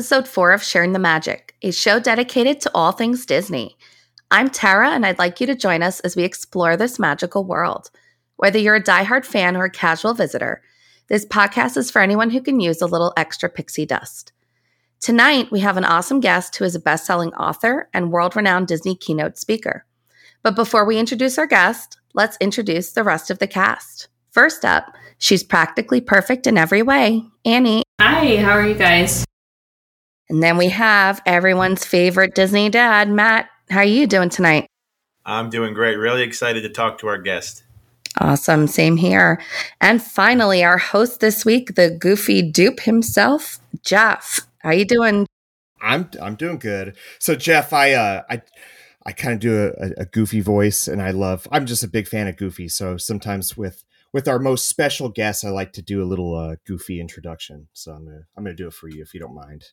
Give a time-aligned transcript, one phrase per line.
[0.00, 3.76] Episode four of Sharing the Magic, a show dedicated to all things Disney.
[4.30, 7.90] I'm Tara, and I'd like you to join us as we explore this magical world.
[8.36, 10.62] Whether you're a diehard fan or a casual visitor,
[11.08, 14.32] this podcast is for anyone who can use a little extra pixie dust.
[15.00, 18.68] Tonight, we have an awesome guest who is a best selling author and world renowned
[18.68, 19.84] Disney keynote speaker.
[20.42, 24.08] But before we introduce our guest, let's introduce the rest of the cast.
[24.30, 27.82] First up, she's practically perfect in every way, Annie.
[28.00, 29.26] Hi, how are you guys?
[30.30, 33.50] And then we have everyone's favorite Disney dad, Matt.
[33.68, 34.68] How are you doing tonight?
[35.26, 35.96] I'm doing great.
[35.96, 37.64] Really excited to talk to our guest.
[38.20, 38.68] Awesome.
[38.68, 39.42] Same here.
[39.80, 44.40] And finally, our host this week, the goofy dupe himself, Jeff.
[44.58, 45.26] How are you doing?
[45.82, 46.96] I'm I'm doing good.
[47.18, 48.42] So Jeff, I uh I
[49.04, 52.06] I kind of do a, a goofy voice and I love I'm just a big
[52.06, 52.68] fan of goofy.
[52.68, 56.56] So sometimes with with our most special guests, I like to do a little uh,
[56.66, 57.66] goofy introduction.
[57.72, 59.64] So I'm gonna I'm gonna do it for you if you don't mind.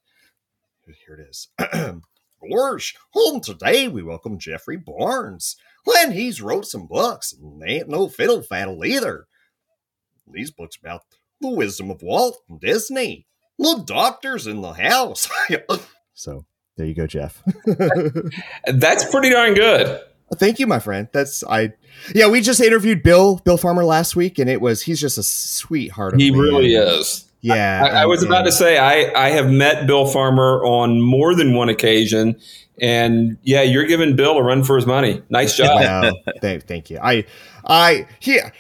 [1.06, 1.50] Here it is.
[2.42, 5.58] Gorsh, home today we welcome Jeffrey Barnes.
[5.84, 9.28] When he's wrote some books, and they ain't no fiddle faddle either.
[10.32, 11.02] These books about
[11.42, 13.28] the wisdom of Walt and Disney.
[13.60, 15.30] The doctor's in the house.
[16.14, 16.46] so
[16.78, 17.42] there you go, Jeff.
[18.68, 20.02] That's pretty darn good.
[20.36, 21.08] Thank you, my friend.
[21.12, 21.74] That's I.
[22.14, 25.24] Yeah, we just interviewed Bill Bill Farmer last week, and it was he's just a
[25.24, 26.20] sweetheart.
[26.20, 27.27] he really is.
[27.56, 31.36] Yeah, I, I was about to say I I have met Bill Farmer on more
[31.36, 32.40] than one occasion,
[32.80, 35.22] and yeah, you're giving Bill a run for his money.
[35.30, 35.82] Nice job.
[35.82, 36.12] Wow.
[36.42, 37.00] thank, thank you.
[37.02, 37.26] I
[37.66, 38.52] I here.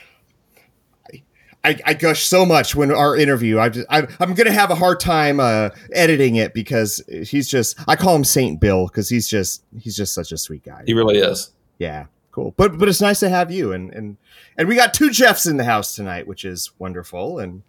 [1.63, 3.59] I, I gush so much when our interview.
[3.59, 7.77] I just, I'm, I'm gonna have a hard time uh, editing it because he's just.
[7.89, 10.83] I call him Saint Bill because he's just he's just such a sweet guy.
[10.85, 11.51] He really is.
[11.77, 12.53] Yeah, cool.
[12.55, 14.17] But but it's nice to have you and and
[14.57, 17.39] and we got two Jeffs in the house tonight, which is wonderful.
[17.39, 17.63] And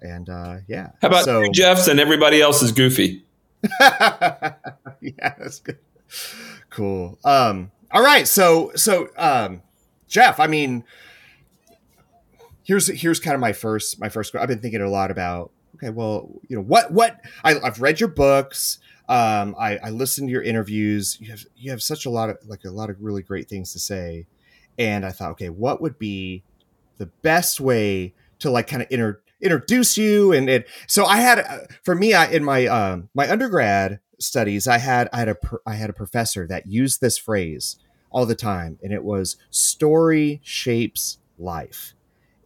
[0.00, 0.90] and uh, yeah.
[1.02, 3.24] How about so, Jeffs and everybody else is goofy?
[3.80, 4.54] yeah,
[5.20, 5.78] that's good.
[6.70, 7.18] Cool.
[7.24, 7.70] Um.
[7.90, 8.26] All right.
[8.26, 9.62] So so um,
[10.08, 10.40] Jeff.
[10.40, 10.84] I mean
[12.68, 14.36] here's here's kind of my first my first.
[14.36, 15.50] I've been thinking a lot about.
[15.76, 18.78] Okay, well, you know what what I, I've read your books.
[19.08, 21.16] Um, I, I listened to your interviews.
[21.20, 23.72] You have you have such a lot of like a lot of really great things
[23.72, 24.26] to say,
[24.78, 26.42] and I thought, okay, what would be
[26.98, 30.32] the best way to like kind of inter, introduce you?
[30.32, 34.78] And it so I had for me, I in my um my undergrad studies, I
[34.78, 37.76] had I had a I had a professor that used this phrase
[38.10, 41.94] all the time, and it was story shapes life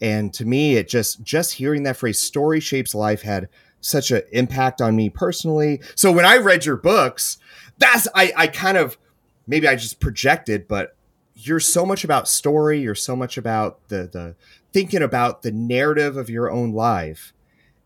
[0.02, 3.48] and to me it just just hearing that phrase story shapes life had
[3.80, 7.38] such an impact on me personally so when i read your books
[7.78, 8.98] that's i i kind of
[9.46, 10.96] maybe i just projected but
[11.34, 14.34] you're so much about story you're so much about the the
[14.72, 17.32] thinking about the narrative of your own life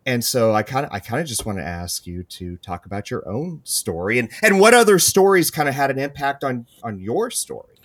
[0.04, 2.86] and so i kind of i kind of just want to ask you to talk
[2.86, 6.66] about your own story and and what other stories kind of had an impact on
[6.82, 7.76] on your story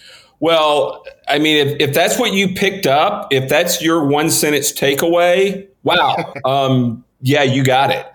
[0.41, 4.73] well, I mean, if, if that's what you picked up, if that's your one sentence
[4.73, 6.33] takeaway, wow.
[6.45, 8.07] um, yeah, you got it.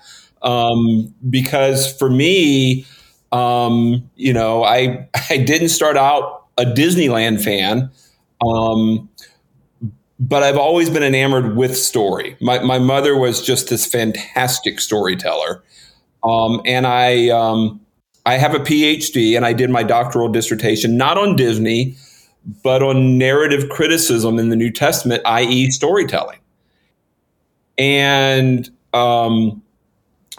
[0.42, 2.84] Um, because for me,
[3.32, 7.90] um, you know, I I didn't start out a Disneyland fan,
[8.44, 9.08] um,
[10.18, 12.36] but I've always been enamored with story.
[12.40, 15.62] My my mother was just this fantastic storyteller,
[16.24, 17.80] um, and I um,
[18.24, 21.96] I have a PhD, and I did my doctoral dissertation not on Disney
[22.62, 26.38] but on narrative criticism in the New Testament, i.e., storytelling.
[27.76, 29.62] And um,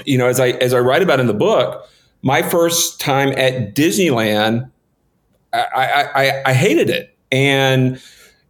[0.05, 1.87] you know, as I as I write about in the book,
[2.21, 4.69] my first time at Disneyland,
[5.53, 8.01] I, I, I, I hated it, and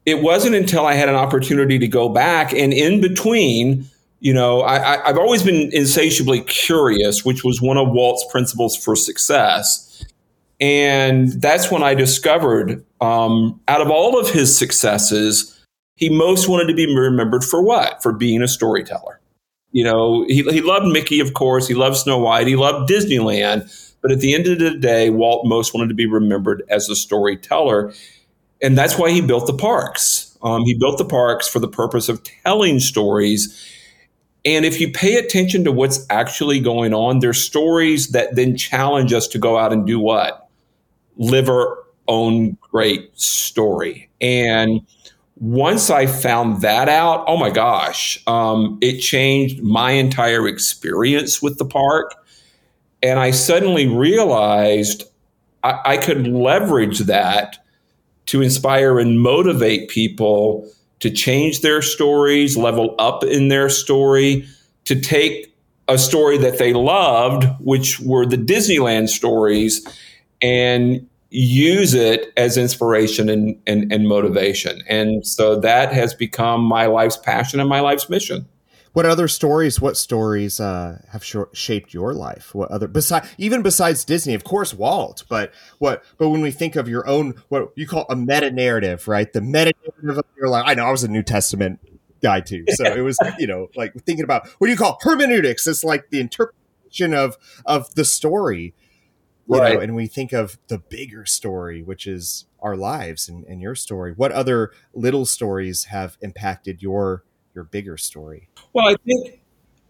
[0.08, 3.86] it wasn't until I had an opportunity to go back, and in between,
[4.20, 8.96] you know, I, I've always been insatiably curious, which was one of Walt's principles for
[8.96, 9.84] success
[10.60, 15.54] and that's when I discovered um, out of all of his successes,
[15.96, 18.02] he most wanted to be remembered for what?
[18.02, 19.20] For being a storyteller.
[19.72, 21.68] You know, he, he loved Mickey, of course.
[21.68, 22.48] He loved Snow White.
[22.48, 23.94] He loved Disneyland.
[24.02, 26.96] But at the end of the day, Walt most wanted to be remembered as a
[26.96, 27.94] storyteller.
[28.62, 30.38] And that's why he built the parks.
[30.42, 33.66] Um, he built the parks for the purpose of telling stories.
[34.46, 39.14] And if you pay attention to what's actually going on, there's stories that then challenge
[39.14, 40.48] us to go out and do what?
[41.18, 44.10] live our own great story.
[44.22, 44.82] And
[45.36, 51.58] once I found that out, oh my gosh, um, it changed my entire experience with
[51.58, 52.16] the park.
[53.04, 55.04] And I suddenly realized
[55.64, 57.64] I, I could leverage that
[58.28, 60.70] to inspire and motivate people
[61.00, 64.48] to change their stories, level up in their story,
[64.86, 65.54] to take
[65.88, 69.86] a story that they loved, which were the Disneyland stories,
[70.42, 74.82] and use it as inspiration and, and, and motivation.
[74.88, 78.48] And so that has become my life's passion and my life's mission.
[78.98, 79.80] What other stories?
[79.80, 82.56] What stories uh, have sh- shaped your life?
[82.56, 85.24] What other besides even besides Disney, of course, Walt.
[85.30, 86.04] But what?
[86.18, 89.32] But when we think of your own, what you call a meta narrative, right?
[89.32, 90.64] The meta narrative of your life.
[90.66, 91.80] I know I was a New Testament
[92.24, 95.68] guy too, so it was you know like thinking about what do you call hermeneutics?
[95.68, 98.74] It's like the interpretation of of the story
[99.46, 99.76] right.
[99.76, 103.76] Know, and we think of the bigger story, which is our lives and, and your
[103.76, 104.14] story.
[104.18, 107.24] What other little stories have impacted your
[107.58, 108.48] your bigger story?
[108.74, 109.42] Well, I think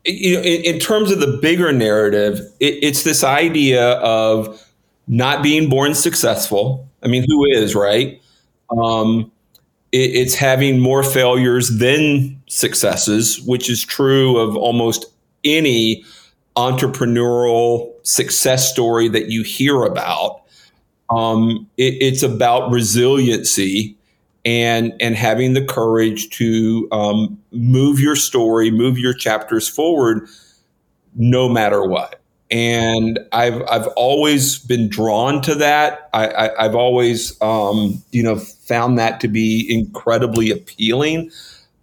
[0.06, 4.66] you know, in, in terms of the bigger narrative, it, it's this idea of
[5.08, 6.90] not being born successful.
[7.04, 8.22] I mean, who is right?
[8.70, 9.32] Um,
[9.92, 15.06] it, it's having more failures than successes, which is true of almost
[15.44, 16.06] any
[16.56, 20.42] entrepreneurial success story that you hear about.
[21.10, 23.97] Um, it, it's about resiliency
[24.48, 30.26] and and having the courage to um, move your story, move your chapters forward,
[31.16, 32.22] no matter what.
[32.50, 36.10] And I've I've always been drawn to that.
[36.14, 41.30] I, I, have always um, you know found that to be incredibly appealing.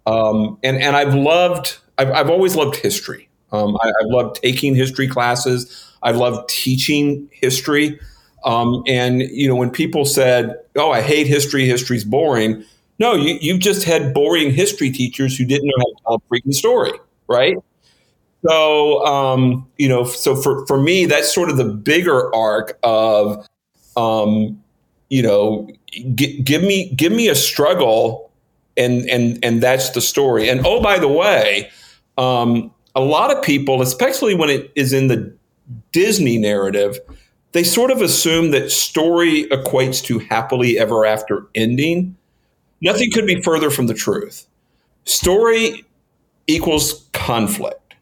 [0.07, 3.29] Um, and and I've loved I've, I've always loved history.
[3.51, 5.87] Um, I, loved taking history classes.
[6.01, 7.99] I've loved teaching history.
[8.45, 11.65] Um, and you know, when people said, "Oh, I hate history.
[11.65, 12.63] History's boring,"
[12.99, 16.33] no, you you just had boring history teachers who didn't know how to tell a
[16.33, 16.91] freaking story,
[17.27, 17.57] right?
[18.47, 23.47] So, um, you know, so for for me, that's sort of the bigger arc of,
[23.97, 24.61] um,
[25.09, 25.67] you know,
[26.13, 28.31] g- give me give me a struggle,
[28.77, 30.47] and and and that's the story.
[30.49, 31.69] And oh, by the way,
[32.17, 35.33] um, a lot of people, especially when it is in the
[35.91, 36.99] Disney narrative,
[37.55, 42.17] they sort of assume that story equates to happily ever after ending.
[42.81, 44.45] Nothing could be further from the truth.
[45.05, 45.85] Story
[46.47, 47.95] equals conflict.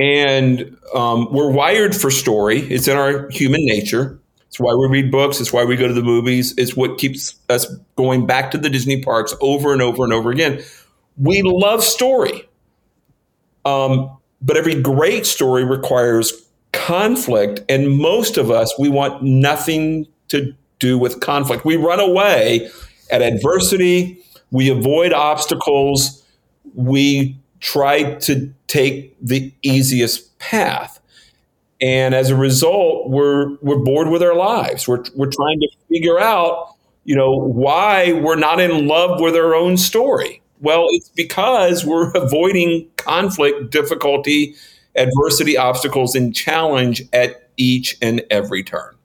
[0.00, 4.18] And um, we're wired for story, it's in our human nature.
[4.48, 5.40] It's why we read books.
[5.40, 6.52] It's why we go to the movies.
[6.58, 10.32] It's what keeps us going back to the Disney parks over and over and over
[10.32, 10.64] again.
[11.16, 12.48] We love story.
[13.64, 17.60] Um, but every great story requires conflict.
[17.68, 21.64] And most of us, we want nothing to do with conflict.
[21.64, 22.70] We run away
[23.10, 24.18] at adversity,
[24.50, 26.24] we avoid obstacles,
[26.74, 31.00] we try to take the easiest path.
[31.80, 34.86] And as a result, we're we're bored with our lives.
[34.86, 36.74] We're we're trying to figure out,
[37.04, 40.42] you know, why we're not in love with our own story.
[40.60, 44.54] Well, it's because we're avoiding conflict, difficulty,
[44.96, 48.96] adversity, obstacles, and challenge at each and every turn.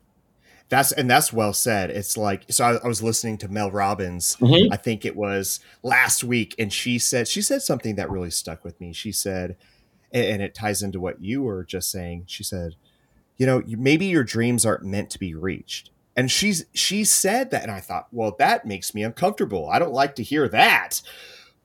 [0.69, 1.91] That's and that's well said.
[1.91, 2.65] It's like so.
[2.65, 4.35] I, I was listening to Mel Robbins.
[4.37, 4.73] Mm-hmm.
[4.73, 8.63] I think it was last week, and she said she said something that really stuck
[8.63, 8.91] with me.
[8.91, 9.57] She said,
[10.11, 12.23] and, and it ties into what you were just saying.
[12.25, 12.75] She said,
[13.37, 17.61] "You know, maybe your dreams aren't meant to be reached." And she's she said that,
[17.63, 19.69] and I thought, well, that makes me uncomfortable.
[19.69, 21.01] I don't like to hear that.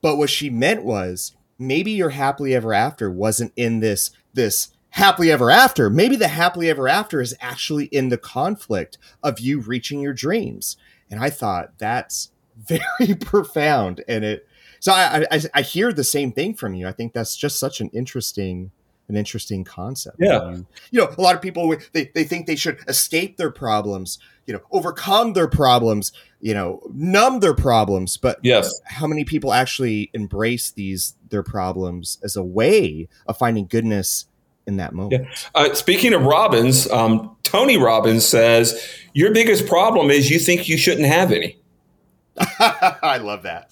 [0.01, 5.31] But what she meant was maybe your happily ever after wasn't in this this happily
[5.31, 5.89] ever after.
[5.89, 10.75] Maybe the happily ever after is actually in the conflict of you reaching your dreams.
[11.09, 14.03] And I thought that's very profound.
[14.07, 14.47] And it
[14.79, 16.87] so I, I, I hear the same thing from you.
[16.87, 18.71] I think that's just such an interesting
[19.07, 20.17] an interesting concept.
[20.19, 20.51] Yeah.
[20.51, 24.19] You, you know, a lot of people they, they think they should escape their problems,
[24.47, 26.11] you know, overcome their problems,
[26.41, 28.17] you know, numb their problems.
[28.17, 33.67] But yes, how many people actually embrace these their problems as a way of finding
[33.67, 34.25] goodness
[34.67, 35.23] in that moment?
[35.23, 35.35] Yeah.
[35.55, 40.77] Uh, speaking of Robbins, um, Tony Robbins says your biggest problem is you think you
[40.77, 41.57] shouldn't have any.
[42.37, 43.71] I love that.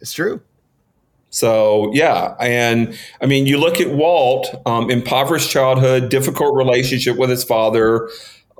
[0.00, 0.40] It's true.
[1.30, 7.28] So yeah, and I mean, you look at Walt, um, impoverished childhood, difficult relationship with
[7.30, 8.08] his father.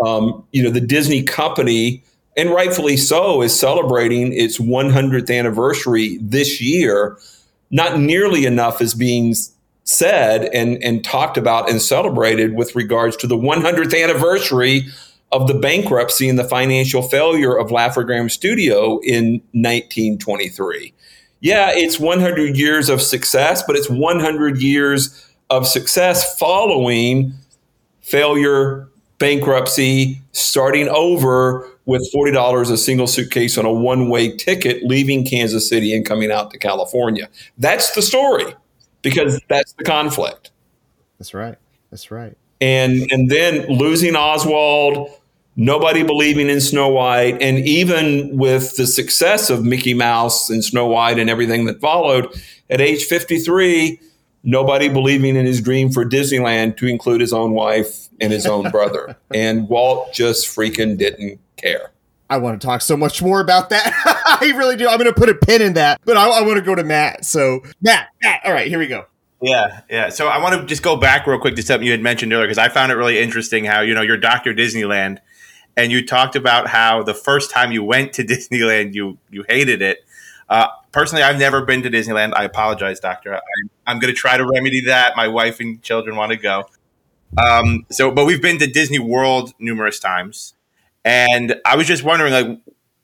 [0.04, 2.04] Um, you know, the Disney company,
[2.38, 7.18] and rightfully so, is celebrating its 100th anniversary this year.
[7.71, 9.35] Not nearly enough is being
[9.85, 14.87] said and and talked about and celebrated with regards to the 100th anniversary
[15.33, 20.95] of the bankruptcy and the financial failure of Laugh-O-Gram Studio in 1923
[21.40, 27.33] yeah, it's 100 years of success, but it's 100 years of success following
[28.00, 35.25] failure, bankruptcy, starting over with $40 a single suitcase on a one way ticket, leaving
[35.25, 37.30] Kansas City and coming out to California.
[37.57, 38.54] That's the story
[39.00, 40.50] because that's the conflict.
[41.18, 41.57] That's right.
[41.90, 42.37] That's right.
[42.61, 45.09] And and then losing Oswald,
[45.57, 50.88] nobody believing in Snow White, and even with the success of Mickey Mouse and Snow
[50.88, 52.28] White and everything that followed,
[52.68, 53.99] at age 53,
[54.42, 58.71] nobody believing in his dream for Disneyland to include his own wife and his own
[58.71, 59.16] brother.
[59.35, 61.92] And Walt just freaking didn't care.
[62.30, 63.92] I want to talk so much more about that.
[64.40, 64.86] I really do.
[64.88, 66.84] I'm going to put a pin in that, but I, I want to go to
[66.84, 67.24] Matt.
[67.24, 69.06] So, Matt, Matt, all right, here we go.
[69.40, 70.08] Yeah, yeah.
[70.08, 72.46] So I want to just go back real quick to something you had mentioned earlier
[72.46, 75.18] because I found it really interesting how you know you're Doctor Disneyland,
[75.76, 79.80] and you talked about how the first time you went to Disneyland you you hated
[79.80, 80.04] it.
[80.48, 82.32] Uh, personally, I've never been to Disneyland.
[82.34, 83.36] I apologize, Doctor.
[83.36, 83.40] I,
[83.86, 85.16] I'm going to try to remedy that.
[85.16, 86.68] My wife and children want to go.
[87.36, 90.54] Um, so, but we've been to Disney World numerous times,
[91.08, 92.58] and I was just wondering, like,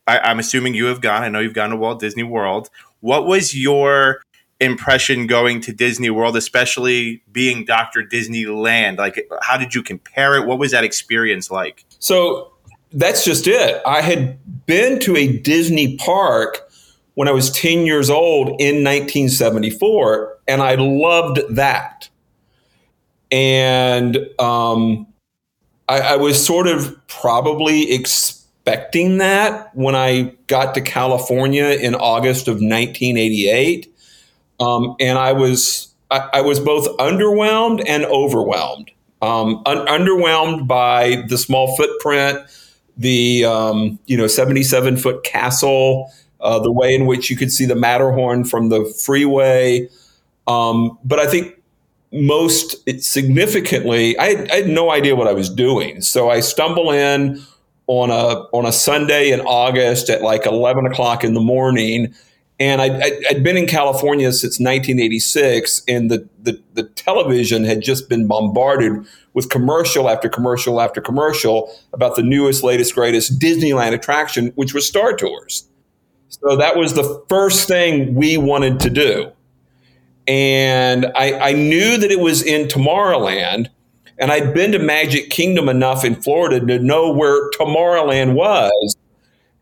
[0.06, 1.22] I, I'm assuming you have gone.
[1.22, 2.68] I know you've gone to Walt Disney World.
[3.00, 4.20] What was your
[4.60, 8.02] impression going to Disney World, especially being Dr.
[8.02, 8.98] Disneyland?
[8.98, 10.46] Like, how did you compare it?
[10.46, 11.86] What was that experience like?
[11.98, 12.52] So
[12.92, 13.80] that's just it.
[13.86, 16.60] I had been to a Disney park
[17.14, 22.10] when I was 10 years old in 1974, and I loved that.
[23.30, 25.06] And um,
[25.88, 32.48] I, I was sort of probably expecting that when I got to California in August
[32.48, 33.94] of 1988
[34.60, 38.90] um, and I was I, I, was both underwhelmed and overwhelmed.
[39.22, 42.38] Um, un- underwhelmed by the small footprint,
[42.96, 47.66] the um, you know 77 foot castle, uh, the way in which you could see
[47.66, 49.88] the Matterhorn from the freeway.
[50.46, 51.60] Um, but I think
[52.14, 56.00] most significantly, I had, I had no idea what I was doing.
[56.00, 57.42] So I stumble in
[57.86, 62.14] on a on a Sunday in August at like 11 o'clock in the morning
[62.60, 62.88] and I,
[63.28, 69.04] had been in California since 1986, and the, the, the, television had just been bombarded
[69.32, 74.86] with commercial after commercial after commercial about the newest, latest, greatest Disneyland attraction, which was
[74.86, 75.68] Star Tours.
[76.28, 79.32] So that was the first thing we wanted to do.
[80.26, 83.68] And I, I knew that it was in Tomorrowland,
[84.18, 88.96] and I'd been to Magic Kingdom enough in Florida to know where Tomorrowland was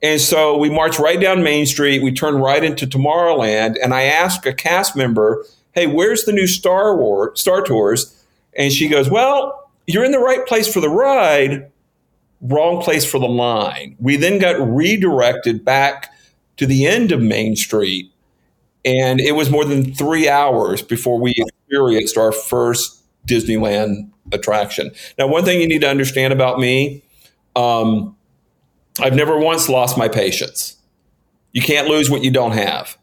[0.03, 2.03] and so we marched right down Main Street.
[2.03, 6.49] We turned right into Tomorrowland, and I asked a cast member, "Hey, where's the new
[6.49, 8.13] Star Wars Star Tours?"
[8.57, 11.71] And she goes, "Well, you're in the right place for the ride,
[12.41, 16.11] wrong place for the line." We then got redirected back
[16.57, 18.11] to the end of Main Street,
[18.85, 24.93] and it was more than three hours before we experienced our first Disneyland attraction.
[25.19, 27.05] Now, one thing you need to understand about me.
[27.55, 28.17] Um,
[29.01, 30.77] I've never once lost my patience.
[31.53, 32.97] You can't lose what you don't have.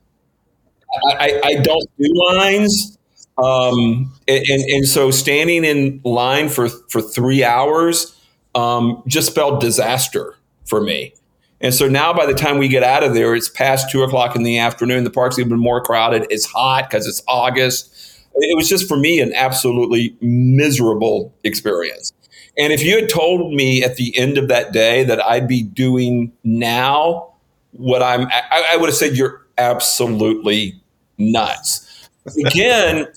[1.08, 2.98] I, I, don't do lines.
[3.38, 8.20] Um, and, and, so standing in line for, for three hours
[8.56, 11.14] um, just spelled disaster for me.
[11.62, 14.36] And so now by the time we get out of there, it's past two o'clock
[14.36, 15.04] in the afternoon.
[15.04, 16.26] The park's even more crowded.
[16.30, 17.94] It's hot because it's August.
[18.36, 22.14] It was just for me an absolutely miserable experience.
[22.58, 25.64] And if you had told me at the end of that day that I'd be
[25.64, 27.34] doing now
[27.72, 30.82] what I'm, I, I would have said, you're absolutely
[31.18, 32.10] nuts.
[32.46, 33.08] Again,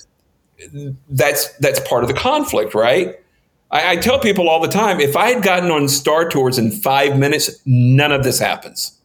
[1.09, 3.17] that's that's part of the conflict, right?
[3.73, 6.71] I, I, tell people all the time, if I had gotten on Star Tours in
[6.71, 8.97] five minutes, none of this happens.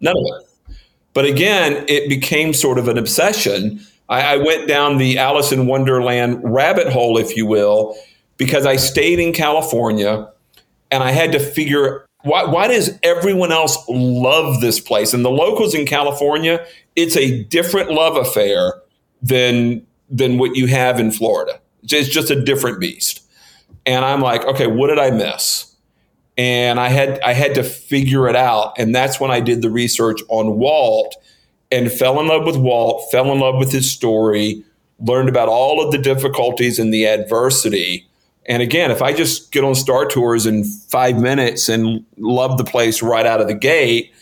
[0.00, 0.76] None of it.
[1.12, 3.80] But again, it became sort of an obsession.
[4.08, 7.96] I, I went down the Alice in Wonderland rabbit hole, if you will,
[8.36, 10.30] because I stayed in California
[10.90, 15.14] and I had to figure why, why does everyone else love this place?
[15.14, 18.74] And the locals in California, it's a different love affair
[19.22, 21.60] than than what you have in Florida.
[21.82, 23.25] It's just a different beast.
[23.84, 25.74] And I'm like, okay, what did I miss?
[26.36, 28.74] And I had I had to figure it out.
[28.78, 31.16] And that's when I did the research on Walt
[31.72, 34.62] and fell in love with Walt, fell in love with his story,
[35.00, 38.06] learned about all of the difficulties and the adversity
[38.46, 42.64] and again, if I just get on Star Tours in five minutes and love the
[42.64, 44.12] place right out of the gate,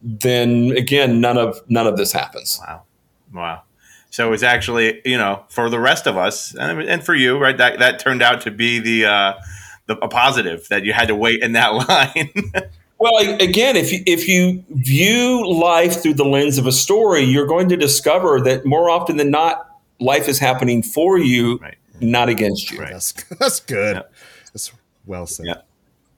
[0.00, 2.60] then again, none of none of this happens.
[2.64, 2.82] Wow,
[3.34, 3.62] wow.
[4.10, 7.56] So it's actually, you know, for the rest of us and, and for you, right?
[7.56, 9.32] That that turned out to be the uh,
[9.86, 12.30] the a positive that you had to wait in that line.
[12.98, 17.46] well, again, if you, if you view life through the lens of a story, you're
[17.46, 21.58] going to discover that more often than not, life is happening for you.
[21.58, 22.80] Right not against you.
[22.80, 22.92] Right.
[22.92, 23.96] That's, that's good.
[23.96, 24.02] Yeah.
[24.52, 24.72] That's
[25.06, 25.46] well said.
[25.46, 25.60] Yeah.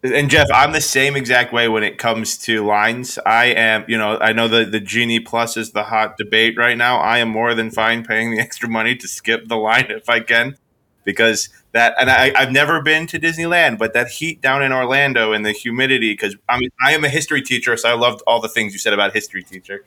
[0.02, 3.19] And Jeff, I'm the same exact way when it comes to lines.
[3.26, 6.76] I am, you know, I know the the Genie Plus is the hot debate right
[6.76, 6.99] now.
[6.99, 10.21] I am more than fine paying the extra money to skip the line if I
[10.21, 10.57] can.
[11.04, 15.33] because that and I, I've never been to Disneyland, but that heat down in Orlando
[15.33, 18.40] and the humidity because I mean I am a history teacher, so I loved all
[18.40, 19.85] the things you said about history teacher.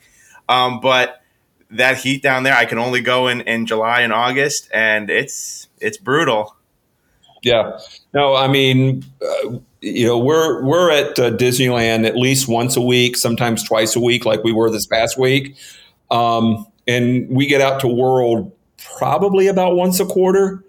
[0.49, 1.21] Um, but
[1.71, 5.67] that heat down there, I can only go in in July and August, and it's
[5.79, 6.55] it's brutal.
[7.41, 7.79] Yeah.
[8.13, 12.81] No, I mean, uh, you know, we're we're at uh, Disneyland at least once a
[12.81, 15.57] week, sometimes twice a week, like we were this past week,
[16.09, 18.51] um, and we get out to World
[18.97, 20.63] probably about once a quarter,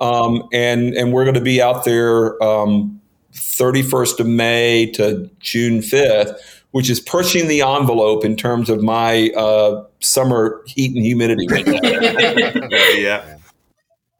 [0.00, 3.00] um, and and we're going to be out there um,
[3.32, 6.36] 31st of May to June 5th,
[6.72, 11.46] which is pushing the envelope in terms of my uh, summer heat and humidity.
[13.00, 13.35] yeah.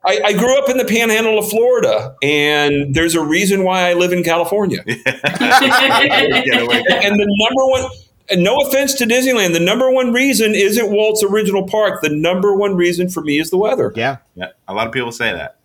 [0.07, 3.95] I, I, grew up in the panhandle of Florida, and there's a reason why I
[3.95, 4.79] live in California.
[4.87, 7.91] and the number one,
[8.31, 12.03] and no offense to Disneyland, the number one reason isn't Walt's original park.
[12.03, 13.93] The number one reason for me is the weather.
[13.97, 14.19] Yeah.
[14.37, 14.51] Yeah.
[14.69, 15.57] A lot of people say that.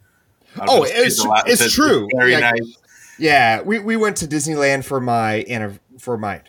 [0.67, 2.10] Oh, it's, it's, it's true.
[2.15, 2.77] Very yeah, nice.
[3.19, 3.62] Yeah.
[3.62, 5.45] We, we went to Disneyland for my,
[5.99, 6.41] for my,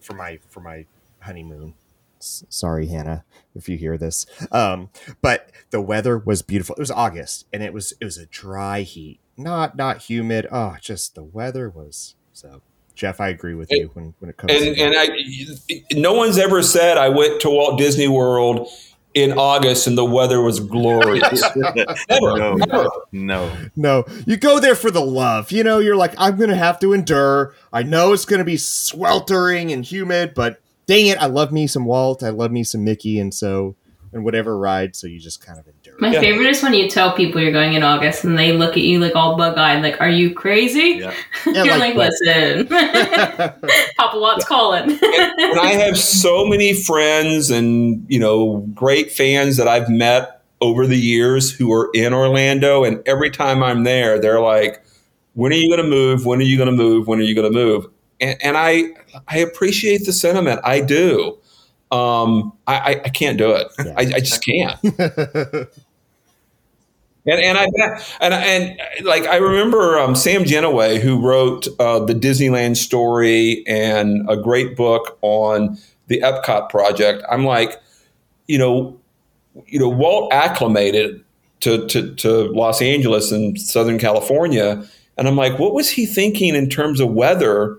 [0.00, 0.84] for my, for my
[1.20, 1.74] honeymoon.
[2.20, 3.24] Sorry, Hannah
[3.58, 4.26] if you hear this.
[4.50, 4.90] Um,
[5.20, 6.74] but the weather was beautiful.
[6.76, 10.46] It was August, and it was it was a dry heat, not not humid.
[10.50, 12.62] Oh, just the weather was so.
[12.94, 14.52] Jeff, I agree with you when, when it comes.
[14.52, 15.08] And, to and I,
[15.92, 18.68] no one's ever said I went to Walt Disney World
[19.14, 21.42] in August and the weather was glorious.
[21.56, 22.88] never, no, never.
[23.12, 24.04] no, no.
[24.26, 25.50] You go there for the love.
[25.50, 27.54] You know, you're like, I'm going to have to endure.
[27.72, 31.68] I know it's going to be sweltering and humid, but dang it, I love me
[31.68, 33.76] some Walt, I love me some Mickey, and so
[34.12, 35.94] and whatever ride, so you just kind of endure.
[35.98, 36.20] My yeah.
[36.20, 38.98] favorite is when you tell people you're going in August and they look at you
[39.00, 41.14] like all bug eyed, like, "Are you crazy?" Yeah.
[41.46, 42.66] you're yeah, like, like "Listen,
[43.98, 49.58] Papa Walt's calling." and, and I have so many friends and you know great fans
[49.58, 54.18] that I've met over the years who are in Orlando, and every time I'm there,
[54.18, 54.82] they're like,
[55.34, 56.24] "When are you going to move?
[56.24, 57.06] When are you going to move?
[57.06, 57.88] When are you going to move?"
[58.20, 58.94] and, and I
[59.26, 60.60] I appreciate the sentiment.
[60.64, 61.38] I do.
[61.90, 63.66] Um, I, I can't do it.
[63.78, 63.94] Yeah.
[63.96, 64.78] I, I just can't.
[67.28, 67.66] And, and I
[68.22, 74.28] and and like I remember um, Sam Gennawey who wrote uh, the Disneyland story and
[74.30, 75.76] a great book on
[76.06, 77.22] the Epcot project.
[77.30, 77.82] I'm like,
[78.46, 78.98] you know,
[79.66, 81.22] you know, Walt acclimated
[81.60, 84.82] to, to, to Los Angeles and Southern California,
[85.18, 87.78] and I'm like, what was he thinking in terms of weather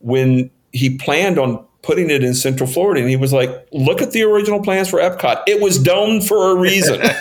[0.00, 4.12] when he planned on putting it in Central Florida, and he was like, "Look at
[4.12, 5.42] the original plans for Epcot.
[5.46, 7.00] It was domed for a reason."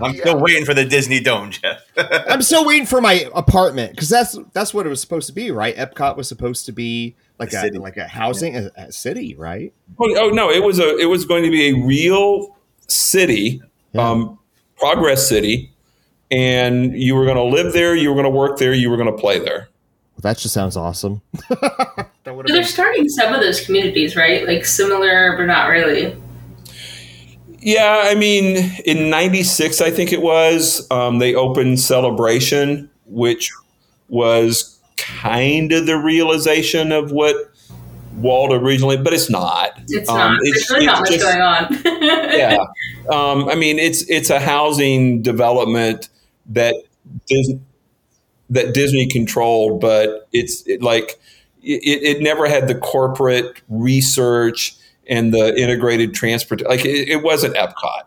[0.00, 0.20] I'm yeah.
[0.20, 1.82] still waiting for the Disney Dome, Jeff.
[1.96, 5.50] I'm still waiting for my apartment because that's that's what it was supposed to be,
[5.50, 5.76] right?
[5.76, 9.72] Epcot was supposed to be like a, a like a housing a, a, city, right?
[9.98, 12.56] Oh, oh, no, it was a it was going to be a real
[12.88, 14.10] city, yeah.
[14.10, 14.38] um,
[14.76, 15.72] progress city,
[16.30, 18.96] and you were going to live there, you were going to work there, you were
[18.96, 19.68] going to play there.
[20.14, 21.22] Well, that just sounds awesome.
[22.24, 22.64] they're been...
[22.64, 24.46] starting some of those communities, right?
[24.46, 26.16] Like similar, but not really.
[27.58, 33.50] Yeah, I mean, in '96, I think it was, um, they opened Celebration, which
[34.08, 37.36] was kind of the realization of what
[38.16, 39.80] Walt originally, but it's not.
[39.88, 40.38] It's um, not.
[40.42, 41.78] It's, There's really not much just, going on.
[41.84, 42.58] yeah,
[43.10, 46.08] um, I mean, it's it's a housing development
[46.46, 46.74] that
[48.50, 51.18] that Disney controlled, but it's it, like
[51.62, 54.76] it, it, never had the corporate research
[55.08, 56.62] and the integrated transport.
[56.62, 58.04] Like it, it wasn't Epcot.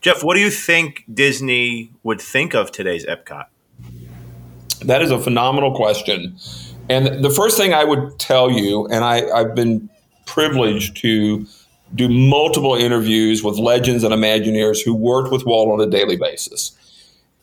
[0.00, 3.46] Jeff, what do you think Disney would think of today's Epcot?
[4.82, 6.36] That is a phenomenal question.
[6.90, 9.88] And the first thing I would tell you, and I, I've been
[10.26, 11.46] privileged to
[11.94, 16.72] do multiple interviews with legends and Imagineers who worked with Walt on a daily basis.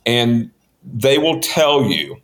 [0.05, 0.51] And
[0.83, 2.17] they will tell you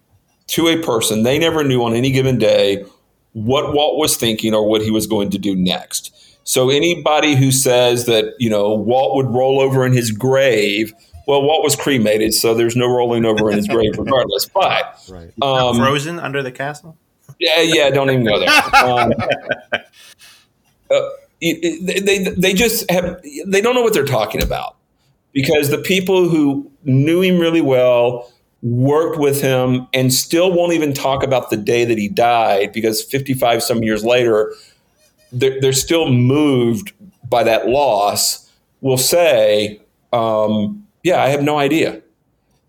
[0.47, 2.85] to a person they never knew on any given day
[3.33, 6.13] what Walt was thinking or what he was going to do next.
[6.43, 10.93] So anybody who says that, you know, Walt would roll over in his grave,
[11.27, 14.49] well, Walt was cremated, so there's no rolling over in his grave regardless.
[14.53, 15.31] But right.
[15.41, 16.97] um, frozen under the castle?
[17.39, 18.49] Yeah, yeah, don't even go there.
[18.83, 19.13] Um,
[20.89, 21.09] uh,
[21.41, 24.77] they, they, they just have they don't know what they're talking about
[25.33, 30.93] because the people who knew him really well worked with him and still won't even
[30.93, 34.53] talk about the day that he died because 55 some years later
[35.31, 36.91] they're, they're still moved
[37.29, 39.79] by that loss will say
[40.11, 42.01] um, yeah i have no idea.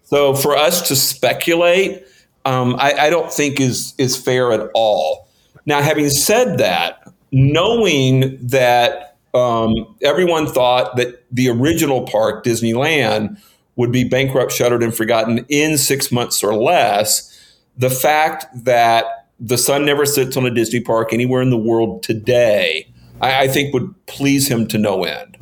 [0.05, 2.05] So for us to speculate
[2.45, 5.29] um, I, I don't think is is fair at all.
[5.67, 13.39] Now having said that knowing that um, everyone thought that the original park disneyland
[13.79, 17.33] would be bankrupt, shuttered, and forgotten in six months or less.
[17.79, 22.03] The fact that the sun never sits on a Disney park anywhere in the world
[22.03, 22.89] today,
[23.21, 25.39] I, I think would please him to no end.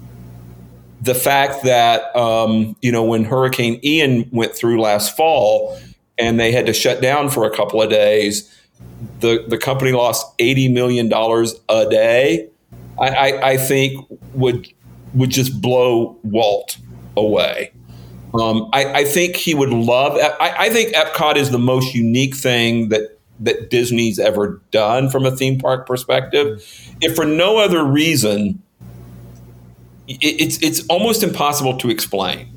[1.01, 5.79] The fact that, um, you know, when Hurricane Ian went through last fall
[6.19, 8.53] and they had to shut down for a couple of days,
[9.21, 11.11] the, the company lost $80 million
[11.71, 12.51] a day,
[13.01, 14.69] I, I, I think would
[15.15, 16.77] would just blow Walt
[17.17, 17.73] away.
[18.41, 20.19] Um, I, I, think he would love.
[20.41, 25.27] I, I, think Epcot is the most unique thing that that Disney's ever done from
[25.27, 26.65] a theme park perspective.
[27.01, 28.63] If for no other reason,
[30.09, 32.49] it, it's it's almost impossible to explain.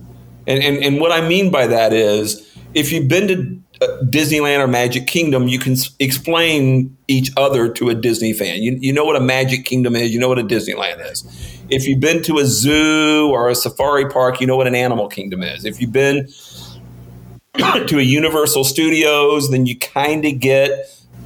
[0.47, 3.59] And, and and what I mean by that is, if you've been to
[4.05, 8.61] Disneyland or Magic Kingdom, you can explain each other to a Disney fan.
[8.61, 11.23] You, you know what a Magic Kingdom is, you know what a Disneyland is.
[11.69, 15.07] If you've been to a zoo or a safari park, you know what an Animal
[15.07, 15.65] Kingdom is.
[15.65, 16.27] If you've been
[17.57, 20.71] to a Universal Studios, then you kind of get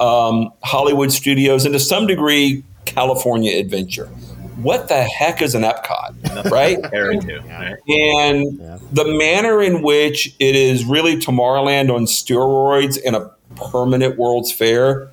[0.00, 4.08] um, Hollywood Studios and to some degree California Adventure
[4.56, 6.78] what the heck is an Epcot, right?
[7.88, 8.78] And yeah.
[8.92, 15.10] the manner in which it is really Tomorrowland on steroids in a permanent World's Fair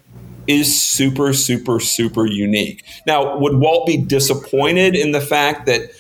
[0.52, 2.84] is super, super, super unique.
[3.08, 5.92] Now, would Walt be disappointed in the fact that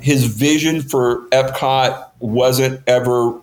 [0.00, 3.40] his vision for Epcot wasn't ever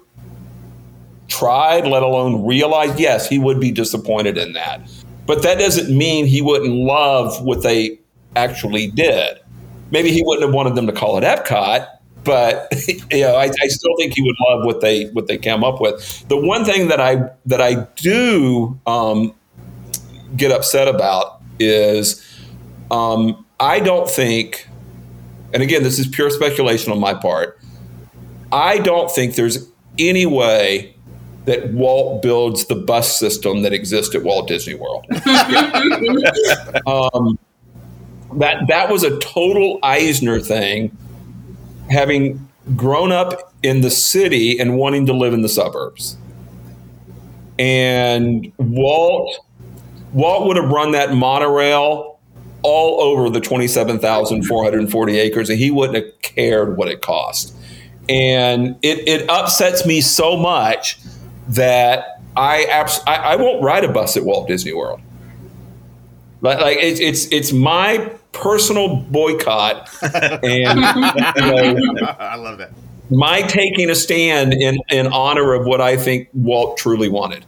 [1.27, 2.99] tried, let alone realized?
[2.99, 4.81] Yes, he would be disappointed in that.
[5.25, 7.99] But that doesn't mean he wouldn't love what they
[8.35, 9.39] actually did.
[9.91, 11.87] Maybe he wouldn't have wanted them to call it Epcot,
[12.23, 12.67] but
[13.11, 15.79] you know, I, I, still think he would love what they what they came up
[15.79, 16.27] with.
[16.29, 19.33] The one thing that I that I do um,
[20.35, 22.23] get upset about is
[22.91, 24.67] um, I don't think,
[25.53, 27.59] and again, this is pure speculation on my part.
[28.51, 29.67] I don't think there's
[29.97, 30.95] any way
[31.45, 35.05] that Walt builds the bus system that exists at Walt Disney World.
[36.87, 37.37] um,
[38.33, 40.95] that that was a total Eisner thing,
[41.89, 46.17] having grown up in the city and wanting to live in the suburbs.
[47.59, 49.45] And Walt
[50.13, 52.19] Walt would have run that monorail
[52.61, 57.53] all over the 27,440 acres, and he wouldn't have cared what it cost.
[58.07, 60.99] And it, it upsets me so much
[61.49, 65.01] that I, abs- I, I won't ride a bus at Walt Disney World.
[66.41, 72.71] Like, like it's, it's it's my personal boycott, and you know, I love that.
[73.09, 77.45] My taking a stand in in honor of what I think Walt truly wanted.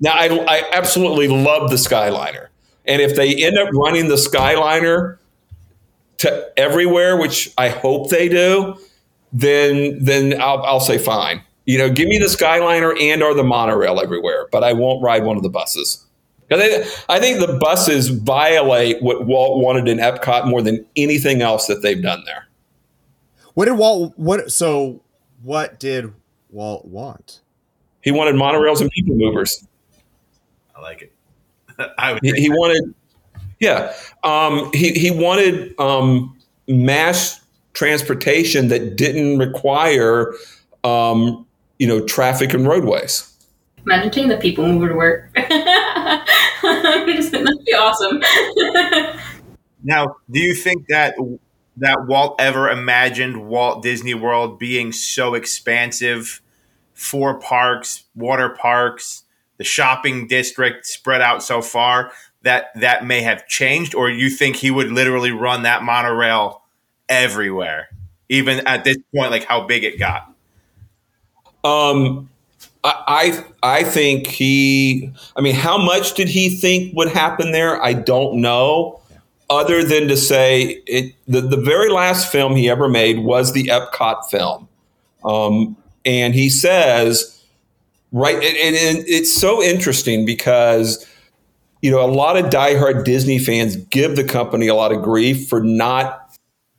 [0.00, 2.48] Now, I, I absolutely love the Skyliner,
[2.86, 5.18] and if they end up running the Skyliner
[6.18, 8.76] to everywhere, which I hope they do,
[9.32, 11.42] then then I'll, I'll say fine.
[11.64, 15.24] You know, give me the Skyliner and or the monorail everywhere, but I won't ride
[15.24, 16.04] one of the buses.
[16.50, 21.66] I, I think the buses violate what Walt wanted in Epcot more than anything else
[21.66, 22.46] that they've done there.
[23.54, 24.14] What did Walt?
[24.16, 24.50] What?
[24.50, 25.02] So
[25.42, 26.12] what did
[26.50, 27.40] Walt want?
[28.02, 29.66] He wanted monorails and people movers.
[30.78, 31.12] I like it.
[31.98, 32.94] I would he, he wanted,
[33.58, 33.92] yeah.
[34.22, 36.36] Um, he he wanted um,
[36.68, 37.40] mass
[37.72, 40.34] transportation that didn't require,
[40.84, 41.46] um,
[41.78, 43.32] you know, traffic and roadways.
[43.84, 45.32] Imagine taking the people mover to work.
[45.34, 48.20] That'd be awesome.
[49.82, 51.14] now, do you think that
[51.76, 56.40] that Walt ever imagined Walt Disney World being so expansive,
[56.94, 59.24] four parks, water parks,
[59.58, 64.56] the shopping district spread out so far that that may have changed, or you think
[64.56, 66.62] he would literally run that monorail
[67.08, 67.88] everywhere,
[68.28, 70.32] even at this point, like how big it got?
[71.64, 72.30] Um,
[72.84, 75.12] I I think he.
[75.36, 77.82] I mean, how much did he think would happen there?
[77.82, 79.00] I don't know.
[79.50, 83.64] Other than to say, it, the the very last film he ever made was the
[83.64, 84.68] Epcot film,
[85.24, 87.37] um, and he says,
[88.12, 91.06] right, and, and it's so interesting because
[91.82, 95.48] you know a lot of diehard Disney fans give the company a lot of grief
[95.48, 96.36] for not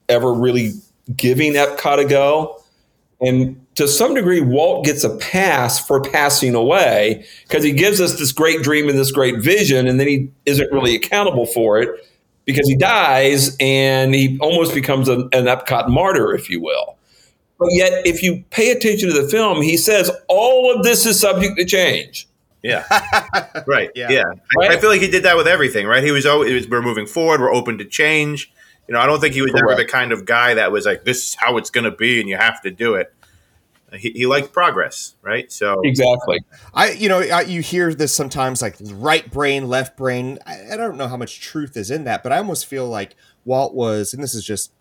[0.08, 0.74] ever really
[1.16, 2.62] giving Epcot a go,
[3.22, 8.20] and to some degree, Walt gets a pass for passing away because he gives us
[8.20, 11.90] this great dream and this great vision, and then he isn't really accountable for it
[12.44, 16.98] because he dies and he almost becomes an, an Epcot martyr, if you will.
[17.60, 21.20] But yet, if you pay attention to the film, he says all of this is
[21.20, 22.28] subject to change.
[22.64, 22.86] Yeah.
[23.68, 23.92] right.
[23.96, 24.10] Yeah.
[24.10, 24.24] yeah.
[24.58, 24.72] Right?
[24.72, 26.04] I, feel like he did that with everything, right?
[26.04, 28.52] He was always, was, we're moving forward, we're open to change.
[28.88, 29.72] You know, I don't think he was Correct.
[29.72, 32.20] ever the kind of guy that was like, this is how it's going to be
[32.20, 33.14] and you have to do it.
[33.94, 35.52] he, he liked progress, right?
[35.52, 36.40] So exactly.
[36.74, 40.40] I you know I, you hear this sometimes like right brain, left brain.
[40.46, 43.16] I, I don't know how much truth is in that, but I almost feel like
[43.46, 44.72] Walt was, and this is just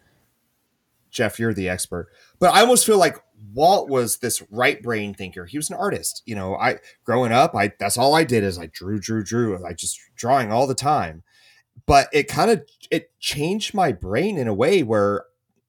[1.10, 2.08] Jeff, you're the expert,
[2.38, 3.16] but I almost feel like
[3.54, 5.46] Walt was this right brain thinker.
[5.46, 6.22] He was an artist.
[6.26, 9.64] You know, I growing up, I that's all I did is I drew, drew, drew.
[9.64, 11.22] I just drawing all the time.
[11.86, 15.24] But it kind of it changed my brain in a way where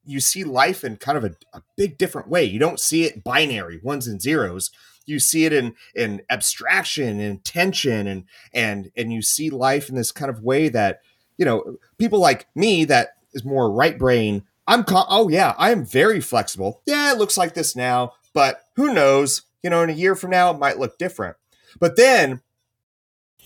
[0.06, 2.44] you see life in kind of a, a big different way.
[2.44, 4.72] You don't see it binary, ones and zeros.
[5.06, 9.96] You see it in in abstraction and tension and and and you see life in
[9.96, 11.00] this kind of way that,
[11.38, 15.72] you know, people like me that is more right brain I'm con- oh yeah, I
[15.72, 16.82] am very flexible.
[16.86, 19.42] Yeah, it looks like this now, but who knows?
[19.64, 21.36] You know, in a year from now, it might look different.
[21.80, 22.42] But then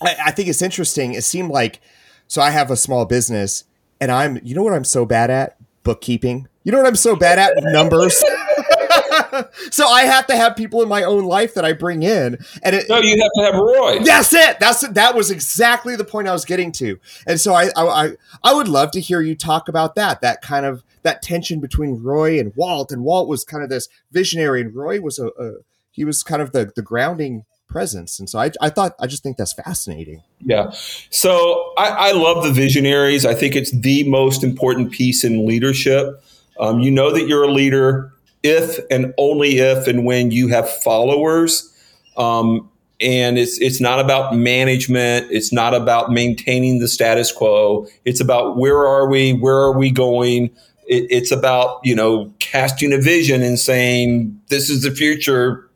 [0.02, 1.14] I, I think it's interesting.
[1.14, 1.80] It seemed like
[2.28, 3.64] so I have a small business
[4.00, 5.56] and I'm you know what I'm so bad at?
[5.82, 6.46] Bookkeeping.
[6.62, 7.54] You know what I'm so bad at?
[7.72, 8.18] Numbers.
[9.70, 12.76] so I have to have people in my own life that I bring in, and
[12.76, 13.98] it, no, you have to have Roy.
[14.04, 14.60] That's it.
[14.60, 14.94] That's it.
[14.94, 18.68] That was exactly the point I was getting to, and so I, I, I would
[18.68, 20.20] love to hear you talk about that.
[20.20, 23.88] That kind of that tension between Roy and Walt, and Walt was kind of this
[24.10, 25.52] visionary, and Roy was a, a
[25.90, 28.18] he was kind of the the grounding presence.
[28.18, 30.22] And so I, I thought, I just think that's fascinating.
[30.40, 30.70] Yeah.
[31.10, 33.26] So I, I, love the visionaries.
[33.26, 36.22] I think it's the most important piece in leadership.
[36.60, 38.12] Um, you know that you're a leader
[38.44, 41.74] if and only if and when you have followers.
[42.16, 45.26] Um, and it's it's not about management.
[45.30, 47.88] It's not about maintaining the status quo.
[48.04, 49.32] It's about where are we?
[49.32, 50.50] Where are we going?
[50.86, 55.68] It, it's about you know casting a vision and saying this is the future.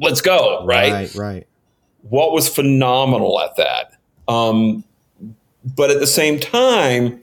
[0.00, 0.64] Let's go.
[0.64, 0.92] Right.
[0.92, 1.14] Right.
[1.14, 1.46] Right.
[2.02, 3.92] What was phenomenal at that.
[4.28, 4.84] Um,
[5.64, 7.20] but at the same time,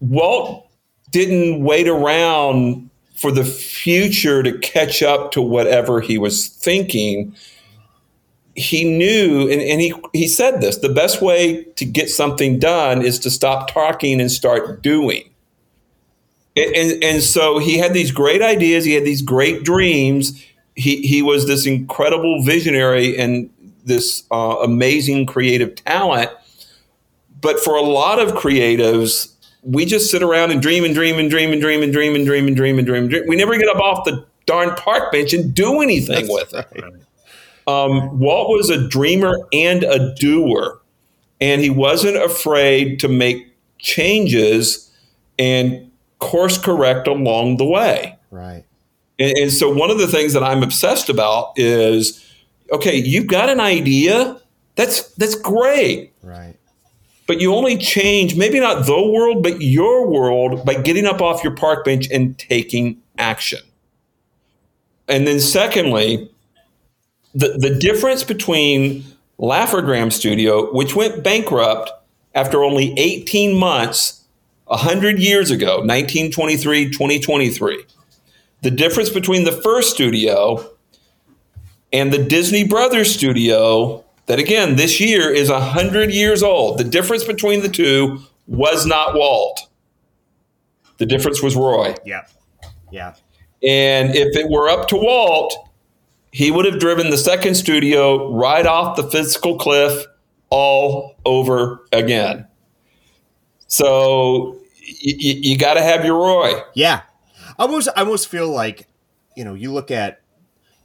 [0.00, 0.66] Walt
[1.10, 7.34] didn't wait around for the future to catch up to whatever he was thinking,
[8.54, 13.02] he knew, and, and he, he said this the best way to get something done
[13.02, 15.29] is to stop talking and start doing.
[16.56, 20.44] And, and, and so he had these great ideas, he had these great dreams.
[20.74, 23.50] He, he was this incredible visionary and
[23.84, 26.30] this uh, amazing creative talent.
[27.40, 31.30] But for a lot of creatives, we just sit around and dream and dream and
[31.30, 33.24] dream and dream and dream and dream and dream and dream and dream.
[33.26, 36.66] We never get up off the darn park bench and do anything That's with right.
[36.72, 37.06] it.
[37.66, 40.80] Um, Walt was a dreamer and a doer,
[41.40, 43.46] and he wasn't afraid to make
[43.78, 44.90] changes
[45.38, 45.89] and
[46.20, 48.16] course correct along the way.
[48.30, 48.64] Right.
[49.18, 52.24] And, and so, one of the things that I'm obsessed about is,
[52.72, 54.40] okay, you've got an idea.
[54.76, 56.12] That's that's great.
[56.22, 56.56] Right
[57.30, 61.44] but you only change maybe not the world, but your world by getting up off
[61.44, 63.60] your park bench and taking action.
[65.06, 66.28] And then, secondly,
[67.32, 69.04] the, the difference between
[69.38, 71.92] Laugh-O-Gram Studio, which went bankrupt
[72.34, 74.19] after only 18 months,
[74.70, 77.84] 100 years ago, 1923, 2023,
[78.62, 80.64] the difference between the first studio
[81.92, 86.78] and the Disney Brothers studio that again, this year is 100 years old.
[86.78, 89.68] The difference between the two was not Walt.
[90.98, 91.96] The difference was Roy.
[92.04, 92.26] Yeah.
[92.92, 93.14] Yeah.
[93.66, 95.68] And if it were up to Walt,
[96.30, 100.06] he would have driven the second studio right off the physical cliff
[100.48, 102.46] all over again.
[103.66, 104.59] So
[104.90, 106.60] y- y- you got to have your Roy.
[106.74, 107.02] Yeah.
[107.58, 108.86] I almost, I almost feel like,
[109.36, 110.20] you know, you look at,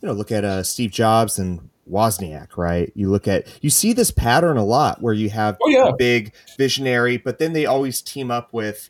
[0.02, 2.92] you know, look at uh, Steve Jobs and Wozniak, right?
[2.96, 5.90] You look at you see this pattern a lot where you have oh, yeah.
[5.90, 8.90] a big visionary, but then they always team up with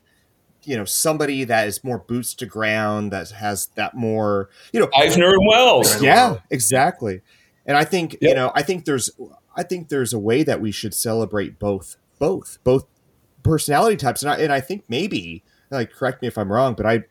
[0.64, 4.88] you know somebody that is more boots to ground that has that more you know
[4.96, 6.02] Eisner and Wells.
[6.02, 7.20] Yeah, exactly.
[7.66, 8.22] And I think yep.
[8.22, 9.10] you know I think there's
[9.56, 12.86] I think there's a way that we should celebrate both both both
[13.46, 16.86] personality types and I and I think maybe like correct me if I'm wrong, but
[16.86, 17.04] I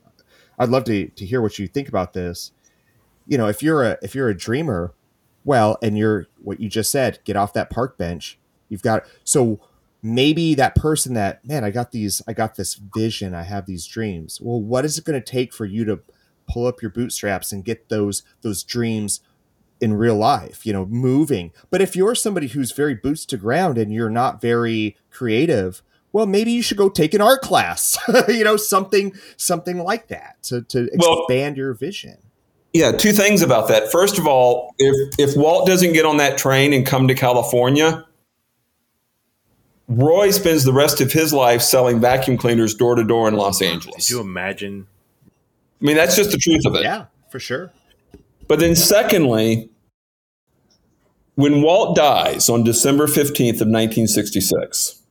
[0.59, 2.51] I'd love to to hear what you think about this.
[3.27, 4.93] You know, if you're a if you're a dreamer
[5.45, 8.37] well, and you're what you just said, get off that park bench.
[8.67, 9.61] You've got so
[10.01, 13.85] maybe that person that man, I got these, I got this vision, I have these
[13.85, 14.41] dreams.
[14.41, 16.01] Well, what is it going to take for you to
[16.47, 19.21] pull up your bootstraps and get those those dreams
[19.79, 20.65] in real life?
[20.65, 21.53] You know, moving.
[21.69, 25.83] But if you're somebody who's very boots to ground and you're not very creative,
[26.15, 27.97] well, maybe you should go take an art class.
[28.29, 32.15] you know, something something like that to to expand well, your vision.
[32.71, 33.91] Yeah, two things about that.
[33.91, 38.05] First of all, if if Walt doesn't get on that train and come to California,
[39.89, 43.61] Roy spends the rest of his life selling vacuum cleaners door to door in Los
[43.61, 44.07] Angeles.
[44.07, 44.87] Could you imagine?
[45.81, 46.83] I mean, that's just the truth of it.
[46.83, 47.73] Yeah, for sure.
[48.47, 49.69] But then, secondly,
[51.35, 55.01] when Walt dies on December 15th of 1966,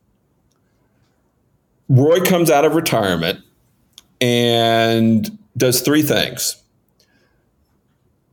[1.95, 3.39] Roy comes out of retirement
[4.21, 6.61] and does three things.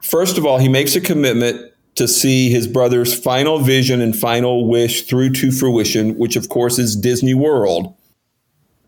[0.01, 4.67] First of all, he makes a commitment to see his brother's final vision and final
[4.67, 7.93] wish through to fruition, which of course is Disney World.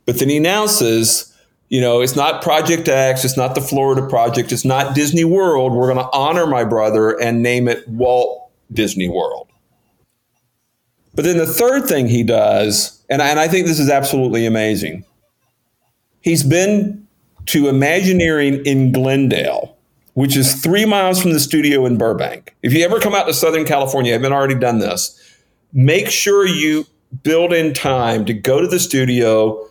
[0.08, 1.32] But then he announces,
[1.70, 5.74] you know, it's not Project X, it's not the Florida Project, it's not Disney World.
[5.74, 9.50] We're going to honor my brother and name it Walt Disney World.
[11.16, 14.46] But then the third thing he does, and I, and I think this is absolutely
[14.46, 15.06] amazing,
[16.22, 17.08] he's been
[17.48, 19.78] to Imagineering in Glendale,
[20.14, 22.56] which is three miles from the studio in Burbank.
[22.64, 25.20] If you ever come out to Southern California, I haven't already done this,
[25.72, 26.86] make sure you
[27.22, 29.68] build in time to go to the studio,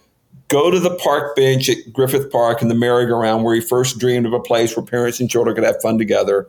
[0.49, 4.27] go to the park bench at Griffith Park and the merry-go-round where he first dreamed
[4.27, 6.47] of a place where parents and children could have fun together.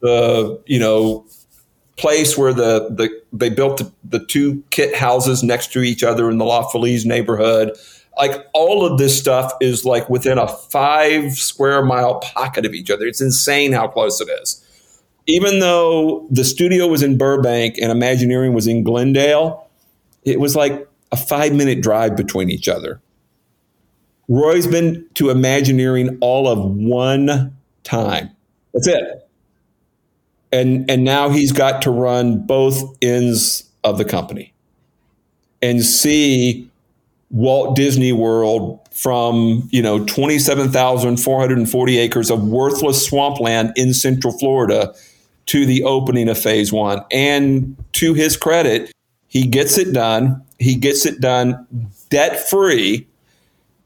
[0.00, 1.24] The, you know,
[1.96, 6.30] place where the, the they built the, the two kit houses next to each other
[6.30, 7.76] in the Los Feliz neighborhood.
[8.16, 12.90] Like all of this stuff is like within a five square mile pocket of each
[12.90, 13.06] other.
[13.06, 14.60] It's insane how close it is.
[15.26, 19.68] Even though the studio was in Burbank and Imagineering was in Glendale,
[20.22, 23.00] it was like a five minute drive between each other.
[24.28, 28.30] Roy's been to Imagineering all of one time.
[28.72, 29.23] That's it
[30.54, 34.54] and and now he's got to run both ends of the company
[35.60, 36.70] and see
[37.30, 44.94] Walt Disney World from you know 27,440 acres of worthless swampland in Central Florida
[45.46, 47.04] to the opening of Phase One.
[47.10, 48.92] And to his credit,
[49.26, 50.40] he gets it done.
[50.60, 51.66] He gets it done
[52.10, 53.08] debt free,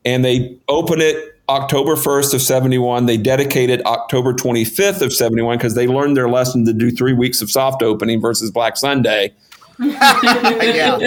[0.04, 3.07] and they open it October 1st of 71.
[3.07, 7.41] They dedicated October 25th of 71 because they learned their lesson to do three weeks
[7.41, 9.33] of soft opening versus Black Sunday.
[9.79, 10.99] yeah.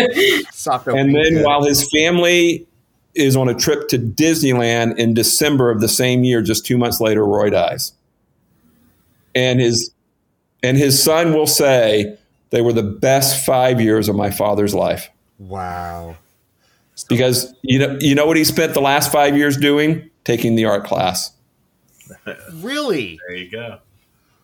[0.51, 1.15] Soft opening.
[1.15, 2.65] And then while his family
[3.13, 6.99] is on a trip to Disneyland in December of the same year, just two months
[6.99, 7.93] later, Roy dies.
[9.35, 9.91] And his
[10.63, 12.17] and his son will say
[12.49, 15.09] they were the best five years of my father's life.
[15.39, 16.17] Wow.
[17.09, 20.10] Because you know you know what he spent the last five years doing?
[20.23, 21.31] Taking the art class.
[22.55, 23.19] really?
[23.27, 23.79] There you go.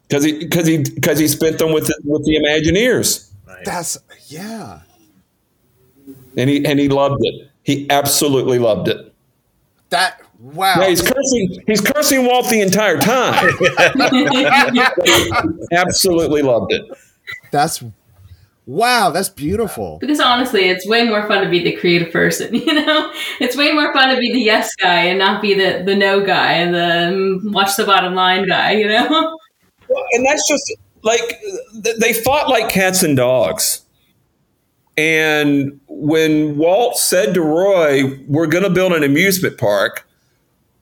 [0.07, 3.29] Because he because he because he spent them with the, with the Imagineers.
[3.45, 3.65] Right.
[3.65, 4.81] That's yeah.
[6.37, 7.49] And he and he loved it.
[7.63, 9.13] He absolutely loved it.
[9.89, 10.75] That wow.
[10.79, 11.63] Yeah, he's cursing.
[11.67, 13.53] He's cursing Walt the entire time.
[15.73, 16.83] absolutely loved it.
[17.51, 17.83] That's
[18.67, 19.97] Wow, that's beautiful.
[19.97, 23.13] Because honestly, it's way more fun to be the creative person, you know?
[23.39, 26.23] It's way more fun to be the yes guy and not be the, the no
[26.23, 29.37] guy and the um, watch the bottom line guy, you know?
[29.87, 31.21] Well, and that's just like
[31.97, 33.83] they fought like cats and dogs.
[34.97, 40.05] And when Walt said to Roy, We're going to build an amusement park,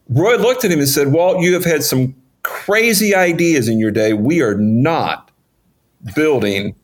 [0.10, 3.92] Roy looked at him and said, Walt, you have had some crazy ideas in your
[3.92, 4.14] day.
[4.14, 5.30] We are not
[6.16, 6.76] building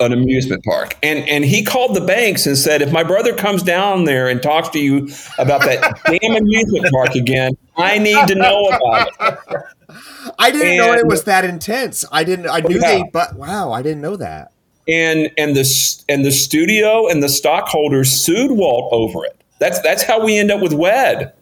[0.00, 0.96] an amusement park.
[1.02, 4.42] And and he called the banks and said, if my brother comes down there and
[4.42, 9.62] talks to you about that damn amusement park again, I need to know about it.
[10.38, 12.04] I didn't and, know it was that intense.
[12.12, 12.48] I didn't.
[12.48, 12.98] I knew yeah.
[12.98, 14.52] they, but wow, I didn't know that.
[14.86, 19.42] And and the and the studio and the stockholders sued Walt over it.
[19.58, 21.32] That's that's how we end up with WED.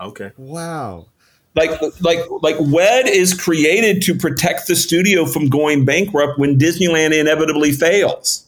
[0.00, 0.32] Okay.
[0.36, 1.06] Wow
[1.58, 7.18] like like like WED is created to protect the studio from going bankrupt when Disneyland
[7.18, 8.46] inevitably fails.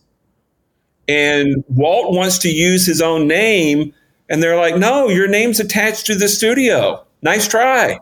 [1.09, 3.93] And Walt wants to use his own name,
[4.29, 7.05] and they're like, "No, your name's attached to the studio.
[7.21, 7.99] Nice try."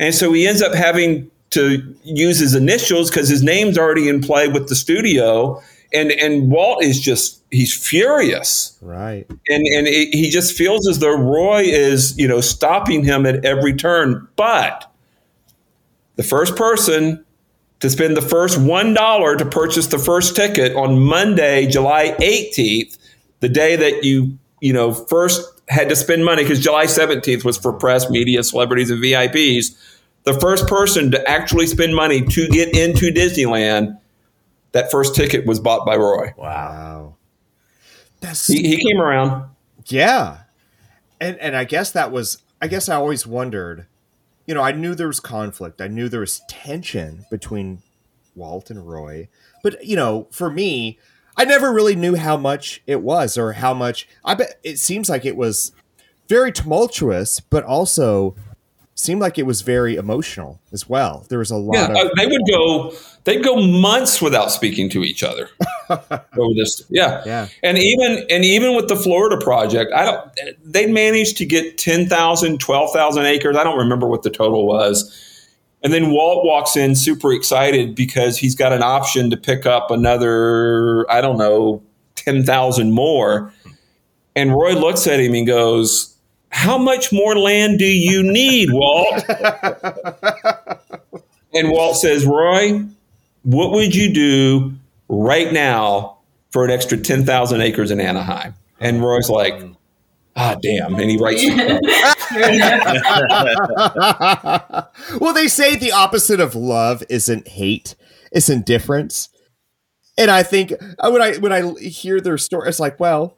[0.00, 4.20] And so he ends up having to use his initials because his name's already in
[4.20, 5.62] play with the studio
[5.94, 9.26] and and Walt is just he's furious, right?
[9.48, 13.44] And and it, he just feels as though Roy is you know stopping him at
[13.44, 14.26] every turn.
[14.36, 14.90] But
[16.16, 17.24] the first person
[17.80, 22.98] to spend the first one dollar to purchase the first ticket on Monday, July eighteenth,
[23.40, 27.56] the day that you you know first had to spend money because July seventeenth was
[27.56, 29.76] for press, media, celebrities, and VIPs.
[30.24, 33.98] The first person to actually spend money to get into Disneyland
[34.74, 36.34] that first ticket was bought by Roy.
[36.36, 37.16] Wow.
[38.20, 39.48] That's he, he came around.
[39.86, 40.40] Yeah.
[41.20, 43.86] And and I guess that was I guess I always wondered,
[44.46, 45.80] you know, I knew there was conflict.
[45.80, 47.82] I knew there was tension between
[48.34, 49.28] Walt and Roy.
[49.62, 50.98] But, you know, for me,
[51.36, 55.08] I never really knew how much it was or how much I bet it seems
[55.08, 55.72] like it was
[56.28, 58.34] very tumultuous, but also
[58.94, 61.26] seemed like it was very emotional as well.
[61.28, 62.92] There was a lot yeah, of uh, they would go
[63.24, 65.48] they'd go months without speaking to each other
[65.90, 66.82] over this.
[66.88, 67.22] Yeah.
[67.26, 67.48] Yeah.
[67.62, 70.30] And even and even with the Florida project, I don't
[70.64, 73.56] they managed to get 10,000, 12,000 acres.
[73.56, 75.20] I don't remember what the total was.
[75.82, 79.90] And then Walt walks in super excited because he's got an option to pick up
[79.90, 81.82] another, I don't know,
[82.14, 83.52] 10,000 more.
[84.34, 86.13] And Roy looks at him and goes,
[86.54, 89.24] How much more land do you need, Walt?
[91.52, 92.84] and Walt says, Roy,
[93.42, 94.72] what would you do
[95.08, 96.18] right now
[96.52, 98.54] for an extra 10,000 acres in Anaheim?
[98.78, 99.60] And Roy's like,
[100.36, 100.94] ah, damn.
[100.94, 101.44] And he writes.
[105.20, 107.96] well, they say the opposite of love isn't hate,
[108.30, 109.28] it's indifference.
[110.16, 113.36] And I think uh, when I when I hear their story, it's like, well,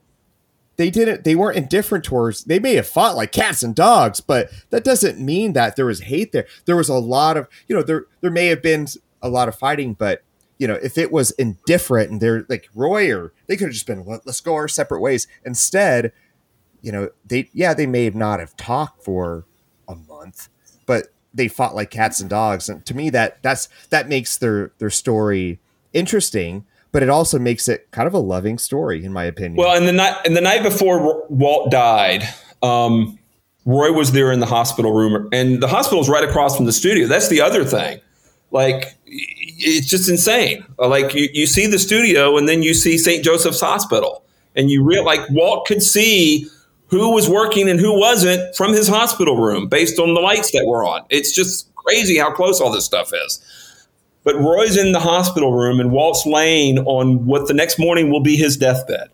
[0.76, 4.50] they didn't they weren't indifferent towards they may have fought like cats and dogs, but
[4.70, 6.46] that doesn't mean that there was hate there.
[6.64, 8.86] There was a lot of you know, there there may have been
[9.22, 10.22] a lot of fighting, but
[10.58, 13.86] you know, if it was indifferent and they're like Roy or they could have just
[13.86, 15.26] been let's go our separate ways.
[15.44, 16.12] Instead,
[16.82, 19.44] you know, they yeah, they may have not have talked for
[19.88, 20.48] a month,
[20.86, 22.68] but they fought like cats and dogs.
[22.68, 25.58] And to me that that's that makes their their story
[25.92, 26.66] interesting,
[26.96, 29.56] but it also makes it kind of a loving story in my opinion.
[29.56, 32.26] Well, and the night and the night before Walt died,
[32.62, 33.18] um,
[33.66, 36.72] Roy was there in the hospital room, and the hospital is right across from the
[36.72, 37.06] studio.
[37.06, 38.00] That's the other thing.
[38.50, 40.64] Like, it's just insane.
[40.78, 43.22] Like, you, you see the studio, and then you see St.
[43.22, 44.24] Joseph's Hospital,
[44.54, 46.48] and you real like Walt could see
[46.86, 50.64] who was working and who wasn't from his hospital room based on the lights that
[50.66, 51.04] were on.
[51.10, 53.42] It's just crazy how close all this stuff is.
[54.26, 58.24] But Roy's in the hospital room and Walt's laying on what the next morning will
[58.24, 59.08] be his deathbed.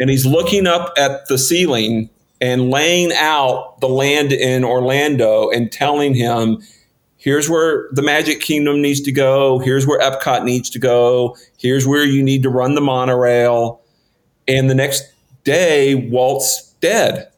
[0.00, 2.10] And he's looking up at the ceiling
[2.40, 6.60] and laying out the land in Orlando and telling him,
[7.16, 9.60] here's where the Magic Kingdom needs to go.
[9.60, 11.36] Here's where Epcot needs to go.
[11.56, 13.80] Here's where you need to run the monorail.
[14.48, 15.04] And the next
[15.44, 17.30] day, Walt's dead.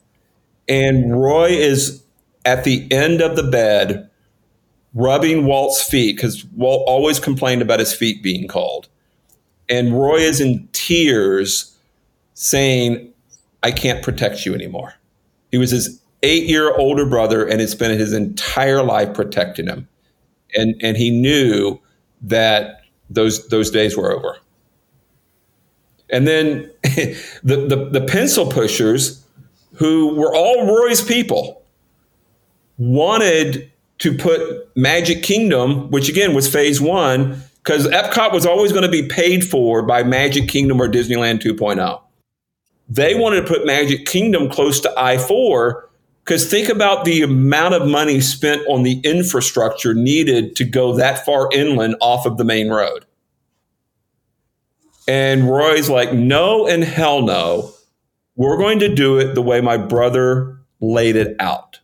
[0.70, 2.02] And Roy is
[2.46, 4.07] at the end of the bed
[4.94, 8.88] rubbing Walt's feet because Walt always complained about his feet being cold.
[9.68, 11.76] And Roy is in tears
[12.34, 13.12] saying,
[13.62, 14.94] I can't protect you anymore.
[15.50, 19.88] He was his eight year older brother and had spent his entire life protecting him.
[20.56, 21.78] And, and he knew
[22.22, 24.38] that those, those days were over.
[26.10, 29.24] And then the, the, the pencil pushers
[29.74, 31.62] who were all Roy's people,
[32.78, 38.84] wanted to put Magic Kingdom, which again was phase one, because Epcot was always going
[38.84, 42.00] to be paid for by Magic Kingdom or Disneyland 2.0.
[42.88, 45.88] They wanted to put Magic Kingdom close to I 4
[46.24, 51.24] because think about the amount of money spent on the infrastructure needed to go that
[51.24, 53.04] far inland off of the main road.
[55.06, 57.72] And Roy's like, no and hell no.
[58.36, 61.77] We're going to do it the way my brother laid it out.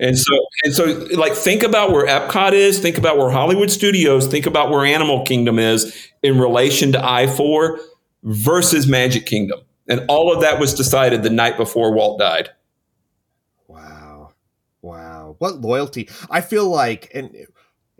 [0.00, 0.84] And so, and so,
[1.16, 5.24] like, think about where Epcot is, think about where Hollywood Studios, think about where Animal
[5.24, 7.78] Kingdom is in relation to I 4
[8.24, 9.60] versus Magic Kingdom.
[9.88, 12.50] And all of that was decided the night before Walt died.
[13.68, 14.32] Wow.
[14.82, 15.36] Wow.
[15.38, 16.08] What loyalty.
[16.28, 17.46] I feel like, and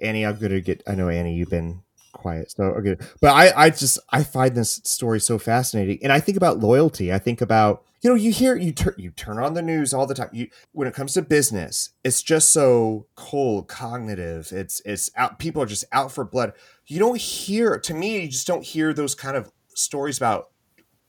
[0.00, 1.82] Annie, I'm going to get, I know, Annie, you've been
[2.14, 2.50] quiet.
[2.50, 6.36] So okay, but I I just I find this story so fascinating, and I think
[6.36, 7.12] about loyalty.
[7.12, 10.06] I think about you know you hear you turn you turn on the news all
[10.06, 10.28] the time.
[10.30, 14.52] You when it comes to business, it's just so cold, cognitive.
[14.52, 15.38] It's it's out.
[15.38, 16.52] People are just out for blood.
[16.86, 18.20] You don't hear to me.
[18.20, 20.50] You just don't hear those kind of stories about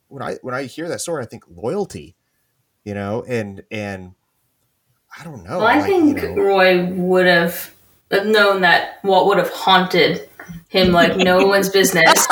[0.07, 1.21] when I when I hear that story.
[1.21, 2.15] I think loyalty,
[2.85, 4.13] you know, and and
[5.19, 5.57] I don't know.
[5.57, 7.73] Well, I like, think you know, Roy would have
[8.09, 10.29] known that what would have haunted
[10.75, 12.27] him like no one's business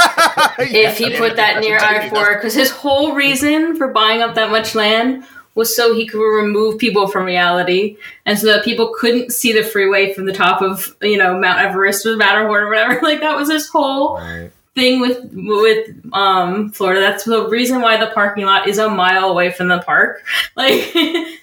[0.59, 4.35] yeah, if he put that near I four because his whole reason for buying up
[4.35, 5.23] that much land
[5.55, 9.63] was so he could remove people from reality and so that people couldn't see the
[9.63, 12.99] freeway from the top of you know Mount Everest or Matterhorn or whatever.
[13.03, 14.51] Like that was his whole right.
[14.75, 17.01] thing with with um Florida.
[17.01, 20.23] That's the reason why the parking lot is a mile away from the park.
[20.55, 20.93] Like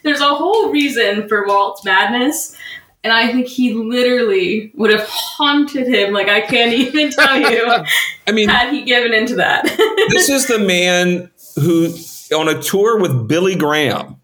[0.03, 2.57] there's a whole reason for Walt's madness.
[3.03, 6.13] And I think he literally would have haunted him.
[6.13, 7.85] Like I can't even tell you.
[8.27, 9.65] I mean, had he given into that.
[10.11, 11.95] this is the man who,
[12.37, 14.21] on a tour with Billy Graham,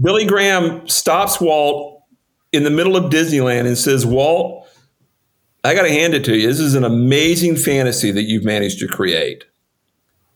[0.00, 2.02] Billy Graham stops Walt
[2.52, 4.68] in the middle of Disneyland and says, "Walt,
[5.64, 6.46] I got to hand it to you.
[6.46, 9.44] This is an amazing fantasy that you've managed to create."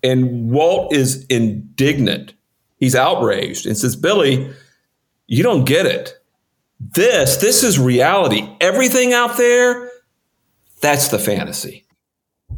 [0.02, 2.34] And Walt is indignant.
[2.78, 4.52] He's outraged and says, "Billy."
[5.26, 6.20] you don't get it.
[6.93, 8.49] This, this is reality.
[8.61, 9.91] Everything out there,
[10.80, 11.85] that's the fantasy.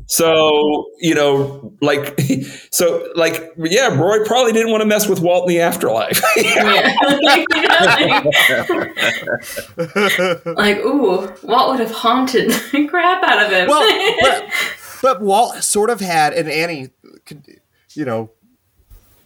[0.09, 2.21] So, you know, like,
[2.71, 6.23] so, like, yeah, Roy probably didn't want to mess with Walt in the afterlife.
[10.57, 13.69] like, ooh, Walt would have haunted the crap out of him.
[13.69, 14.49] Well, but,
[15.03, 16.91] but Walt sort of had, and Annie,
[17.95, 18.31] you know,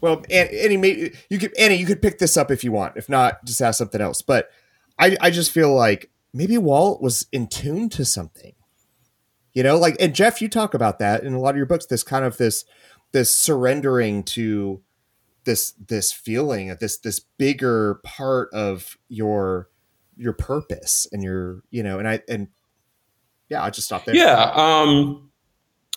[0.01, 2.97] well, Annie, maybe you could Annie, you could pick this up if you want.
[2.97, 4.23] If not, just ask something else.
[4.23, 4.51] But
[5.01, 8.53] I, I just feel like maybe Walt was in tune to something.
[9.53, 11.87] You know, like and Jeff, you talk about that in a lot of your books.
[11.87, 12.65] This kind of this
[13.13, 14.83] this surrendering to
[15.45, 19.69] this this feeling of this this bigger part of your
[20.17, 22.49] your purpose and your you know and I and
[23.49, 24.15] yeah, I just stop there.
[24.15, 25.31] Yeah, um,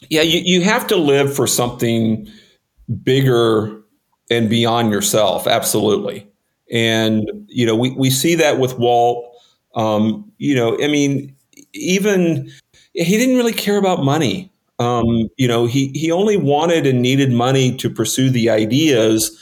[0.10, 2.28] yeah, you you have to live for something
[3.04, 3.82] bigger
[4.32, 5.46] and beyond yourself.
[5.46, 6.28] Absolutely.
[6.72, 9.26] And, you know, we, we see that with Walt.
[9.76, 11.36] Um, you know, I mean,
[11.74, 12.52] even
[12.94, 14.52] he didn't really care about money.
[14.80, 19.38] Um, you know, he, he only wanted and needed money to pursue the ideas.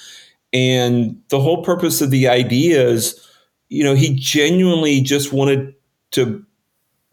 [0.53, 3.27] And the whole purpose of the ideas,
[3.69, 5.73] you know, he genuinely just wanted
[6.11, 6.45] to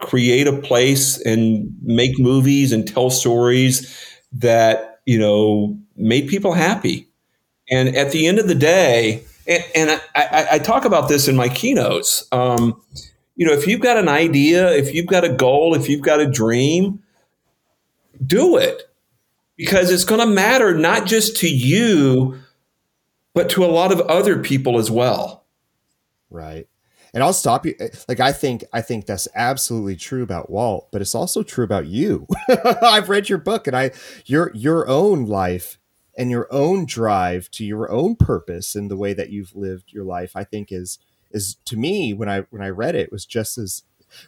[0.01, 3.97] create a place and make movies and tell stories
[4.33, 7.09] that, you know, made people happy.
[7.71, 11.27] And at the end of the day, and, and I, I, I, talk about this
[11.27, 12.29] in my keynotes.
[12.31, 12.81] Um,
[13.35, 16.21] you know, if you've got an idea, if you've got a goal, if you've got
[16.21, 17.03] a dream,
[18.25, 18.83] do it
[19.57, 22.39] because it's going to matter not just to you,
[23.35, 25.45] but to a lot of other people as well.
[26.31, 26.67] Right.
[27.15, 27.75] And I'll stop you.
[28.07, 31.87] Like I think, I think that's absolutely true about Walt, but it's also true about
[31.87, 32.27] you.
[32.83, 33.93] I've read your book, and I
[34.27, 35.79] your your own life
[36.19, 40.05] and your own drive to your own purpose and the way that you've lived your
[40.05, 40.99] life i think is
[41.31, 43.85] is to me when i when i read it was just as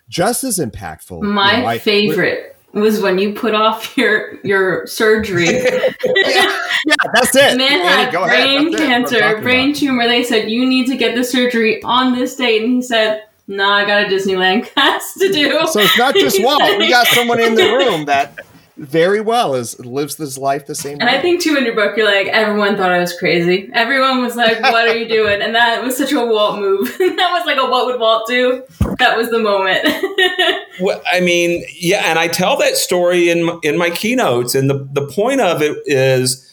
[0.09, 4.86] just as impactful my you know, I, favorite was when you put off your your
[4.86, 5.47] surgery.
[5.47, 7.57] yeah, yeah, that's it.
[7.57, 10.07] Man had brain cancer, brain tumor.
[10.07, 13.64] They said you need to get the surgery on this date, and he said, "No,
[13.64, 16.62] nah, I got a Disneyland class to do." So it's not just Walt.
[16.78, 18.38] we got someone in the room that
[18.81, 21.18] very well as lives this life the same and way.
[21.18, 23.70] I think too in your book you're like everyone thought I was crazy.
[23.74, 26.87] Everyone was like, "What are you doing?" And that was such a Walt move.
[26.99, 28.62] that was like a "What would Walt do?"
[28.99, 29.85] That was the moment.
[30.81, 34.89] well, I mean, yeah, and I tell that story in in my keynotes, and the
[34.93, 36.51] the point of it is,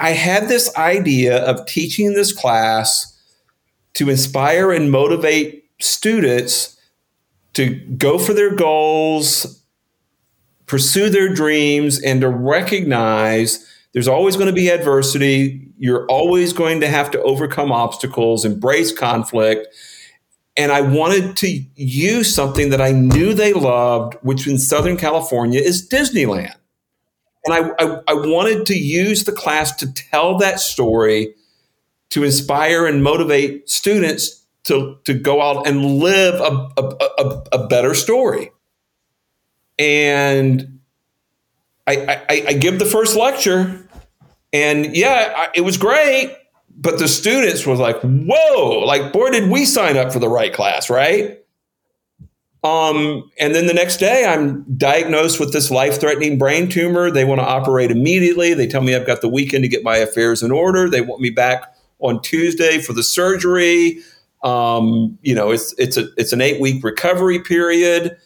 [0.00, 3.10] I had this idea of teaching this class
[3.94, 6.80] to inspire and motivate students
[7.52, 9.63] to go for their goals
[10.66, 15.68] pursue their dreams and to recognize there's always going to be adversity.
[15.78, 19.68] You're always going to have to overcome obstacles, embrace conflict.
[20.56, 25.60] And I wanted to use something that I knew they loved, which in Southern California
[25.60, 26.54] is Disneyland.
[27.44, 31.34] And I, I, I wanted to use the class to tell that story
[32.10, 37.66] to inspire and motivate students to, to go out and live a, a, a, a
[37.66, 38.50] better story
[39.78, 40.80] and
[41.86, 43.88] I, I, I give the first lecture,
[44.52, 46.36] and yeah, I, it was great.
[46.76, 48.80] But the students was like, "Whoa!
[48.80, 51.40] Like, boy, did we sign up for the right class, right?"
[52.64, 57.10] Um, and then the next day, I'm diagnosed with this life-threatening brain tumor.
[57.10, 58.54] They want to operate immediately.
[58.54, 60.88] They tell me I've got the weekend to get my affairs in order.
[60.88, 64.00] They want me back on Tuesday for the surgery.
[64.42, 68.16] Um, you know, it's it's a it's an eight week recovery period.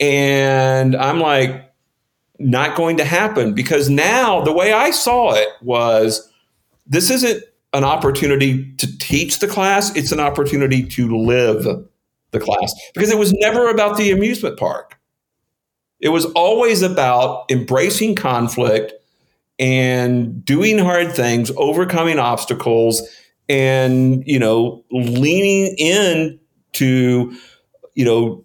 [0.00, 1.70] And I'm like,
[2.40, 3.54] not going to happen.
[3.54, 6.28] Because now the way I saw it was
[6.86, 11.64] this isn't an opportunity to teach the class, it's an opportunity to live
[12.32, 12.74] the class.
[12.94, 14.98] Because it was never about the amusement park.
[16.00, 18.94] It was always about embracing conflict
[19.58, 23.02] and doing hard things, overcoming obstacles,
[23.48, 26.40] and you know, leaning in
[26.72, 27.36] to
[27.94, 28.44] you know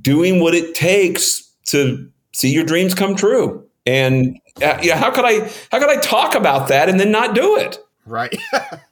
[0.00, 3.66] doing what it takes to see your dreams come true.
[3.86, 7.34] And uh, yeah, how could I how could I talk about that and then not
[7.34, 7.78] do it?
[8.04, 8.36] Right,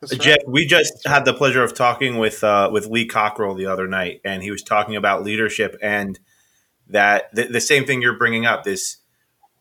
[0.07, 0.39] Jeff.
[0.47, 4.21] We just had the pleasure of talking with uh, with Lee Cockrell the other night,
[4.25, 6.17] and he was talking about leadership and
[6.87, 8.63] that the, the same thing you're bringing up.
[8.63, 8.99] This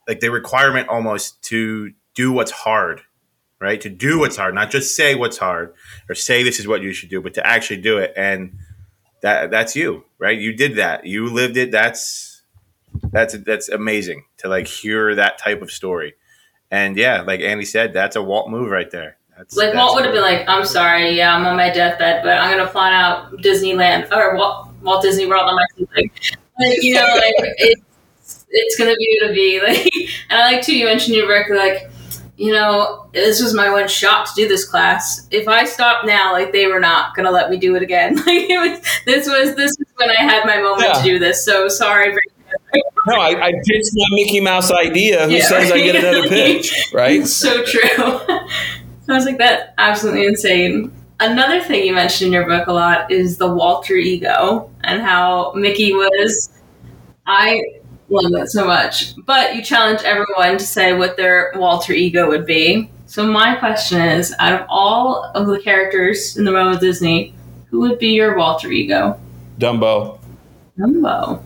[0.07, 3.01] like the requirement almost to do what's hard,
[3.59, 3.81] right?
[3.81, 5.73] To do what's hard, not just say what's hard
[6.09, 8.13] or say this is what you should do, but to actually do it.
[8.15, 8.59] And
[9.21, 10.37] that that's you, right?
[10.37, 11.05] You did that.
[11.05, 11.71] You lived it.
[11.71, 12.41] That's
[13.11, 16.15] that's that's amazing to like hear that type of story.
[16.71, 19.17] And yeah, like Andy said, that's a Walt move right there.
[19.37, 22.23] That's, like that's Walt would have been like, "I'm sorry, yeah, I'm on my deathbed,
[22.23, 25.65] but I'm gonna plan out Disneyland or Walt, Walt Disney World on my
[25.95, 26.11] like,
[26.59, 29.89] like you know, like it's it's gonna be to be like."
[30.29, 30.77] And I like too.
[30.77, 31.89] You mentioned your work, like
[32.39, 35.27] you know, this was my one shot to do this class.
[35.29, 38.15] If I stop now, like they were not gonna let me do it again.
[38.25, 40.93] Like it was, this was this was when I had my moment Yeah.
[40.93, 41.43] to do this.
[41.43, 42.15] So sorry
[43.07, 45.25] No, I, I pitched my Mickey Mouse idea.
[45.27, 47.25] Who Yeah, says I get another pitch, right?
[47.27, 47.81] So true.
[49.09, 50.93] I was like, that's absolutely insane.
[51.19, 55.51] Another thing you mentioned in your book a lot is the Walter ego and how
[55.55, 56.49] Mickey was.
[57.25, 57.61] I
[58.09, 59.13] love that so much.
[59.25, 62.89] But you challenge everyone to say what their Walter ego would be.
[63.05, 67.33] So my question is, out of all of the characters in the realm of Disney,
[67.69, 69.19] who would be your Walter ego?
[69.57, 70.19] Dumbo.
[70.77, 71.43] Dumbo.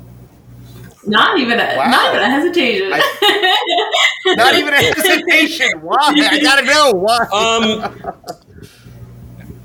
[1.05, 1.89] Not even a Wow.
[1.89, 2.89] not even a hesitation.
[4.25, 5.81] Not even a hesitation.
[5.81, 5.97] Why?
[5.99, 7.27] I gotta know why.
[7.33, 8.23] Um,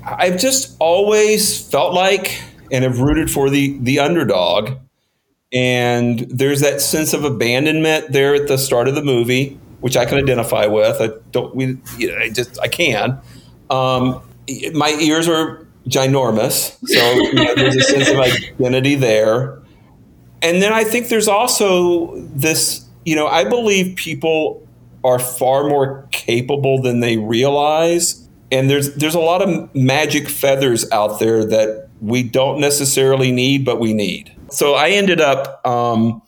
[0.05, 2.41] I've just always felt like
[2.71, 4.71] and have rooted for the the underdog,
[5.51, 10.05] and there's that sense of abandonment there at the start of the movie, which I
[10.05, 11.01] can identify with.
[11.01, 11.55] I don't.
[11.55, 11.77] We.
[11.97, 12.59] You know, I just.
[12.59, 13.19] I can.
[13.69, 14.21] Um,
[14.73, 19.59] my ears are ginormous, so you know, there's a sense of identity there.
[20.41, 22.85] And then I think there's also this.
[23.05, 24.67] You know, I believe people
[25.03, 28.27] are far more capable than they realize.
[28.51, 33.65] And there's there's a lot of magic feathers out there that we don't necessarily need,
[33.65, 34.35] but we need.
[34.49, 36.21] So I ended up um,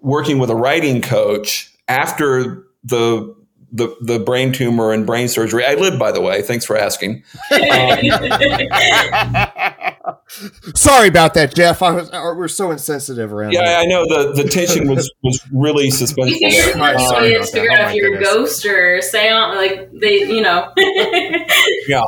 [0.00, 3.34] working with a writing coach after the,
[3.72, 5.64] the the brain tumor and brain surgery.
[5.64, 6.42] I lived, by the way.
[6.42, 7.22] Thanks for asking.
[10.74, 11.82] Sorry about that, Jeff.
[11.82, 13.76] I was, uh, we're so insensitive around Yeah, here.
[13.78, 16.38] I know the, the tension was was really You suspenseful.
[16.38, 16.68] think there.
[16.68, 17.80] it's Right, funny sorry when about it's figure that.
[17.80, 20.72] Oh out if you're a ghost or seance, like they, you know.
[21.88, 22.02] Yeah,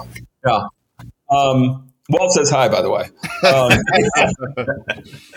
[0.46, 0.60] yeah.
[1.30, 3.08] Um, Walt says hi, by the way.
[3.46, 3.72] Um,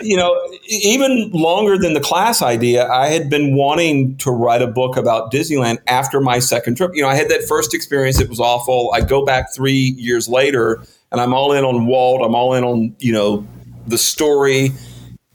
[0.00, 0.36] you know,
[0.68, 5.32] even longer than the class idea, I had been wanting to write a book about
[5.32, 6.90] Disneyland after my second trip.
[6.94, 8.90] You know, I had that first experience; it was awful.
[8.92, 12.22] I go back three years later, and I'm all in on Walt.
[12.22, 13.46] I'm all in on you know
[13.86, 14.70] the story.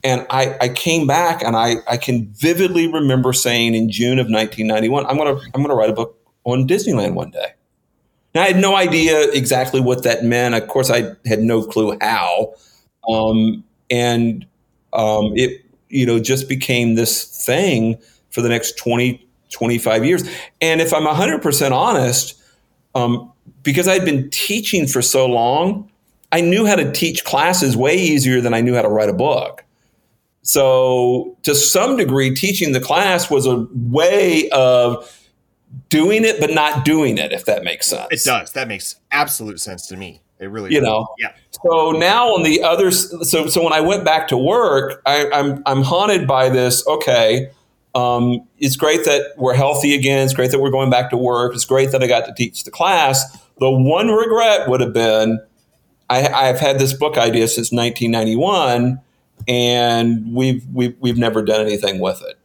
[0.03, 4.25] And I, I came back, and I, I can vividly remember saying in June of
[4.25, 7.53] 1991, I'm gonna I'm gonna write a book on Disneyland one day.
[8.34, 10.55] Now, I had no idea exactly what that meant.
[10.55, 12.53] Of course, I had no clue how.
[13.07, 14.45] Um, and
[14.93, 17.97] um, it, you know, just became this thing
[18.29, 20.23] for the next 20, 25 years.
[20.61, 22.41] And if I'm 100% honest,
[22.95, 23.32] um,
[23.63, 25.89] because I'd been teaching for so long,
[26.32, 29.13] I knew how to teach classes way easier than I knew how to write a
[29.13, 29.65] book.
[30.43, 35.20] So, to some degree, teaching the class was a way of
[35.89, 38.07] doing it, but not doing it, if that makes sense.
[38.11, 38.51] It does.
[38.53, 40.22] That makes absolute sense to me.
[40.39, 40.88] It really You does.
[40.88, 41.07] know.
[41.19, 41.34] Yeah.
[41.63, 45.61] So now on the other, so so when I went back to work, I, I'm
[45.65, 46.86] I'm haunted by this.
[46.88, 47.51] Okay,
[47.93, 50.24] um, it's great that we're healthy again.
[50.26, 51.53] It's great that we're going back to work.
[51.53, 53.38] It's great that I got to teach the class.
[53.59, 55.39] The one regret would have been,
[56.09, 58.99] I, I've had this book idea since 1991,
[59.47, 62.39] and we've we've we've never done anything with it.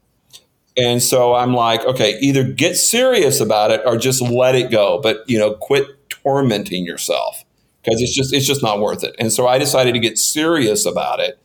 [0.76, 5.00] And so I'm like, okay, either get serious about it or just let it go.
[5.02, 7.44] But you know, quit tormenting yourself
[7.82, 9.14] because it's just it's just not worth it.
[9.18, 11.38] And so I decided to get serious about it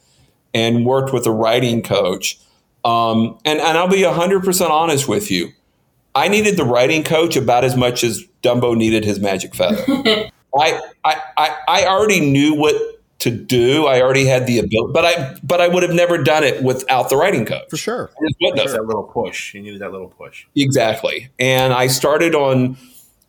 [0.54, 2.40] and worked with a writing coach.
[2.84, 5.50] Um, and and I'll be hundred percent honest with you,
[6.16, 9.84] I needed the writing coach about as much as Dumbo needed his magic feather.
[10.60, 12.76] I, I I I already knew what
[13.22, 13.86] to do.
[13.86, 17.10] I already had the ability, but I but I would have never done it without
[17.10, 17.70] the writing coach.
[17.70, 18.10] For sure.
[18.20, 19.54] I just that little push.
[19.54, 20.46] You needed that little push.
[20.56, 21.30] Exactly.
[21.40, 22.78] And I started on,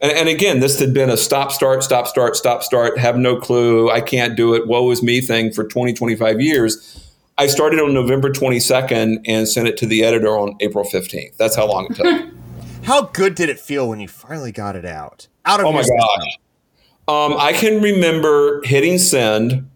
[0.01, 3.37] and, and again, this had been a stop, start, stop, start, stop, start, have no
[3.37, 6.99] clue, I can't do it, woe is me thing for 20, 25 years.
[7.39, 11.37] I started on November 22nd and sent it to the editor on April 15th.
[11.37, 12.31] That's how long it took.
[12.85, 15.29] How good did it feel when you finally got it out?
[15.45, 15.99] Out of oh my your system?
[15.99, 16.39] gosh.
[17.07, 19.71] Um, I can remember hitting send,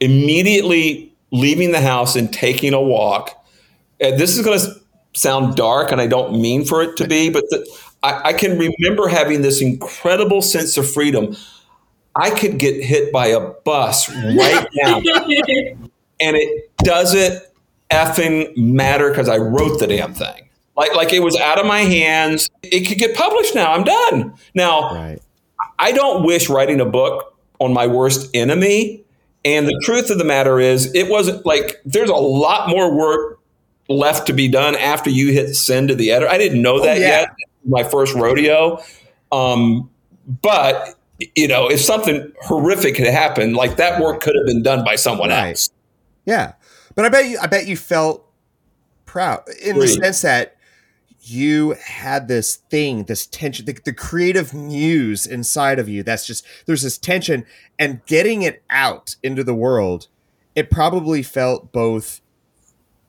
[0.00, 3.30] immediately leaving the house and taking a walk.
[4.00, 4.80] And this is going to
[5.14, 7.66] sound dark, and I don't mean for it to be, but the,
[8.02, 11.36] I, I can remember having this incredible sense of freedom.
[12.14, 14.96] I could get hit by a bus right now,
[16.20, 17.42] and it doesn't
[17.90, 20.48] effing matter because I wrote the damn thing.
[20.76, 22.50] Like, like it was out of my hands.
[22.62, 23.72] It could get published now.
[23.72, 24.34] I'm done.
[24.54, 25.18] Now, Right.
[25.78, 29.04] I don't wish writing a book on my worst enemy.
[29.46, 33.38] And the truth of the matter is, it wasn't like there's a lot more work
[33.88, 36.28] left to be done after you hit send to the editor.
[36.28, 37.20] I didn't know that yeah.
[37.20, 37.28] yet.
[37.64, 38.82] My first rodeo.
[39.30, 39.88] Um,
[40.42, 40.96] but
[41.36, 44.96] you know, if something horrific had happened, like that work could have been done by
[44.96, 45.50] someone Right.
[45.50, 45.70] else.
[46.24, 46.54] Yeah,
[46.96, 48.28] but I bet you, I bet you felt
[49.04, 50.55] proud in the sense that
[51.28, 56.02] you had this thing, this tension, the, the creative muse inside of you.
[56.02, 57.44] That's just there's this tension,
[57.78, 60.08] and getting it out into the world,
[60.54, 62.20] it probably felt both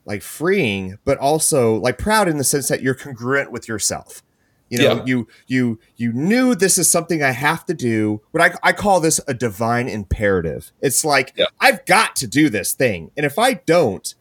[0.05, 4.24] like freeing, but also like proud in the sense that you're congruent with yourself.
[4.70, 5.03] You know, Yeah.
[5.05, 8.22] you you you knew this is something I have to do.
[8.34, 10.72] But I, I call this a divine imperative.
[10.82, 11.45] It's like Yeah.
[11.59, 14.13] I've got to do this thing, and if I don't,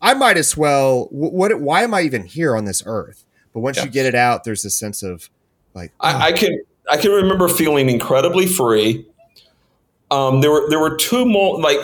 [0.00, 1.08] I might as well.
[1.10, 1.60] What?
[1.60, 3.24] Why am I even here on this earth?
[3.52, 3.84] But once Yeah.
[3.84, 5.28] you get it out, there's a sense of
[5.74, 6.58] like, I, I can
[6.90, 9.06] I can remember feeling incredibly free.
[10.10, 11.78] Um, there were there were two more like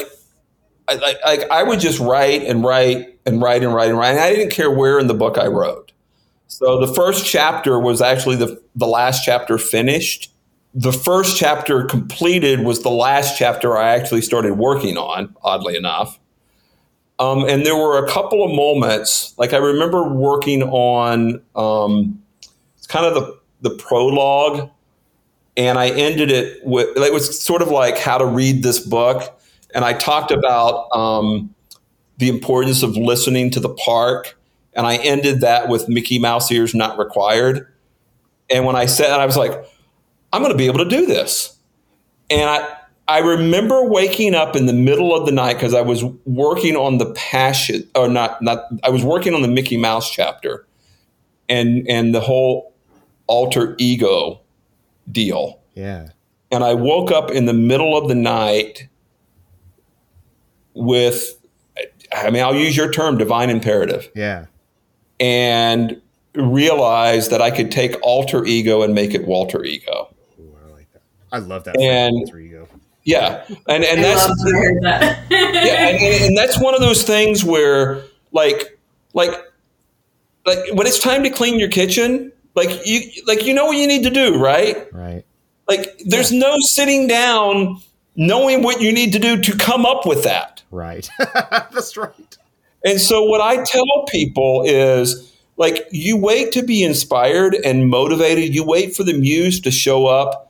[0.88, 4.10] I, like like I would just write and write and write and write and write.
[4.10, 5.92] And I didn't care where in the book I wrote.
[6.48, 10.32] So the first chapter was actually the the last chapter finished.
[10.74, 15.34] The first chapter completed was the last chapter I actually started working on.
[15.42, 16.18] Oddly enough,
[17.18, 21.42] um, and there were a couple of moments like I remember working on.
[21.54, 22.22] Um,
[22.76, 24.70] it's kind of the the prologue
[25.56, 29.40] and I ended it with it was sort of like how to read this book,
[29.74, 31.54] and I talked about um,
[32.18, 34.38] the importance of listening to the park,
[34.74, 37.66] and I ended that with Mickey Mouse ears not required.
[38.50, 39.52] And when I said, I was like,
[40.32, 41.56] I'm going to be able to do this,
[42.30, 42.75] and I.
[43.08, 46.98] I remember waking up in the middle of the night because I was working on
[46.98, 48.64] the passion, or not, not.
[48.82, 50.66] I was working on the Mickey Mouse chapter,
[51.48, 52.74] and and the whole
[53.28, 54.40] alter ego
[55.10, 55.60] deal.
[55.74, 56.08] yeah,
[56.50, 58.88] And I woke up in the middle of the night
[60.74, 61.40] with,
[62.12, 64.46] I mean, I'll use your term, divine imperative, yeah,
[65.20, 66.00] and
[66.34, 70.14] realized that I could take alter ego and make it Walter ego.
[70.40, 71.02] Ooh, I like that.
[71.32, 71.76] I love that.
[71.80, 72.68] And- There you go.
[73.06, 73.44] Yeah.
[73.68, 75.26] And, and I that's, love to hear that.
[75.30, 78.02] yeah, and, and, and that's one of those things where
[78.32, 78.78] like
[79.14, 79.30] like
[80.44, 83.86] like when it's time to clean your kitchen like you like you know what you
[83.86, 85.24] need to do right Right.
[85.68, 87.80] like there's no sitting down
[88.16, 91.08] knowing what you need to do to come up with that Right.
[91.34, 92.36] That's right.
[92.84, 98.54] and so what i tell people is like you wait to be inspired and motivated
[98.54, 100.45] you wait for the muse to show up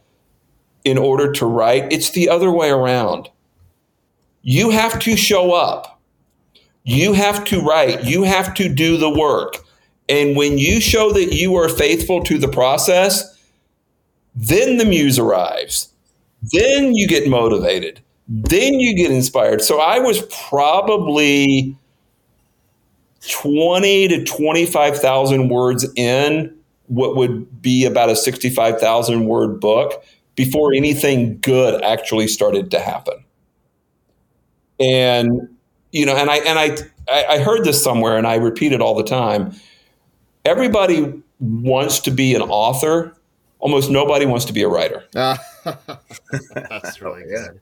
[0.87, 3.29] in order to write it's the other way around.
[4.43, 6.01] You have to show up.
[6.85, 8.05] You have to write.
[8.05, 9.59] You have to do the work.
[10.09, 13.37] And when you show that you are faithful to the process
[14.37, 15.89] then the muse arrives.
[16.53, 18.01] Then you get motivated.
[18.29, 19.63] Then you get inspired.
[19.63, 21.75] So i was probably
[23.29, 26.55] 20 to 25,000 words in
[26.89, 30.05] what would be about a 65,000 word book
[30.37, 33.25] before anything good actually started to happen.
[34.79, 35.49] And
[35.93, 36.77] you know, and I and I
[37.11, 39.55] I I heard this somewhere and I repeat it all the time.
[40.45, 43.15] Everybody wants to be an author.
[43.59, 45.05] Almost nobody wants to be a writer.
[45.15, 45.37] Uh,
[46.55, 47.61] that's really good.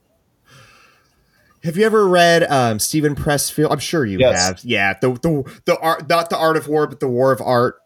[1.63, 3.71] Have you ever read um, Steven Pressfield?
[3.71, 4.47] I'm sure you Yes.
[4.47, 4.61] have.
[4.65, 7.77] Yeah, the the the art, not the art of war, but the war of art.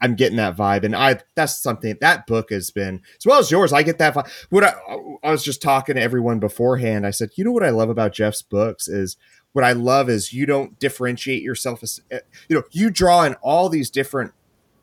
[0.00, 3.50] I'm getting that vibe, and I that's something that book has been as well as
[3.50, 3.72] yours.
[3.72, 4.30] I get that vibe.
[4.50, 4.74] What I,
[5.24, 7.06] I was just talking to everyone beforehand.
[7.06, 9.16] I said, you know what I love about Jeff's books is
[9.52, 13.34] what I love is you don't differentiate yourself as eh, you know you draw in
[13.36, 14.32] all these different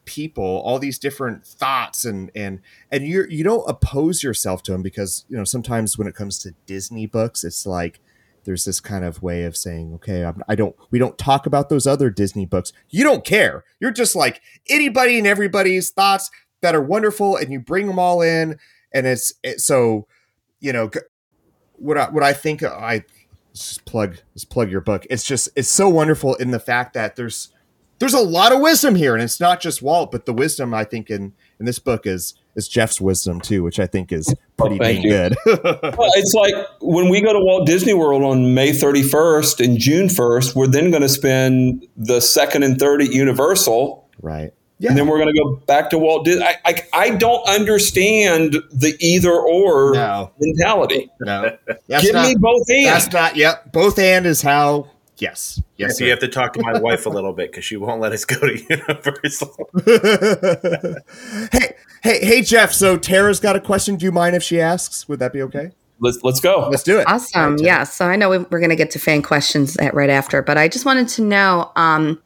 [0.06, 2.62] people all these different thoughts and and
[2.92, 6.38] and you you don't oppose yourself to them because you know sometimes when it comes
[6.40, 8.00] to Disney books it's like
[8.46, 11.70] there's this kind of way of saying okay I'm, I don't we don't talk about
[11.70, 12.72] those other Disney books.
[12.90, 13.64] You don't care.
[13.80, 16.30] You're just like anybody and everybody's thoughts
[16.62, 18.58] that are wonderful and you bring them all in.
[18.94, 20.08] And it's it, so
[20.60, 20.90] you know
[21.74, 23.04] what I what I think I
[23.54, 25.06] just plug just plug your book.
[25.10, 27.50] It's just it's so wonderful in the fact that there's
[28.00, 30.84] there's a lot of wisdom here and it's not just walt but the wisdom i
[30.84, 35.02] think in in this book is is jeff's wisdom too which i think is pretty
[35.02, 35.10] you.
[35.10, 39.78] good Well, it's like when we go to Walt Disney World on May 31st and
[39.78, 44.90] June 1st, we're then going to spend the second and third at Universal, right Yeah.
[44.90, 46.44] and then we're going to go back to Walt Disney.
[46.46, 51.10] I, I, I don't understand the either or no mentality.
[51.22, 51.56] no
[51.88, 52.86] that's Give not, me both and.
[52.88, 54.88] that's not yep both and is how
[55.18, 57.78] yes yes so you have to talk to my wife a little bit because she
[57.78, 59.70] won't let us go to Universal.
[61.52, 65.08] hey hey hey jeff so tara's got a question do you mind if she asks
[65.08, 66.68] would that be okay Let's let's go.
[66.70, 67.42] let's do it Awesome.
[67.42, 67.66] All right, Tara.
[67.68, 67.84] Yeah.
[67.86, 70.58] So I know we- we're going to get to fan questions at, right after, but
[70.58, 72.22] I just wanted to know um,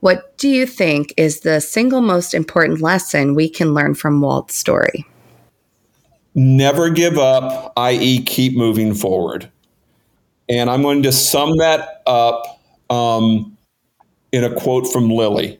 [0.00, 4.56] what do you think is the single most important lesson we can learn from Walt's
[4.56, 5.06] story?
[6.34, 9.50] never give up, i.e., keep moving forward.
[10.52, 13.56] And I'm going to sum that up um,
[14.32, 15.58] in a quote from Lily.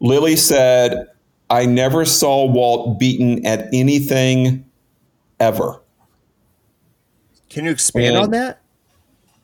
[0.00, 1.08] Lily said,
[1.50, 4.64] I never saw Walt beaten at anything
[5.38, 5.78] ever.
[7.50, 8.62] Can you expand and, on that?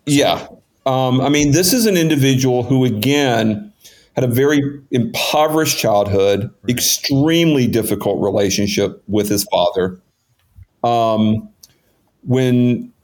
[0.06, 0.48] Yeah.
[0.86, 3.70] Um, I mean, this is an individual who, again,
[4.14, 10.00] had a very impoverished childhood, extremely difficult relationship with his father.
[10.82, 11.50] Um,
[12.22, 12.94] when,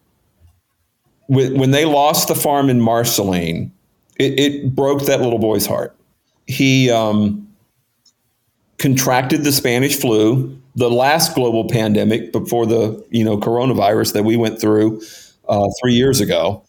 [1.32, 3.72] when they lost the farm in Marceline,
[4.18, 5.96] it, it broke that little boy's heart.
[6.46, 7.48] He um,
[8.78, 14.36] contracted the Spanish flu, the last global pandemic before the you know coronavirus that we
[14.36, 15.02] went through
[15.48, 16.64] uh, three years ago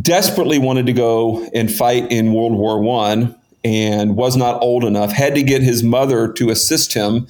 [0.00, 3.34] desperately wanted to go and fight in World War One
[3.64, 5.12] and was not old enough.
[5.12, 7.26] Had to get his mother to assist him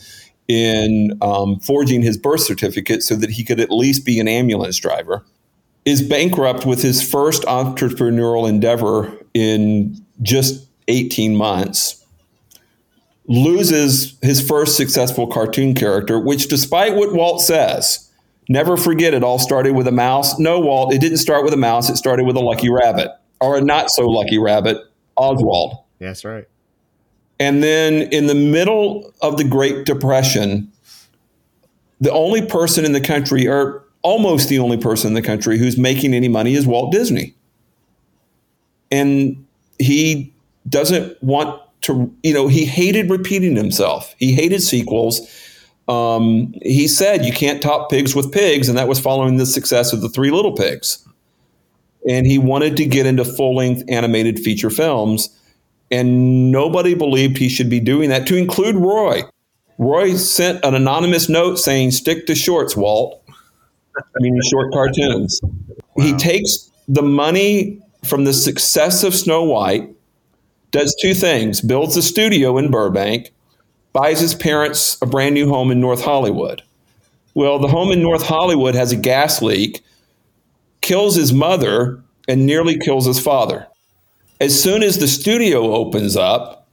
[0.48, 4.76] in um, forging his birth certificate so that he could at least be an ambulance
[4.78, 5.24] driver.
[5.84, 12.04] Is bankrupt with his first entrepreneurial endeavor in just 18 months.
[13.26, 18.08] Loses his first successful cartoon character, which, despite what Walt says,
[18.48, 20.38] Never forget it all started with a mouse.
[20.38, 21.88] No, Walt, it didn't start with a mouse.
[21.88, 23.10] It started with a lucky rabbit
[23.40, 24.78] or a not so lucky rabbit,
[25.16, 25.78] Oswald.
[25.98, 26.46] That's right.
[27.38, 30.70] And then in the middle of the Great Depression,
[32.00, 35.78] the only person in the country, or almost the only person in the country, who's
[35.78, 37.34] making any money is Walt Disney.
[38.90, 39.44] And
[39.78, 40.32] he
[40.68, 45.20] doesn't want to, you know, he hated repeating himself, he hated sequels
[45.88, 49.92] um, he said you can't top pigs with pigs, and that was following the success
[49.92, 51.06] of the Three Little Pigs.
[52.08, 55.28] And he wanted to get into full length animated feature films,
[55.90, 59.22] and nobody believed he should be doing that, to include Roy.
[59.78, 63.21] Roy sent an anonymous note saying, Stick to shorts, Walt.
[63.96, 65.40] I mean, short cartoons.
[65.42, 66.04] Wow.
[66.04, 69.88] He takes the money from the success of Snow White,
[70.70, 73.30] does two things builds a studio in Burbank,
[73.92, 76.62] buys his parents a brand new home in North Hollywood.
[77.34, 79.82] Well, the home in North Hollywood has a gas leak,
[80.80, 83.66] kills his mother, and nearly kills his father.
[84.40, 86.68] As soon as the studio opens up,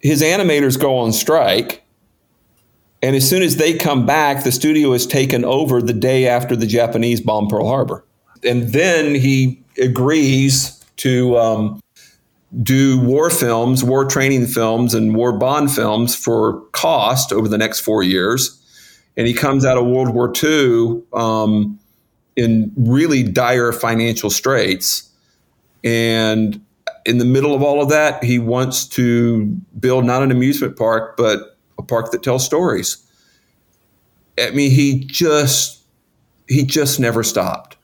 [0.00, 1.83] his animators go on strike.
[3.04, 6.56] And as soon as they come back, the studio is taken over the day after
[6.56, 8.02] the Japanese bomb Pearl Harbor.
[8.42, 11.82] And then he agrees to um,
[12.62, 17.80] do war films, war training films, and war bond films for cost over the next
[17.80, 18.58] four years.
[19.18, 21.78] And he comes out of World War II um,
[22.36, 25.10] in really dire financial straits.
[25.84, 26.58] And
[27.04, 29.44] in the middle of all of that, he wants to
[29.78, 32.98] build not an amusement park, but a park that tells stories.
[34.38, 35.82] I mean, he just
[36.48, 37.76] he just never stopped,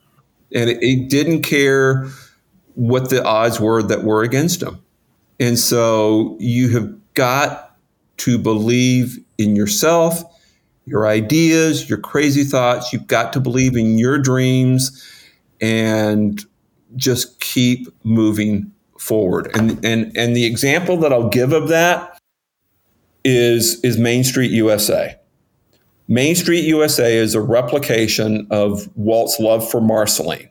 [0.53, 2.07] and he didn't care
[2.75, 4.81] what the odds were that were against him.
[5.39, 7.75] And so you have got
[8.17, 10.23] to believe in yourself,
[10.85, 12.93] your ideas, your crazy thoughts.
[12.93, 15.03] You've got to believe in your dreams
[15.59, 16.43] and
[16.95, 19.49] just keep moving forward.
[19.55, 22.10] And and and the example that I'll give of that
[23.23, 25.15] is is Main Street USA.
[26.07, 30.49] Main Street USA is a replication of Walt's love for Marceline.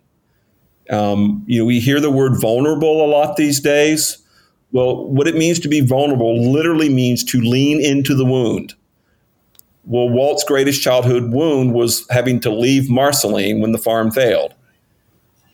[0.89, 4.19] Um, you know, we hear the word vulnerable a lot these days.
[4.73, 8.75] Well, what it means to be vulnerable literally means to lean into the wound.
[9.85, 14.55] Well, Walt's greatest childhood wound was having to leave Marceline when the farm failed.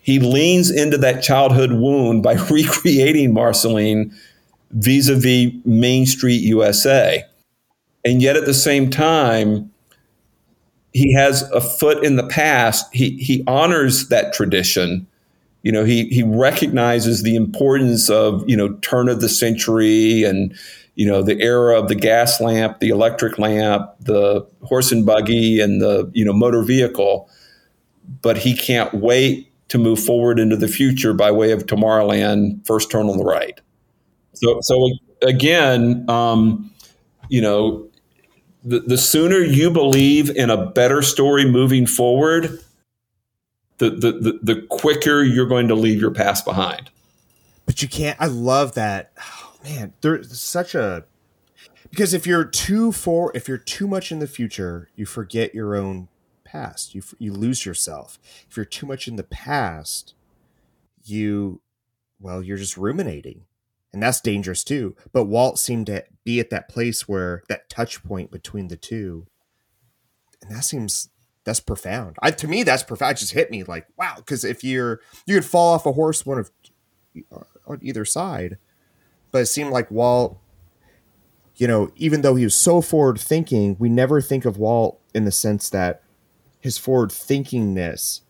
[0.02, 4.14] He leans into that childhood wound by recreating Marceline
[4.70, 7.24] vis a vis Main Street USA.
[8.04, 9.70] And yet at the same time,
[10.92, 12.86] he has a foot in the past.
[12.92, 15.06] He, he honors that tradition
[15.66, 20.56] you know, he he recognizes the importance of you know turn of the century and
[20.94, 25.60] you know the era of the gas lamp, the electric lamp, the horse and buggy,
[25.60, 27.28] and the you know motor vehicle.
[28.22, 32.88] But he can't wait to move forward into the future by way of Tomorrowland, first
[32.88, 33.60] turn on the right.
[34.36, 34.90] So so
[35.22, 36.70] again, um,
[37.28, 37.88] you know,
[38.66, 42.60] the, the sooner you believe in a better story moving forward,
[43.78, 46.90] the, the, the, the quicker you're going to leave your past behind.
[47.64, 48.20] But you can't.
[48.20, 49.12] I love that.
[49.18, 51.04] Oh, man, there's such a
[51.90, 55.74] because if you're too for if you're too much in the future, you forget your
[55.74, 56.08] own
[56.44, 56.94] past.
[56.94, 58.18] You you lose yourself.
[58.48, 60.14] If you're too much in the past,
[61.04, 61.60] you
[62.20, 63.42] well, you're just ruminating.
[63.96, 64.94] And that's dangerous too.
[65.10, 69.26] But Walt seemed to be at that place where that touch point between the two
[70.42, 71.08] and that seems
[71.44, 72.16] that's profound.
[72.20, 73.12] I, to me, that's profound.
[73.12, 74.14] It just hit me like, wow.
[74.16, 76.50] Because if you're you could fall off a horse one of
[77.32, 78.58] uh, on either side,
[79.32, 80.38] but it seemed like Walt,
[81.56, 85.24] you know, even though he was so forward thinking, we never think of Walt in
[85.24, 86.02] the sense that
[86.60, 88.20] his forward thinkingness.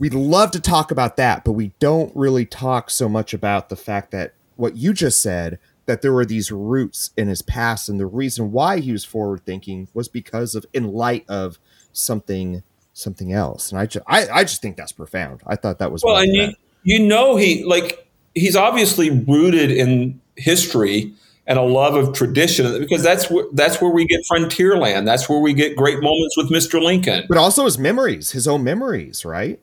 [0.00, 3.76] We'd love to talk about that, but we don't really talk so much about the
[3.76, 8.00] fact that what you just said that there were these roots in his past and
[8.00, 11.58] the reason why he was forward thinking was because of in light of
[11.92, 13.70] something something else.
[13.70, 15.42] And i just i, I just think that's profound.
[15.46, 16.52] I thought that was well and you,
[16.84, 21.14] you know he like he's obviously rooted in history
[21.46, 25.04] and a love of tradition because that's where that's where we get frontierland.
[25.04, 27.26] That's where we get great moments with mr lincoln.
[27.28, 29.60] But also his memories his own memories right?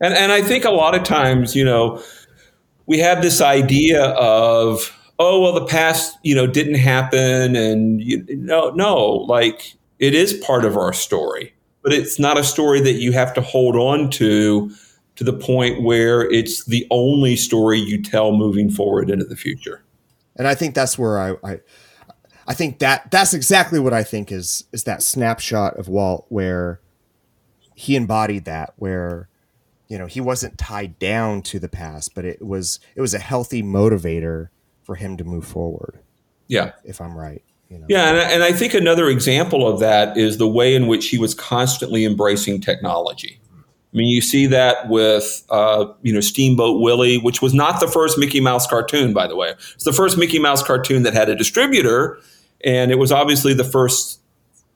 [0.00, 2.02] And and i think a lot of times you know
[2.86, 8.24] we have this idea of oh well the past you know didn't happen and you,
[8.30, 12.94] no no like it is part of our story but it's not a story that
[12.94, 14.70] you have to hold on to
[15.16, 19.82] to the point where it's the only story you tell moving forward into the future.
[20.36, 21.60] And i think that's where i i,
[22.46, 26.80] I think that that's exactly what i think is is that snapshot of walt where
[27.74, 29.28] he embodied that where
[29.88, 33.18] you know he wasn't tied down to the past but it was it was a
[33.18, 34.48] healthy motivator
[34.86, 35.98] for him to move forward.
[36.46, 36.72] Yeah.
[36.84, 37.42] If I'm right.
[37.68, 37.86] You know?
[37.88, 38.10] Yeah.
[38.10, 41.34] And, and I think another example of that is the way in which he was
[41.34, 43.40] constantly embracing technology.
[43.52, 47.88] I mean, you see that with, uh, you know, Steamboat Willie, which was not the
[47.88, 49.54] first Mickey Mouse cartoon, by the way.
[49.74, 52.18] It's the first Mickey Mouse cartoon that had a distributor,
[52.62, 54.20] and it was obviously the first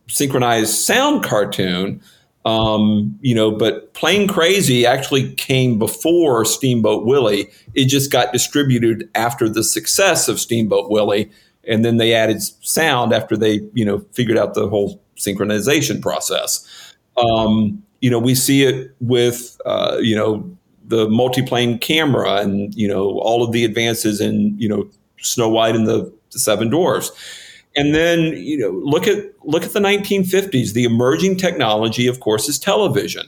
[0.08, 2.00] synchronized sound cartoon.
[2.45, 7.51] Um, you know, but Plane Crazy actually came before Steamboat Willie.
[7.74, 11.30] It just got distributed after the success of Steamboat Willie,
[11.64, 16.66] and then they added sound after they, you know, figured out the whole synchronization process.
[17.18, 20.51] Um, you know, we see it with, uh, you know,
[20.91, 25.76] the multiplane camera and you know all of the advances in you know Snow White
[25.76, 27.11] and the Seven Dwarfs
[27.77, 30.73] and then you know look at look at the 1950s.
[30.73, 33.27] The emerging technology, of course, is television.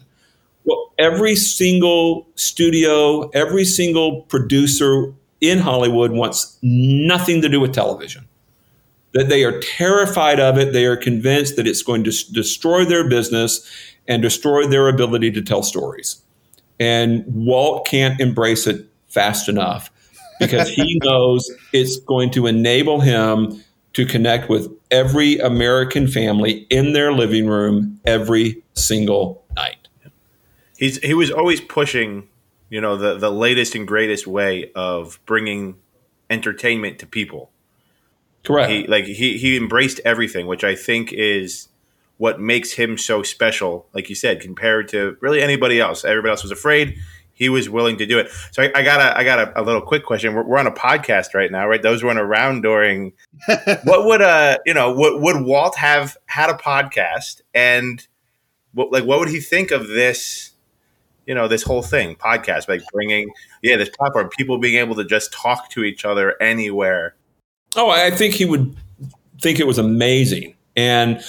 [0.64, 8.28] Well, every single studio, every single producer in Hollywood wants nothing to do with television.
[9.12, 10.72] That they are terrified of it.
[10.72, 13.68] They are convinced that it's going to destroy their business
[14.08, 16.22] and destroy their ability to tell stories.
[16.80, 19.90] And Walt can't embrace it fast enough
[20.40, 23.62] because he knows it's going to enable him
[23.94, 29.88] to connect with every American family in their living room every single night.
[30.76, 32.28] He's he was always pushing,
[32.70, 35.76] you know, the the latest and greatest way of bringing
[36.30, 37.50] entertainment to people.
[38.44, 38.70] Correct.
[38.70, 41.68] He like he he embraced everything, which I think is
[42.16, 43.86] what makes him so special.
[43.92, 46.04] Like you said, compared to really anybody else.
[46.04, 46.98] Everybody else was afraid
[47.42, 48.30] he was willing to do it.
[48.52, 50.32] So I, I got a I got a, a, little quick question.
[50.32, 51.82] We're, we're, on a podcast right now, right?
[51.82, 53.14] Those weren't around during.
[53.82, 58.06] what would uh you know would would Walt have had a podcast and
[58.74, 60.52] what like what would he think of this?
[61.26, 63.28] You know this whole thing podcast like bringing
[63.60, 67.16] yeah this platform people being able to just talk to each other anywhere.
[67.74, 68.76] Oh, I think he would
[69.40, 71.20] think it was amazing, and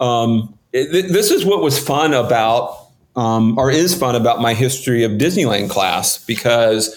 [0.00, 2.85] um, it, this is what was fun about
[3.16, 6.94] um, or is fun about my history of Disneyland class because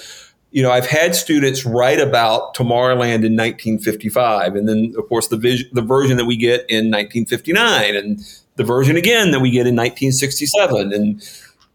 [0.51, 5.37] you know I've had students write about Tomorrowland in 1955, and then of course the
[5.37, 8.19] vis- the version that we get in 1959, and
[8.55, 11.21] the version again that we get in 1967, and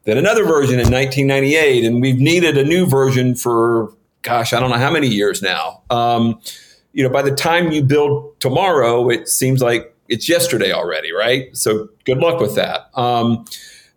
[0.05, 3.93] then another version in 1998, and we've needed a new version for
[4.23, 5.83] gosh I don't know how many years now.
[5.91, 6.41] Um,
[6.93, 11.57] you know, by the time you build tomorrow, it seems like it's yesterday already, right?
[11.57, 12.91] So good luck with that.
[12.97, 13.45] Um,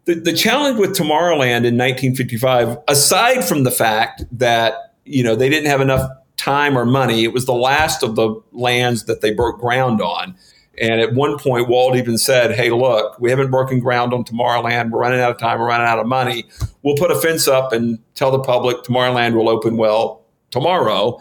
[0.07, 5.49] the, the challenge with Tomorrowland in 1955, aside from the fact that you know they
[5.49, 9.33] didn't have enough time or money, it was the last of the lands that they
[9.33, 10.35] broke ground on.
[10.79, 14.91] And at one point, Walt even said, "Hey, look, we haven't broken ground on Tomorrowland.
[14.91, 15.59] We're running out of time.
[15.59, 16.45] We're running out of money.
[16.83, 21.19] We'll put a fence up and tell the public Tomorrowland will open well tomorrow."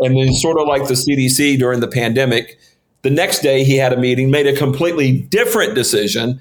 [0.00, 2.58] And then, sort of like the CDC during the pandemic,
[3.00, 6.38] the next day he had a meeting, made a completely different decision,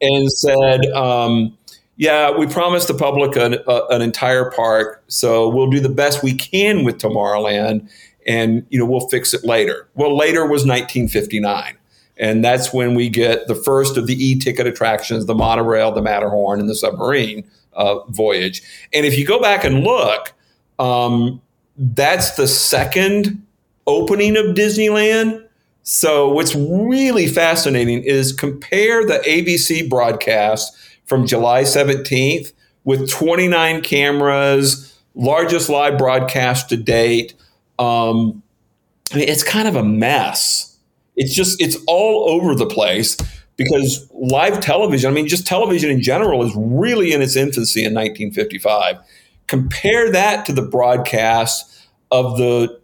[0.00, 1.56] and said, um,
[1.96, 6.22] "Yeah, we promised the public an, a, an entire park, so we'll do the best
[6.22, 7.88] we can with Tomorrowland,
[8.26, 11.74] and you know we'll fix it later." Well, later was 1959.
[12.20, 16.58] And that's when we get the first of the e-ticket attractions, the monorail, the Matterhorn,
[16.58, 18.60] and the submarine uh, voyage.
[18.92, 20.34] And if you go back and look,
[20.80, 21.40] um,
[21.76, 23.44] that's the second
[23.86, 25.47] opening of Disneyland
[25.90, 30.76] So what's really fascinating is compare the ABC broadcast
[31.06, 32.52] from July 17th
[32.84, 37.32] with 29 cameras, largest live broadcast to date.
[37.78, 38.42] Um,
[39.14, 40.76] I mean, it's kind of a mess.
[41.16, 43.16] It's just it's all over the place
[43.56, 47.94] because live television, I mean, just television in general is really in its infancy in
[47.94, 48.98] 1955.
[49.46, 52.77] Compare that to the broadcast of the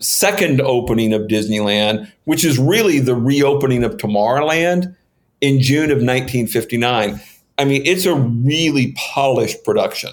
[0.00, 4.94] second opening of Disneyland, which is really the reopening of Tomorrowland
[5.40, 7.20] in June of 1959.
[7.58, 10.10] I mean, it's a really polished production.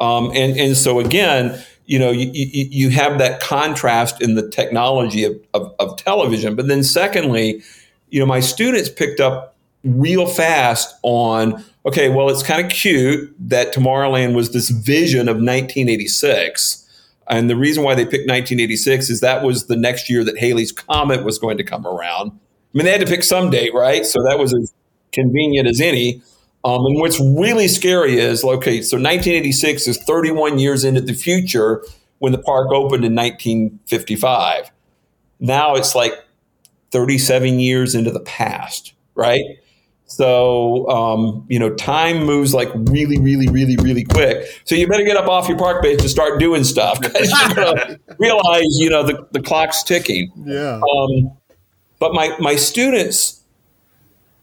[0.00, 4.48] Um, and, and so, again, you know, you, you, you, have that contrast in the
[4.48, 6.56] technology of, of, of television.
[6.56, 7.62] But then, secondly,
[8.08, 9.54] you know, my students picked up
[9.84, 15.36] real fast on okay, well, it's kind of cute that Tomorrowland was this vision of
[15.36, 16.83] 1986
[17.28, 20.72] and the reason why they picked 1986 is that was the next year that Halley's
[20.72, 22.32] Comet was going to come around.
[22.32, 24.04] I mean, they had to pick some date, right?
[24.04, 24.72] So that was as
[25.12, 26.22] convenient as any.
[26.64, 31.84] Um, and what's really scary is okay, so 1986 is 31 years into the future
[32.18, 34.70] when the park opened in 1955.
[35.40, 36.12] Now it's like
[36.90, 39.42] 37 years into the past, right?
[40.06, 44.46] So, um, you know, time moves like really, really, really, really quick.
[44.64, 47.54] So you better get up off your park bench and start doing stuff because you're
[47.54, 50.30] going to realize, you know, the, the clock's ticking.
[50.44, 50.80] Yeah.
[50.80, 51.32] Um,
[51.98, 53.42] but my, my students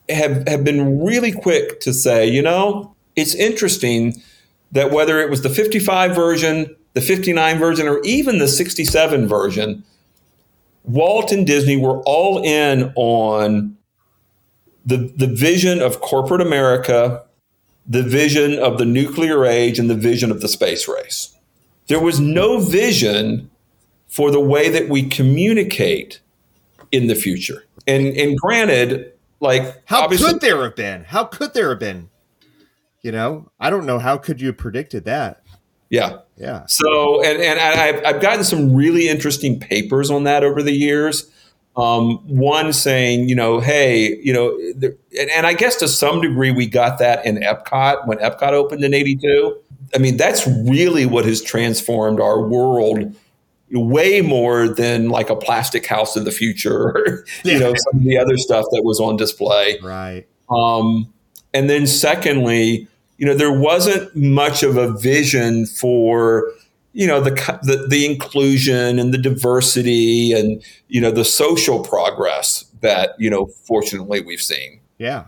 [0.10, 4.22] have, have been really quick to say, you know, it's interesting
[4.72, 9.84] that whether it was the 55 version, the 59 version, or even the 67 version,
[10.84, 13.78] Walt and Disney were all in on
[14.86, 17.24] the, the vision of corporate America,
[17.88, 21.38] the vision of the nuclear age, and the vision of the space race.
[21.88, 23.50] There was no vision
[24.08, 26.20] for the way that we communicate
[26.92, 27.66] in the future.
[27.88, 31.06] And and granted, like how could there have been?
[31.06, 32.10] How could there have been?
[33.02, 33.98] You know, I don't know.
[33.98, 35.44] How could you have predicted that?
[35.90, 36.66] Yeah, yeah.
[36.68, 41.30] So and and I've I've gotten some really interesting papers on that over the years.
[41.78, 44.58] Um, one saying, you know, hey, you know,
[45.18, 48.84] and, and, I guess to some degree we got that in Epcot when Epcot opened
[48.84, 49.58] in '82.
[49.96, 53.16] I mean, that's really what has transformed our world
[53.72, 57.54] way more than like a plastic house of the future, or, yeah.
[57.54, 59.80] you know, some of the other stuff that was on display.
[59.82, 60.28] Right.
[60.50, 61.14] Um,
[61.54, 62.88] and then secondly,
[63.18, 66.52] you know, there wasn't much of a vision for
[66.94, 67.32] you know the,
[67.64, 73.48] the the inclusion and the diversity and you know the social progress that you know
[73.66, 74.80] fortunately we've seen.
[74.98, 75.26] Yeah.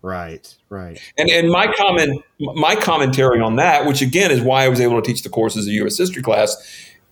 [0.00, 0.52] Right.
[0.68, 1.00] Right.
[1.16, 5.00] And and my comment my commentary on that which again is why i was able
[5.00, 6.56] to teach the courses of us history class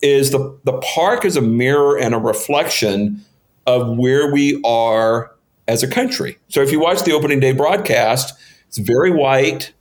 [0.03, 3.25] is the the park is a mirror and a reflection
[3.67, 5.33] of where we are
[5.69, 6.37] as a country.
[6.49, 8.35] So if you watch the opening day broadcast
[8.67, 9.73] it's very white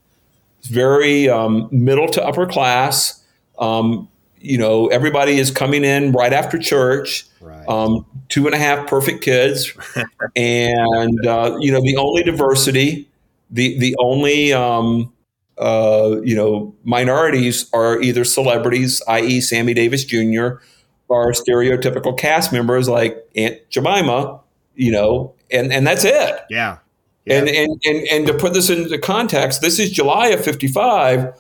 [0.59, 3.18] it's very um, middle to upper class
[3.59, 4.07] um,
[4.41, 7.25] you know, everybody is coming in right after church.
[7.41, 7.67] Right.
[7.67, 9.73] Um, two and a half perfect kids,
[10.35, 13.07] and uh, you know, the only diversity,
[13.49, 15.13] the the only um,
[15.57, 20.61] uh, you know minorities are either celebrities, i.e., Sammy Davis Jr.,
[21.07, 24.39] or stereotypical cast members like Aunt Jemima.
[24.75, 26.13] You know, and and that's it.
[26.49, 26.77] Yeah.
[27.25, 27.39] yeah.
[27.39, 31.33] And, and and and to put this into context, this is July of '55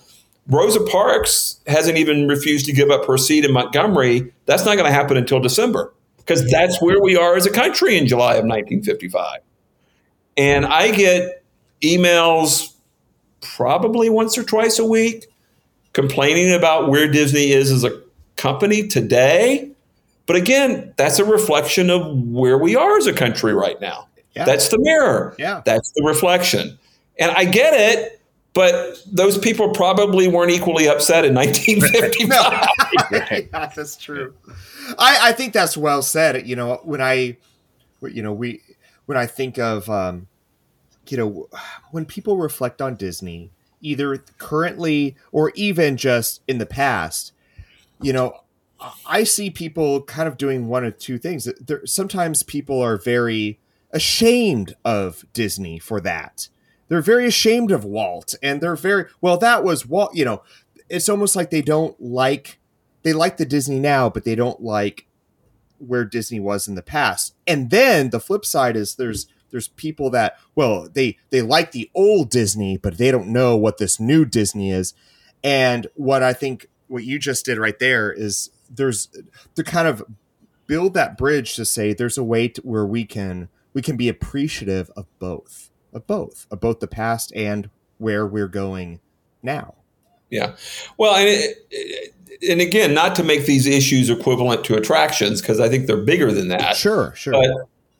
[0.49, 4.33] Rosa Parks hasn't even refused to give up her seat in Montgomery.
[4.45, 7.97] That's not going to happen until December because that's where we are as a country
[7.97, 9.41] in July of 1955.
[10.37, 11.43] And I get
[11.81, 12.73] emails
[13.41, 15.27] probably once or twice a week
[15.93, 18.01] complaining about where Disney is as a
[18.35, 19.71] company today.
[20.25, 24.07] But again, that's a reflection of where we are as a country right now.
[24.35, 24.45] Yeah.
[24.45, 25.35] That's the mirror.
[25.37, 25.61] Yeah.
[25.65, 26.77] That's the reflection.
[27.19, 28.18] And I get it
[28.59, 32.67] but those people probably weren't equally upset in 1955.
[33.53, 34.33] yeah, that's true.
[34.97, 36.45] I, I think that's well said.
[36.45, 37.37] You know, when I,
[38.01, 38.61] you know, we,
[39.05, 40.27] when I think of, um,
[41.07, 41.47] you know,
[41.91, 47.31] when people reflect on Disney, either currently or even just in the past,
[48.01, 48.41] you know,
[49.05, 51.47] I see people kind of doing one of two things.
[51.61, 53.57] There, sometimes people are very
[53.91, 56.49] ashamed of Disney for that
[56.89, 60.43] they're very ashamed of Walt and they're very well that was Walt, you know,
[60.89, 62.59] it's almost like they don't like
[63.03, 65.07] they like the Disney now, but they don't like
[65.77, 67.33] where Disney was in the past.
[67.47, 71.89] And then the flip side is there's there's people that well they they like the
[71.95, 74.93] old Disney, but they don't know what this new Disney is.
[75.43, 79.09] And what I think what you just did right there is there's
[79.55, 80.03] to kind of
[80.67, 84.09] build that bridge to say there's a way to, where we can we can be
[84.09, 88.99] appreciative of both of both of both the past and where we're going
[89.43, 89.75] now.
[90.29, 90.55] Yeah.
[90.97, 92.13] Well and it,
[92.47, 96.31] and again not to make these issues equivalent to attractions because i think they're bigger
[96.31, 96.75] than that.
[96.75, 97.33] Sure sure.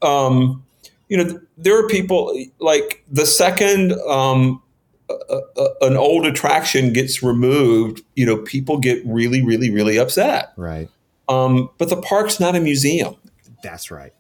[0.02, 0.64] But um
[1.08, 4.62] you know there are people like the second um
[5.10, 10.54] a, a, an old attraction gets removed you know people get really really really upset.
[10.56, 10.90] Right.
[11.28, 13.16] Um but the park's not a museum.
[13.64, 14.14] That's right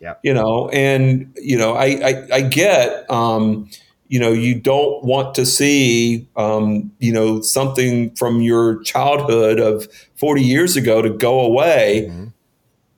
[0.00, 0.14] yeah.
[0.22, 3.68] You know, and you know, I I, I get um,
[4.08, 9.88] you know, you don't want to see um, you know, something from your childhood of
[10.16, 12.06] 40 years ago to go away.
[12.08, 12.24] Mm-hmm.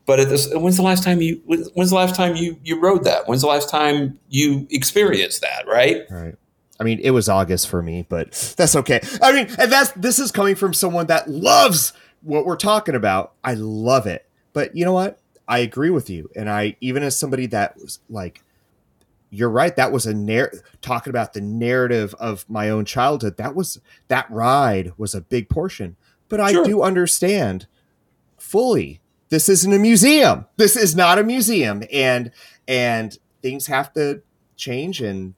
[0.05, 3.05] But at this, when's the last time you when's the last time you you rode
[3.05, 3.27] that?
[3.27, 6.03] When's the last time you experienced that, right?
[6.11, 6.37] Right.
[6.79, 9.01] I mean, it was August for me, but that's okay.
[9.21, 11.93] I mean, and that's this is coming from someone that loves
[12.23, 13.33] what we're talking about.
[13.43, 14.29] I love it.
[14.53, 15.19] But you know what?
[15.49, 16.31] I agree with you.
[16.35, 18.43] And I, even as somebody that was like,
[19.31, 19.75] you're right.
[19.77, 23.37] That was a narr- talking about the narrative of my own childhood.
[23.37, 25.97] That was that ride was a big portion,
[26.29, 26.65] but I sure.
[26.65, 27.67] do understand
[28.39, 29.01] fully.
[29.29, 30.47] This isn't a museum.
[30.57, 32.31] This is not a museum, and
[32.69, 34.23] and things have to
[34.57, 35.35] change and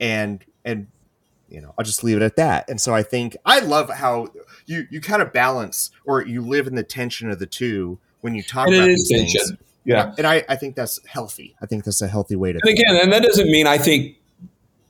[0.00, 0.88] and and
[1.48, 4.26] you know i'll just leave it at that and so i think i love how
[4.66, 8.34] you you kind of balance or you live in the tension of the two when
[8.34, 9.52] you talk and about these things.
[9.84, 10.14] Yeah.
[10.16, 11.54] And I, I think that's healthy.
[11.60, 14.16] I think that's a healthy way to And again, and that doesn't mean I think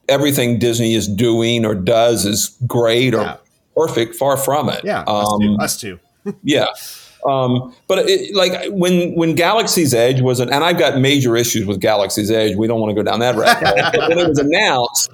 [0.08, 3.36] everything Disney is doing or does is great or yeah.
[3.74, 4.14] perfect.
[4.14, 4.84] Far from it.
[4.84, 5.04] Yeah.
[5.06, 5.98] Um, us too.
[6.24, 6.36] Us too.
[6.42, 6.66] yeah.
[7.24, 11.66] Um, but it, like when when Galaxy's Edge was an, and I've got major issues
[11.66, 12.56] with Galaxy's Edge.
[12.56, 14.08] We don't want to go down that road.
[14.08, 15.10] when it was announced,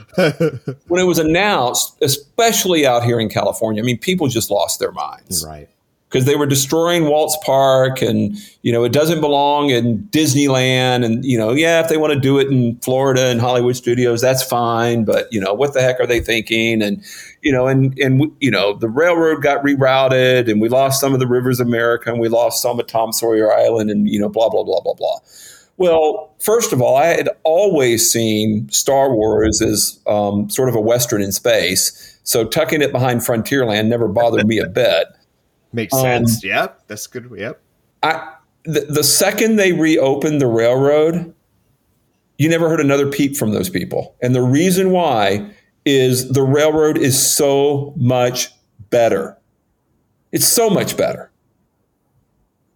[0.89, 4.91] when it was announced, especially out here in California, I mean, people just lost their
[4.91, 5.45] minds.
[5.47, 5.69] Right
[6.09, 11.25] because they were destroying Walt's Park and you know it doesn't belong in Disneyland and
[11.25, 14.43] you know yeah if they want to do it in Florida and Hollywood Studios that's
[14.43, 17.03] fine but you know what the heck are they thinking and
[17.43, 21.21] you know and and you know the railroad got rerouted and we lost some of
[21.21, 24.29] the rivers of America and we lost some of Tom Sawyer Island and you know
[24.29, 25.19] blah blah blah blah blah.
[25.77, 30.81] Well, first of all, I had always seen Star Wars as um, sort of a
[30.81, 35.07] western in space, so tucking it behind Frontierland never bothered me a bit.
[35.73, 36.45] Makes um, sense.
[36.45, 37.31] Yep, that's good.
[37.37, 37.61] Yep.
[38.03, 38.35] I
[38.65, 41.35] the, the second they reopened the railroad,
[42.37, 44.15] you never heard another peep from those people.
[44.23, 45.51] And the reason why
[45.85, 48.51] is the railroad is so much
[48.91, 49.37] better.
[50.33, 51.31] It's so much better.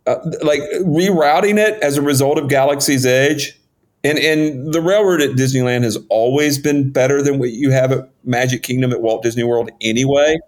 [0.06, 3.60] Uh, like rerouting it as a result of Galaxy's Edge,
[4.02, 8.10] and and the railroad at Disneyland has always been better than what you have at
[8.24, 10.38] Magic Kingdom at Walt Disney World anyway.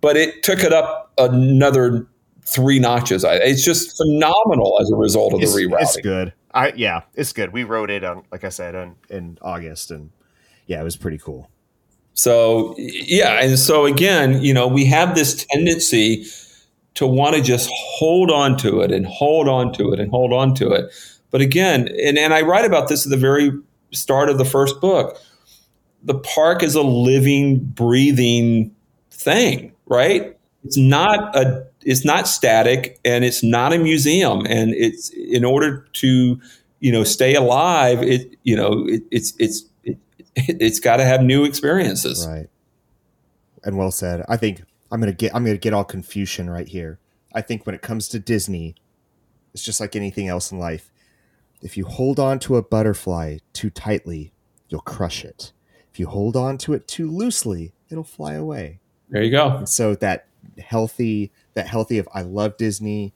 [0.00, 2.06] But it took it up another
[2.44, 3.24] three notches.
[3.24, 5.82] It's just phenomenal as a result of it's, the rerouting.
[5.82, 6.32] It's good.
[6.54, 7.52] I yeah, it's good.
[7.52, 10.10] We wrote it on, like I said, on, in August, and
[10.66, 11.50] yeah, it was pretty cool.
[12.14, 16.26] So yeah, and so again, you know, we have this tendency
[16.94, 20.32] to want to just hold on to it and hold on to it and hold
[20.32, 20.92] on to it.
[21.30, 23.52] But again, and, and I write about this at the very
[23.92, 25.20] start of the first book.
[26.02, 28.74] The park is a living, breathing
[29.10, 30.38] thing, right?
[30.64, 35.86] it's not a it's not static and it's not a museum and it's in order
[35.92, 36.40] to
[36.80, 39.98] you know stay alive it you know it, it's it's it,
[40.34, 42.26] it's got to have new experiences.
[42.28, 42.48] Right.
[43.64, 44.24] And well said.
[44.28, 46.98] I think i'm gonna get i'm gonna get all Confucius right here.
[47.34, 48.74] I think when it comes to disney
[49.54, 50.90] it's just like anything else in life.
[51.62, 54.32] If you hold on to a butterfly too tightly
[54.68, 55.52] you'll crush it.
[55.90, 59.68] If you hold on to it too loosely it'll fly away there you go and
[59.68, 60.26] so that
[60.58, 63.12] healthy that healthy of I love Disney,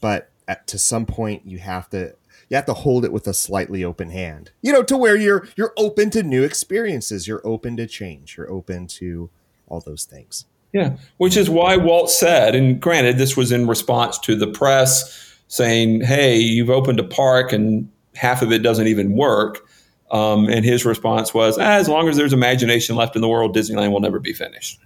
[0.00, 2.14] but at, to some point you have to
[2.48, 4.50] you have to hold it with a slightly open hand.
[4.62, 8.50] You know, to where you're you're open to new experiences, you're open to change, you're
[8.50, 9.30] open to
[9.68, 10.46] all those things.
[10.72, 15.36] Yeah, which is why Walt said, and granted, this was in response to the press
[15.48, 19.66] saying, "Hey, you've opened a park and half of it doesn't even work."
[20.12, 23.54] Um, and his response was, ah, "As long as there's imagination left in the world,
[23.54, 24.80] Disneyland will never be finished."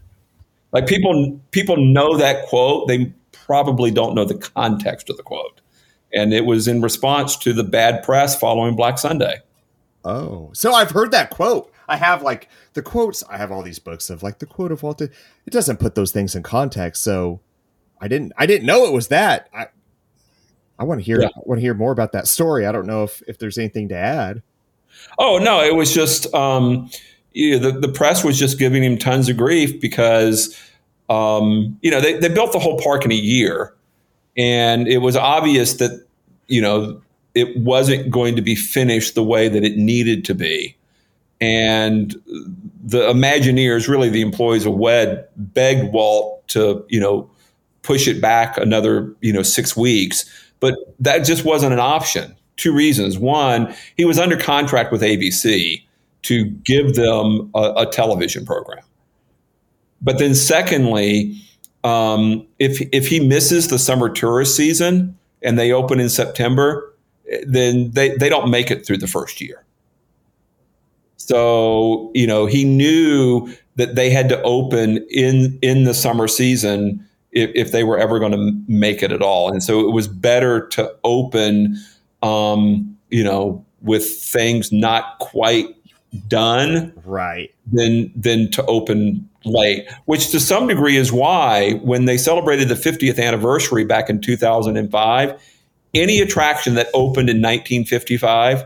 [0.75, 5.61] Like people people know that quote, they probably don't know the context of the quote.
[6.13, 9.37] And it was in response to the bad press following Black Sunday.
[10.05, 11.73] Oh, so I've heard that quote.
[11.89, 13.23] I have like the quotes.
[13.25, 15.01] I have all these books of like the quote of Walt.
[15.01, 15.13] It
[15.47, 17.03] doesn't put those things in context.
[17.03, 17.41] So
[18.01, 18.33] I didn't.
[18.37, 19.49] I didn't know it was that.
[19.55, 19.69] I
[20.79, 21.21] I want to hear.
[21.21, 21.29] Yeah.
[21.29, 22.67] I want to hear more about that story.
[22.67, 24.43] I don't know if if there's anything to add.
[25.19, 26.91] Oh no, it was just um,
[27.35, 30.59] you know, the, the press was just giving him tons of grief because,
[31.11, 33.75] um, you know, they, they built the whole park in a year.
[34.37, 36.05] And it was obvious that
[36.47, 37.01] you know,
[37.35, 40.77] it wasn't going to be finished the way that it needed to be.
[41.41, 42.15] And
[42.83, 47.29] the Imagineers, really the employees of WED, begged Walt to, you know,
[47.83, 50.25] push it back another, you know, six weeks.
[50.61, 52.35] But that just wasn't an option.
[52.57, 53.19] Two reasons.
[53.19, 55.83] One, he was under contract with ABC
[56.25, 58.85] to give them a, a television program.
[60.03, 61.41] But then, secondly,
[61.83, 66.95] um, if if he misses the summer tourist season and they open in September,
[67.47, 69.65] then they, they don't make it through the first year.
[71.17, 77.07] So, you know, he knew that they had to open in in the summer season
[77.33, 79.51] if, if they were ever going to make it at all.
[79.51, 81.77] And so it was better to open,
[82.23, 85.67] um, you know, with things not quite
[86.29, 87.55] done, right?
[87.73, 92.75] Than than to open late, which to some degree is why when they celebrated the
[92.75, 95.41] 50th anniversary back in 2005
[95.95, 98.65] any attraction that opened in 1955,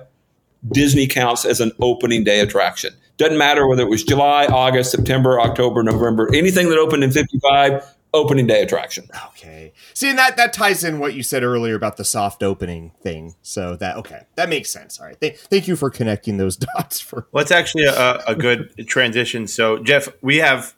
[0.73, 2.93] Disney counts as an opening day attraction.
[3.19, 7.85] Doesn't matter whether it was July, August, September, October, November, anything that opened in 55,
[8.15, 9.09] opening day attraction.
[9.29, 9.73] Okay.
[9.95, 13.35] See, and that, that ties in what you said earlier about the soft opening thing.
[13.43, 14.99] So that, okay, that makes sense.
[14.99, 15.21] All right.
[15.21, 17.27] Th- thank you for connecting those dots for.
[17.33, 19.47] Well, it's actually a, a good transition.
[19.47, 20.75] So, Jeff, we have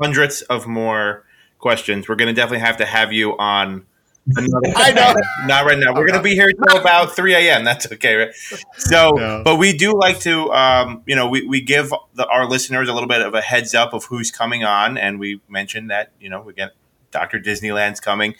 [0.00, 1.24] hundreds of more
[1.58, 2.08] questions.
[2.08, 3.86] We're going to definitely have to have you on
[4.76, 5.14] I know.
[5.46, 5.94] Not right now.
[5.94, 7.64] We're going to be here till about 3 a.m.
[7.64, 8.34] That's okay, right?
[8.76, 9.42] So, no.
[9.44, 12.92] but we do like to, um, you know, we, we give the, our listeners a
[12.92, 14.98] little bit of a heads up of who's coming on.
[14.98, 16.72] And we mentioned that, you know, we get
[17.10, 17.40] Dr.
[17.40, 18.34] Disneyland's coming.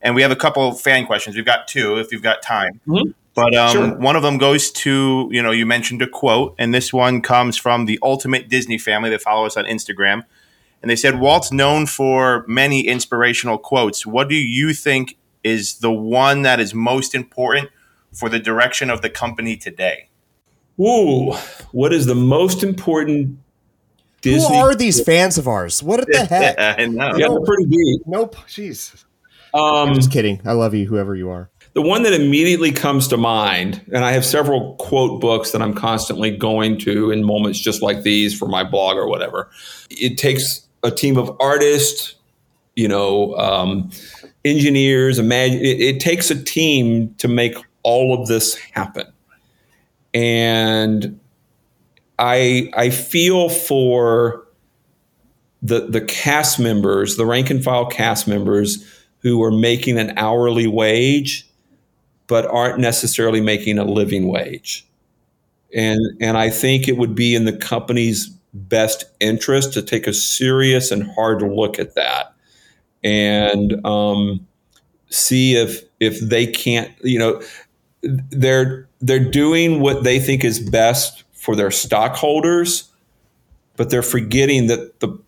[0.00, 1.36] And we have a couple fan questions.
[1.36, 2.80] We've got two if you've got time.
[2.86, 3.10] Mm-hmm.
[3.34, 3.94] But um, sure.
[3.96, 7.56] one of them goes to, you know, you mentioned a quote, and this one comes
[7.56, 10.24] from the Ultimate Disney family that follow us on Instagram.
[10.82, 14.04] And they said, Walt's known for many inspirational quotes.
[14.04, 17.70] What do you think is the one that is most important
[18.12, 20.08] for the direction of the company today?
[20.80, 21.32] Ooh,
[21.72, 23.38] what is the most important
[24.20, 24.56] Disney?
[24.56, 25.82] Who are these fans of ours?
[25.82, 26.58] What the heck?
[26.58, 27.12] I know.
[27.16, 28.02] Yeah, they're pretty deep.
[28.06, 28.36] Nope.
[28.46, 29.04] Jeez.
[29.54, 30.40] Um, I'm just kidding.
[30.44, 31.50] I love you, whoever you are.
[31.74, 35.74] The one that immediately comes to mind, and I have several quote books that I'm
[35.74, 39.50] constantly going to in moments just like these for my blog or whatever.
[39.90, 42.14] It takes a team of artists,
[42.76, 43.90] you know, um,
[44.44, 45.18] engineers.
[45.18, 49.06] Imagine it, it takes a team to make all of this happen,
[50.14, 51.18] and
[52.18, 54.46] I I feel for
[55.62, 58.84] the the cast members, the rank and file cast members
[59.18, 61.48] who are making an hourly wage,
[62.26, 64.86] but aren't necessarily making a living wage.
[65.74, 70.12] And and I think it would be in the company's best interest to take a
[70.12, 72.31] serious and hard look at that
[73.02, 74.46] and um,
[75.08, 77.42] see if if they can't, you know,
[78.02, 82.90] they're they're doing what they think is best for their stockholders,
[83.76, 85.18] but they're forgetting that the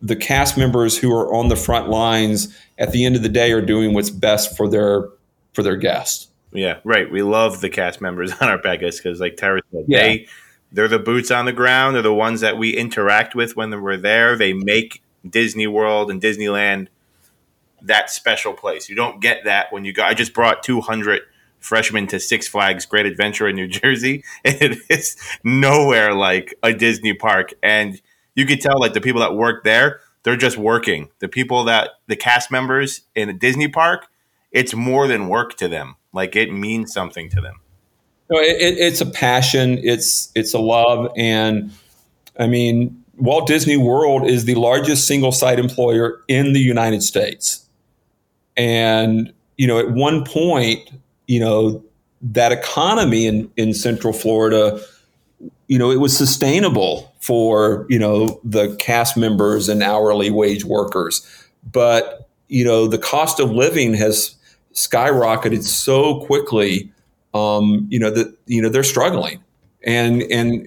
[0.00, 3.52] the cast members who are on the front lines at the end of the day
[3.52, 5.08] are doing what's best for their
[5.52, 6.28] for their guests.
[6.52, 7.10] Yeah, right.
[7.10, 10.02] We love the cast members on our podcast because, like Tara said, yeah.
[10.02, 10.26] they
[10.72, 11.94] they're the boots on the ground.
[11.94, 14.36] They're the ones that we interact with when we're there.
[14.36, 16.88] They make Disney World and Disneyland
[17.82, 18.88] that special place.
[18.88, 20.02] You don't get that when you go.
[20.02, 21.22] I just brought 200
[21.60, 24.24] freshmen to Six Flags Great Adventure in New Jersey.
[24.44, 27.54] It is nowhere like a Disney park.
[27.62, 28.00] And
[28.34, 31.08] you could tell, like, the people that work there, they're just working.
[31.18, 34.06] The people that, the cast members in a Disney park,
[34.52, 35.96] it's more than work to them.
[36.12, 37.60] Like, it means something to them.
[38.30, 39.78] No, it, it's a passion.
[39.82, 41.72] It's it's a love, and
[42.38, 47.67] I mean, Walt Disney World is the largest single site employer in the United States.
[48.58, 50.90] And, you know, at one point,
[51.26, 51.82] you know,
[52.20, 54.80] that economy in, in Central Florida,
[55.68, 61.26] you know, it was sustainable for, you know, the cast members and hourly wage workers.
[61.70, 64.34] But, you know, the cost of living has
[64.72, 66.90] skyrocketed so quickly,
[67.34, 69.42] um, you know, that, you know, they're struggling.
[69.84, 70.66] And, and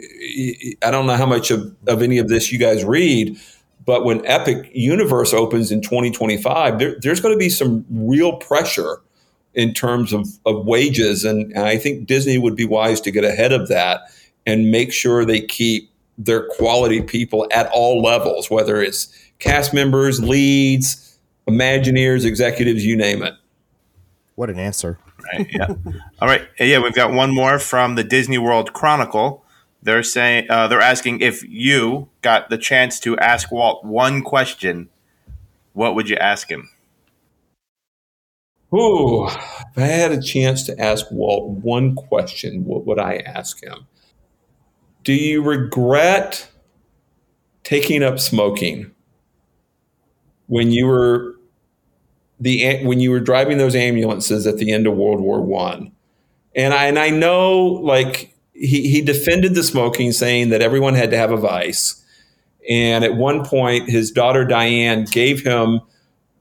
[0.81, 3.37] I don't know how much of, of any of this you guys read,
[3.85, 9.01] but when Epic Universe opens in 2025, there, there's going to be some real pressure
[9.53, 11.25] in terms of, of wages.
[11.25, 14.01] And, and I think Disney would be wise to get ahead of that
[14.45, 19.07] and make sure they keep their quality people at all levels, whether it's
[19.39, 21.11] cast members, leads,
[21.47, 23.33] Imagineers, executives, you name it.
[24.35, 24.99] What an answer.
[25.33, 25.47] Right.
[25.51, 25.67] Yeah.
[26.21, 26.47] all right.
[26.59, 29.40] Yeah, we've got one more from the Disney World Chronicle.
[29.83, 34.89] They're saying uh, they're asking if you got the chance to ask Walt one question,
[35.73, 36.69] what would you ask him?
[38.73, 43.61] Ooh, if I had a chance to ask Walt one question, what would I ask
[43.61, 43.87] him?
[45.03, 46.49] Do you regret
[47.63, 48.91] taking up smoking
[50.47, 51.35] when you were
[52.39, 55.91] the when you were driving those ambulances at the end of World War One?
[56.55, 58.30] And I and I know like
[58.61, 62.03] he, he defended the smoking, saying that everyone had to have a vice.
[62.69, 65.81] And at one point, his daughter Diane gave him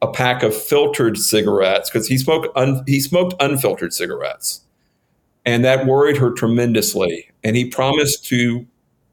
[0.03, 4.61] a pack of filtered cigarettes because he smoked un, he smoked unfiltered cigarettes,
[5.47, 7.31] and that worried her tremendously.
[7.45, 8.67] And he promised to,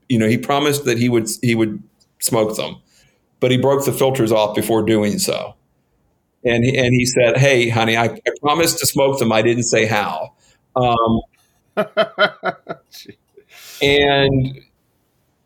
[0.10, 1.82] you know, he promised that he would he would
[2.20, 2.78] smoke them,
[3.40, 5.56] but he broke the filters off before doing so.
[6.44, 9.32] And he, and he said, "Hey, honey, I, I promised to smoke them.
[9.32, 10.34] I didn't say how."
[10.76, 11.22] Um,
[13.82, 14.60] and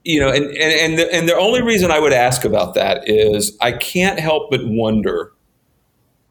[0.03, 3.07] you know, and and and the, and the only reason I would ask about that
[3.07, 5.31] is I can't help but wonder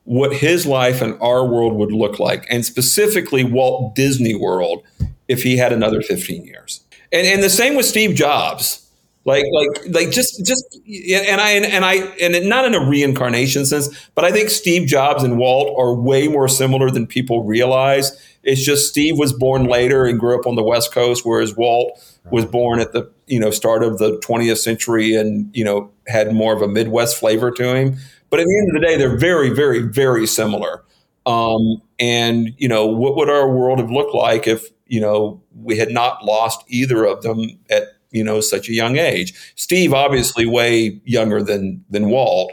[0.04, 4.82] what his life and our world would look like, and specifically Walt Disney World,
[5.28, 6.80] if he had another 15 years.
[7.12, 8.86] And and the same with Steve Jobs.
[9.26, 13.88] Like like like just just and I and I and not in a reincarnation sense,
[14.14, 18.18] but I think Steve Jobs and Walt are way more similar than people realize.
[18.50, 21.92] It's just Steve was born later and grew up on the West Coast, whereas Walt
[22.32, 26.32] was born at the you know start of the 20th century and you know had
[26.32, 27.96] more of a Midwest flavor to him.
[28.28, 30.82] But at the end of the day, they're very, very, very similar.
[31.26, 35.76] Um, and you know, what would our world have looked like if you know we
[35.76, 39.32] had not lost either of them at you know such a young age?
[39.54, 42.52] Steve, obviously, way younger than than Walt.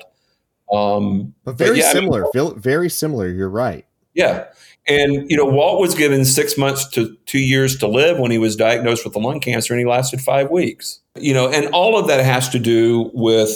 [0.72, 2.26] Um, but very but yeah, similar.
[2.36, 3.30] I mean, very similar.
[3.30, 3.88] You're right.
[4.14, 4.46] Yeah.
[4.88, 8.38] And, you know, Walt was given six months to two years to live when he
[8.38, 11.02] was diagnosed with the lung cancer, and he lasted five weeks.
[11.16, 13.52] You know, and all of that has to do with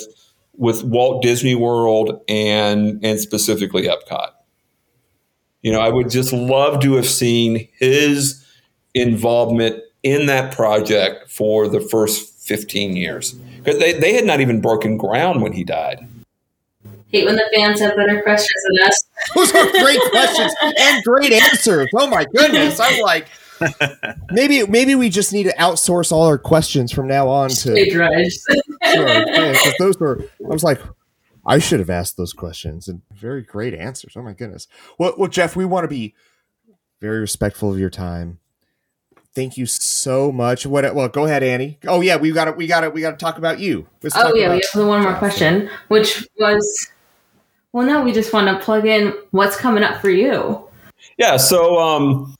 [0.57, 4.31] with Walt Disney World and and specifically Epcot.
[5.61, 8.43] You know, I would just love to have seen his
[8.93, 13.33] involvement in that project for the first 15 years.
[13.33, 16.07] Because they, they had not even broken ground when he died.
[17.11, 19.03] Hate when the fans have better questions than us.
[19.35, 21.87] Those are great questions and great answers.
[21.95, 22.79] Oh my goodness.
[22.79, 23.27] I'm like,
[24.31, 28.09] maybe maybe we just need to outsource all our questions from now on to sure,
[28.83, 30.25] yeah, those were.
[30.43, 30.81] I was like,
[31.45, 34.13] I should have asked those questions and very great answers.
[34.15, 34.67] Oh my goodness.
[34.97, 36.15] Well, well, Jeff, we want to be
[36.99, 38.39] very respectful of your time.
[39.33, 40.65] Thank you so much.
[40.65, 40.93] What?
[40.93, 41.79] Well, go ahead, Annie.
[41.87, 42.57] Oh yeah, we got it.
[42.57, 42.93] we got it.
[42.93, 43.87] we got to talk about you.
[44.03, 46.91] Let's oh yeah, we have one more question, which was,
[47.73, 50.67] well, no, we just want to plug in what's coming up for you.
[51.17, 51.37] Yeah.
[51.37, 52.35] So, um,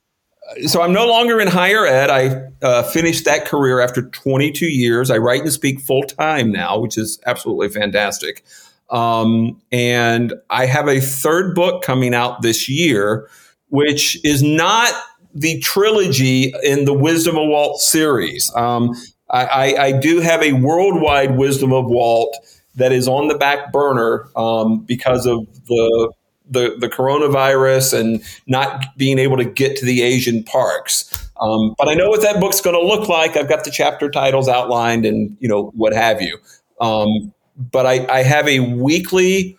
[0.65, 2.09] so I'm no longer in higher ed.
[2.09, 5.09] I uh, finished that career after 22 years.
[5.09, 8.43] I write and speak full time now, which is absolutely fantastic.
[8.89, 13.29] Um, and I have a third book coming out this year,
[13.69, 14.91] which is not
[15.33, 18.51] the trilogy in the Wisdom of Walt series.
[18.53, 18.93] Um,
[19.29, 22.35] I, I, I, do have a worldwide Wisdom of Walt
[22.81, 26.11] that is on the back burner um, because of the
[26.49, 31.29] the, the coronavirus and not being able to get to the Asian parks.
[31.39, 33.37] Um, but I know what that book's going to look like.
[33.37, 36.37] I've got the chapter titles outlined and you know what have you.
[36.81, 39.57] Um, but I, I have a weekly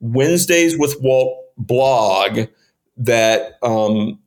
[0.00, 2.46] Wednesdays with Walt blog
[2.96, 4.18] that um,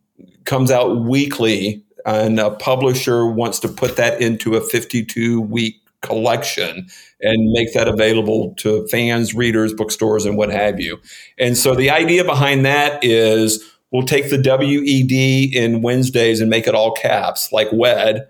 [0.46, 6.88] comes out weekly, and a publisher wants to put that into a 52 week collection
[7.22, 11.00] and make that available to fans, readers, bookstores, and what have you.
[11.40, 16.68] And so the idea behind that is we'll take the WED in Wednesdays and make
[16.68, 18.28] it all caps, like WED.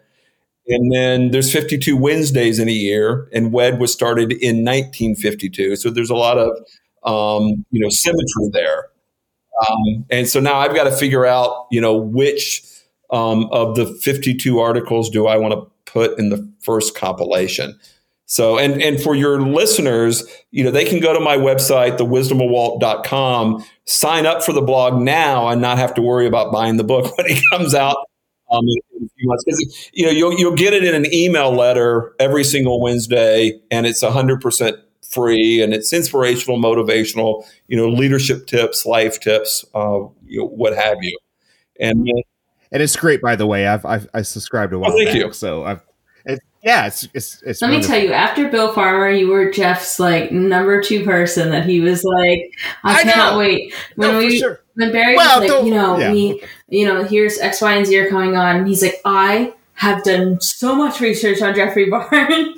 [0.68, 5.76] And then there's 52 Wednesdays in a year, and WED was started in 1952.
[5.76, 6.52] So there's a lot of
[7.04, 8.86] um, you know symmetry there.
[9.68, 12.64] Um, and so now I've got to figure out you know which
[13.10, 17.80] um, of the 52 articles do I want to put in the first compilation.
[18.26, 23.64] So, and, and for your listeners, you know, they can go to my website, thewisdomofwalt.com,
[23.86, 27.15] sign up for the blog now and not have to worry about buying the book
[27.18, 27.98] when it comes out
[28.52, 33.88] um, you know, you'll, you'll get it in an email letter every single Wednesday and
[33.88, 34.78] it's 100%
[35.10, 40.76] free and it's inspirational, motivational, you know, leadership tips, life tips, uh, you know, what
[40.76, 41.18] have you.
[41.80, 42.07] And,
[42.74, 43.68] and it's great, by the way.
[43.68, 44.91] I've, I've I subscribed a while.
[44.91, 45.32] Oh, thank back, you.
[45.32, 45.82] So I've
[46.64, 47.41] yeah, it's it's.
[47.41, 47.94] it's Let wonderful.
[47.94, 51.82] me tell you, after Bill Farmer, you were Jeff's like number two person that he
[51.82, 53.40] was like, I, I cannot know.
[53.40, 53.74] wait.
[53.98, 54.62] When no, we sure.
[54.76, 56.12] when Barry well, was like, you know, yeah.
[56.14, 59.54] we you know, here's X, Y, and Z are coming on, and he's like, I
[59.74, 62.08] have done so much research on Jeffrey Barnes.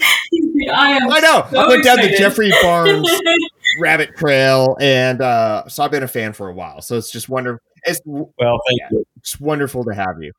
[0.71, 1.11] I am.
[1.11, 1.47] I know.
[1.49, 2.01] So I went excited.
[2.01, 3.09] down the Jeffrey Barnes
[3.79, 6.83] Rabbit Trail, and uh, so I've been a fan for a while.
[6.83, 7.59] So it's just wonderful.
[7.85, 8.27] It's well,
[8.67, 9.05] thank yeah, you.
[9.17, 10.31] It's wonderful to have you,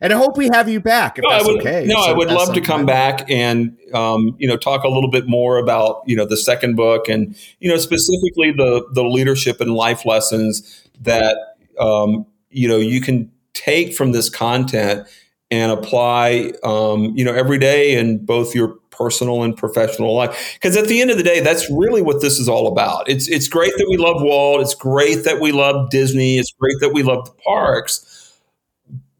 [0.00, 1.18] and I hope we have you back.
[1.18, 1.84] If no, that's I would, okay.
[1.86, 5.10] No, so I would love to come back and um, you know talk a little
[5.10, 9.60] bit more about you know the second book and you know specifically the the leadership
[9.60, 11.36] and life lessons that
[11.78, 15.06] um, you know you can take from this content
[15.50, 20.54] and apply um, you know every day in both your personal and professional life.
[20.54, 23.08] Because at the end of the day that's really what this is all about.
[23.08, 24.60] It's it's great that we love walt.
[24.60, 26.38] It's great that we love disney.
[26.38, 28.08] It's great that we love the parks.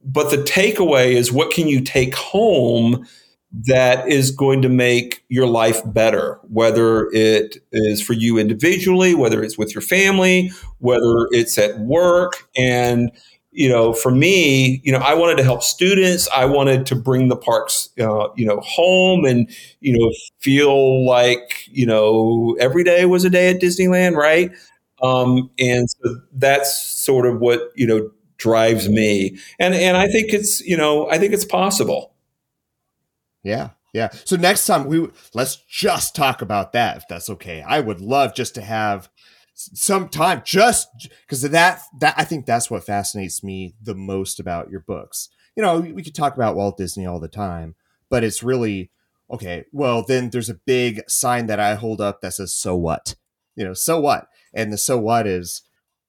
[0.04, 3.06] But the takeaway is what can you take home
[3.66, 6.40] that is going to make your life better?
[6.48, 12.48] Whether it is for you individually whether it's with your family whether it's at work.
[12.56, 13.10] And
[13.52, 16.26] you know, for me, you know, I wanted to help students.
[16.34, 19.48] I wanted to bring the parks, uh, you know, home and,
[19.80, 20.10] you know,
[20.40, 24.50] feel like, you know, every day was a day at Disneyland, right?
[25.02, 29.36] Um, and so that's sort of what, you know, drives me.
[29.58, 32.14] And, and I think it's, you know, I think it's possible.
[33.42, 33.70] Yeah.
[33.92, 34.08] Yeah.
[34.24, 37.60] So next time we let's just talk about that if that's okay.
[37.60, 39.10] I would love just to have
[39.74, 40.88] some time just
[41.26, 45.28] because of that that i think that's what fascinates me the most about your books.
[45.56, 47.74] You know we could talk about walt disney all the time
[48.08, 48.90] but it's really
[49.30, 53.14] okay well then there's a big sign that i hold up that says so what?
[53.56, 54.28] You know so what?
[54.54, 55.62] And the so what is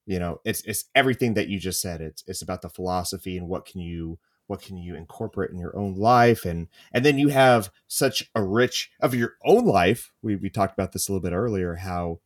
[0.05, 2.01] you know it's it's everything that you just said.
[2.01, 5.75] It's it's about the philosophy and what can you what can you incorporate in your
[5.77, 6.45] own life.
[6.45, 10.73] And and then you have such a rich of your own life we we talked
[10.73, 12.19] about this a little bit earlier how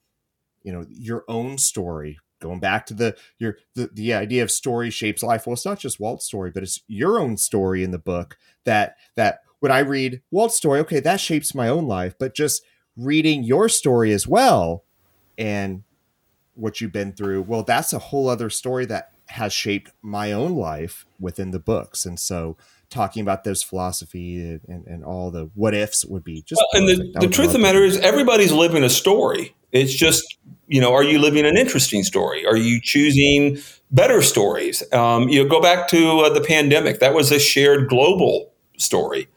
[0.67, 4.89] you know your own story going back to the your the, the idea of story
[4.89, 5.47] shapes life.
[5.47, 8.97] Well it's not just walt's story but it's your own story in the book that
[9.15, 12.63] that when i read walt's story okay that shapes my own life but just
[12.97, 14.83] reading your story as well
[15.37, 15.83] and
[16.53, 20.55] what you've been through well that's a whole other story that has shaped my own
[20.55, 22.05] life within the books.
[22.05, 22.57] And so
[22.89, 26.81] talking about those philosophy and, and, and all the what ifs would be just well,
[26.81, 30.37] and the, the truth of the matter is everybody's living a story it's just
[30.67, 32.45] you know, are you living an interesting story?
[32.45, 33.57] Are you choosing
[33.91, 34.83] better stories?
[34.93, 36.99] Um, you know, go back to uh, the pandemic.
[36.99, 39.27] That was a shared global story.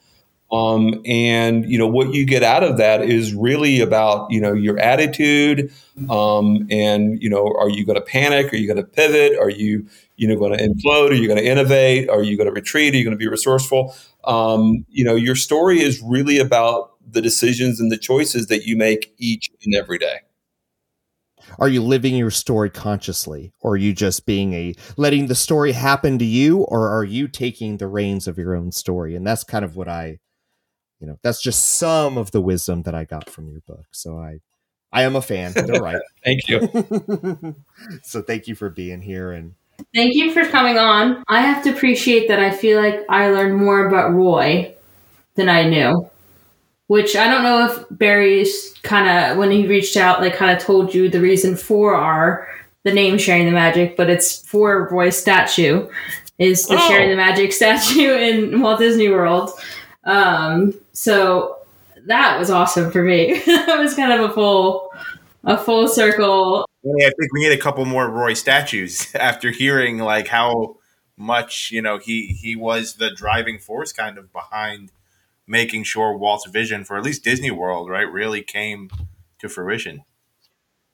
[0.52, 4.52] Um, and you know what you get out of that is really about you know
[4.52, 5.72] your attitude
[6.08, 9.48] um, and you know are you going to panic are you going to pivot are
[9.48, 9.86] you
[10.16, 12.94] you know going to implode are you going to innovate are you going to retreat
[12.94, 13.94] are you going to be resourceful
[14.24, 18.76] um, you know your story is really about the decisions and the choices that you
[18.76, 20.20] make each and every day.
[21.58, 23.52] Are you living your story consciously?
[23.60, 26.62] Or are you just being a letting the story happen to you?
[26.62, 29.16] Or are you taking the reins of your own story?
[29.16, 30.18] And that's kind of what i
[31.00, 33.86] you know that's just some of the wisdom that i got from your book.
[33.90, 34.40] So i
[34.92, 35.52] i am a fan.
[35.54, 36.00] They're right.
[36.24, 37.56] Thank you.
[38.02, 39.54] So thank you for being here and
[39.94, 41.24] thank you for coming on.
[41.28, 44.74] I have to appreciate that i feel like i learned more about roy
[45.36, 46.10] than i knew
[46.90, 50.60] which I don't know if Barry's kind of when he reached out, like kind of
[50.60, 52.48] told you the reason for our
[52.82, 55.88] the name sharing the magic, but it's for Roy's statue
[56.38, 56.88] is the oh.
[56.88, 59.50] sharing the magic statue in Walt Disney World.
[60.02, 61.58] Um, so
[62.06, 63.38] that was awesome for me.
[63.46, 64.92] that was kind of a full
[65.44, 66.66] a full circle.
[66.84, 70.78] I think we need a couple more Roy statues after hearing like how
[71.16, 74.90] much you know he he was the driving force kind of behind
[75.50, 78.88] making sure Walt's vision for at least Disney World, right, really came
[79.40, 80.04] to fruition.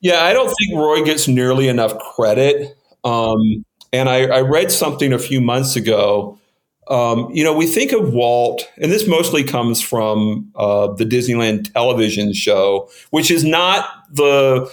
[0.01, 2.77] Yeah, I don't think Roy gets nearly enough credit.
[3.05, 6.39] Um, and I, I, read something a few months ago.
[6.89, 11.73] Um, you know, we think of Walt, and this mostly comes from uh, the Disneyland
[11.73, 14.71] television show, which is not the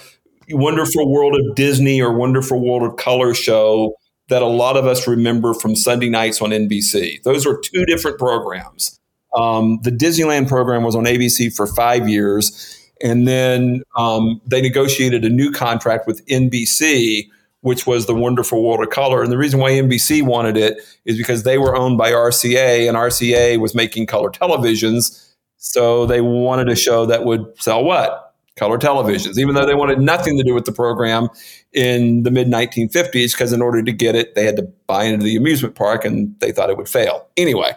[0.50, 3.94] Wonderful World of Disney or Wonderful World of Color show
[4.28, 7.22] that a lot of us remember from Sunday nights on NBC.
[7.22, 8.98] Those are two different programs.
[9.34, 12.80] Um, the Disneyland program was on ABC for five years.
[13.02, 17.28] And then um, they negotiated a new contract with NBC,
[17.60, 19.22] which was the Wonderful World of Color.
[19.22, 22.96] And the reason why NBC wanted it is because they were owned by RCA, and
[22.96, 25.32] RCA was making color televisions.
[25.56, 28.20] So they wanted a show that would sell what?
[28.56, 31.28] Color televisions, even though they wanted nothing to do with the program
[31.72, 35.24] in the mid 1950s, because in order to get it, they had to buy into
[35.24, 37.26] the amusement park and they thought it would fail.
[37.36, 37.72] Anyway,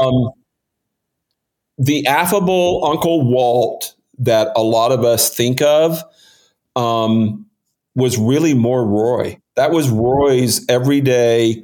[0.00, 0.30] um,
[1.78, 6.02] the affable Uncle Walt that a lot of us think of
[6.76, 7.46] um,
[7.94, 9.38] was really more Roy.
[9.56, 11.62] That was Roy's everyday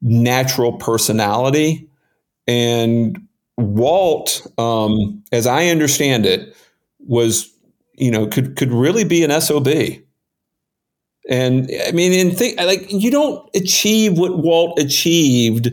[0.00, 1.88] natural personality.
[2.46, 3.18] And
[3.56, 6.54] Walt, um, as I understand it,
[7.00, 7.52] was
[7.98, 9.68] you know, could could really be an SOB.
[11.28, 15.68] And I mean, in think like you don't achieve what Walt achieved,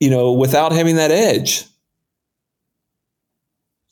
[0.00, 1.64] you know, without having that edge.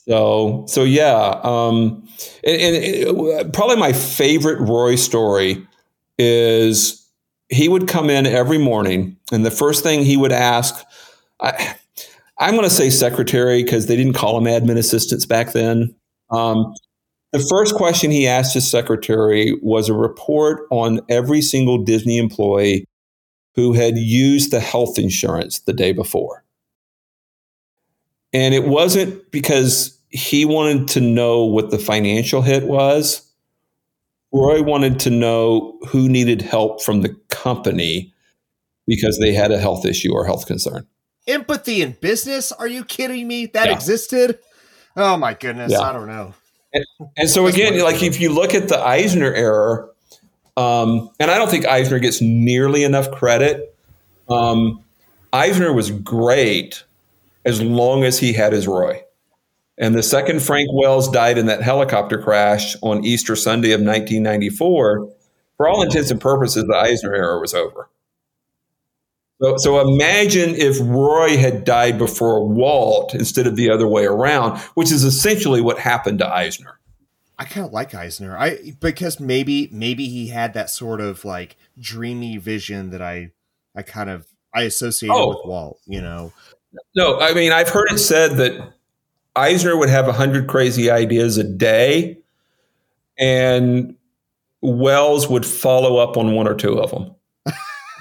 [0.08, 2.08] So, so yeah, um,
[2.44, 5.64] and, and it, probably my favorite Roy story
[6.18, 7.06] is
[7.48, 10.84] he would come in every morning, and the first thing he would ask,
[11.40, 11.76] I,
[12.38, 15.94] I'm going to say secretary because they didn't call them admin assistants back then.
[16.30, 16.74] Um,
[17.30, 22.86] the first question he asked his secretary was a report on every single Disney employee
[23.54, 26.42] who had used the health insurance the day before.
[28.32, 33.28] And it wasn't because he wanted to know what the financial hit was.
[34.32, 38.12] Roy wanted to know who needed help from the company
[38.86, 40.86] because they had a health issue or health concern.
[41.26, 42.50] Empathy in business?
[42.52, 43.46] Are you kidding me?
[43.46, 43.74] That yeah.
[43.74, 44.38] existed?
[44.96, 45.72] Oh my goodness.
[45.72, 45.80] Yeah.
[45.80, 46.34] I don't know.
[46.72, 46.84] And,
[47.16, 49.88] and so again, like if you look at the Eisner era,
[50.56, 53.76] um, and I don't think Eisner gets nearly enough credit.
[54.28, 54.82] Um,
[55.32, 56.84] Eisner was great
[57.44, 59.02] as long as he had his Roy.
[59.78, 65.08] And the second Frank Wells died in that helicopter crash on Easter Sunday of 1994,
[65.56, 67.88] for all intents and purposes, the Eisner era was over.
[69.40, 74.58] So, so imagine if Roy had died before Walt instead of the other way around,
[74.74, 76.78] which is essentially what happened to Eisner.
[77.38, 78.38] I kind of like Eisner.
[78.38, 83.32] I because maybe maybe he had that sort of like dreamy vision that I
[83.74, 85.28] I kind of I associated oh.
[85.30, 86.32] with Walt, you know.
[86.94, 88.72] No, I mean I've heard it said that
[89.34, 92.18] Eisner would have 100 crazy ideas a day
[93.18, 93.96] and
[94.60, 97.14] Wells would follow up on one or two of them.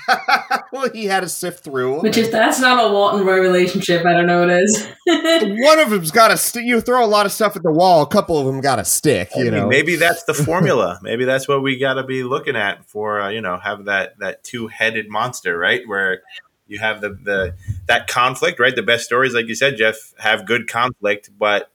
[0.72, 2.02] well, he had to sift through them.
[2.02, 4.88] Which if that's not a Walt and Roy relationship, I don't know what is.
[5.06, 8.02] one of them's got to st- you throw a lot of stuff at the wall,
[8.02, 9.68] a couple of them got to stick, you know.
[9.68, 11.00] Maybe that's the formula.
[11.02, 14.18] maybe that's what we got to be looking at for, uh, you know, have that
[14.20, 15.82] that two-headed monster, right?
[15.88, 16.22] Where
[16.68, 17.56] you have the the
[17.92, 18.74] that conflict, right?
[18.74, 21.72] The best stories, like you said, Jeff, have good conflict, but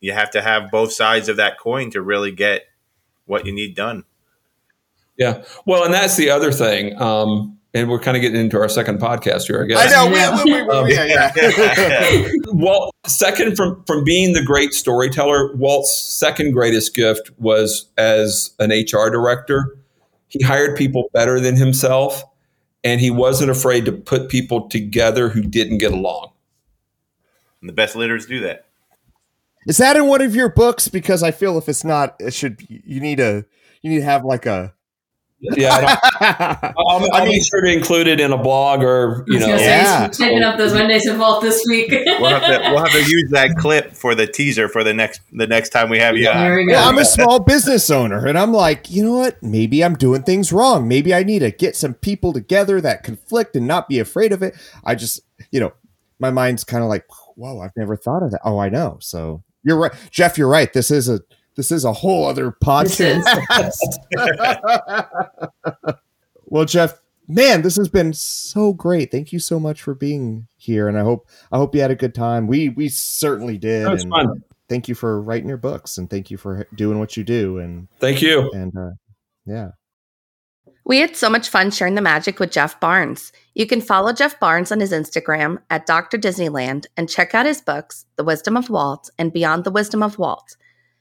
[0.00, 2.62] you have to have both sides of that coin to really get
[3.26, 4.04] what you need done.
[5.18, 7.00] Yeah, well, and that's the other thing.
[7.00, 9.92] Um, and we're kind of getting into our second podcast here, I guess.
[9.92, 10.42] I know.
[10.44, 12.28] We, we, we, um, yeah, yeah.
[12.48, 18.70] Walt, second from from being the great storyteller, Walt's second greatest gift was as an
[18.70, 19.76] HR director.
[20.28, 22.24] He hired people better than himself,
[22.82, 26.32] and he wasn't afraid to put people together who didn't get along.
[27.60, 28.66] And the best leaders do that.
[29.66, 30.88] Is that in one of your books?
[30.88, 32.64] Because I feel if it's not, it should.
[32.68, 33.44] You need a.
[33.82, 34.74] You need to have like a.
[35.40, 39.46] Yeah, I will I'll be sure to include it in a blog or you know.
[39.46, 40.08] Yeah.
[40.08, 41.90] Typing up those Mondays of Walt this week.
[41.90, 45.22] we'll, have to, we'll have to use that clip for the teaser for the next
[45.32, 46.24] the next time we have you.
[46.24, 46.66] Yeah, on.
[46.66, 49.42] Well, I'm a small business owner, and I'm like, you know what?
[49.42, 50.86] Maybe I'm doing things wrong.
[50.86, 54.42] Maybe I need to get some people together that conflict and not be afraid of
[54.42, 54.54] it.
[54.84, 55.72] I just, you know,
[56.18, 57.06] my mind's kind of like,
[57.36, 58.42] whoa, I've never thought of that.
[58.44, 58.98] Oh, I know.
[59.00, 60.36] So you're right, Jeff.
[60.36, 60.70] You're right.
[60.72, 61.20] This is a
[61.56, 63.24] this is a whole other podcast.
[66.46, 69.10] well, Jeff, man, this has been so great.
[69.10, 71.96] Thank you so much for being here, and I hope I hope you had a
[71.96, 72.46] good time.
[72.46, 73.86] We we certainly did.
[73.86, 74.42] It was fun.
[74.68, 77.58] Thank you for writing your books, and thank you for doing what you do.
[77.58, 78.50] And thank you.
[78.52, 78.90] And uh,
[79.46, 79.70] yeah.
[80.84, 83.32] We had so much fun sharing the magic with Jeff Barnes.
[83.54, 86.18] You can follow Jeff Barnes on his Instagram at Dr.
[86.18, 90.18] Disneyland and check out his books, The Wisdom of Walt and Beyond the Wisdom of
[90.18, 90.56] Walt.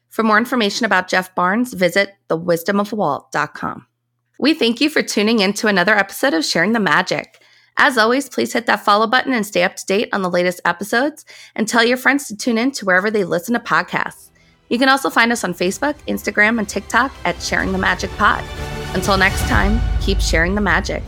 [0.10, 3.86] For more information about Jeff Barnes, visit thewisdomofwalt.com.
[4.40, 7.42] We thank you for tuning in to another episode of Sharing the Magic.
[7.78, 10.60] As always, please hit that follow button and stay up to date on the latest
[10.66, 11.26] episodes
[11.56, 14.32] and tell your friends to tune in to wherever they listen to podcasts.
[14.70, 18.44] You can also find us on Facebook, Instagram, and TikTok at Sharing the Magic Pod.
[18.94, 21.04] Until next time, keep sharing the magic.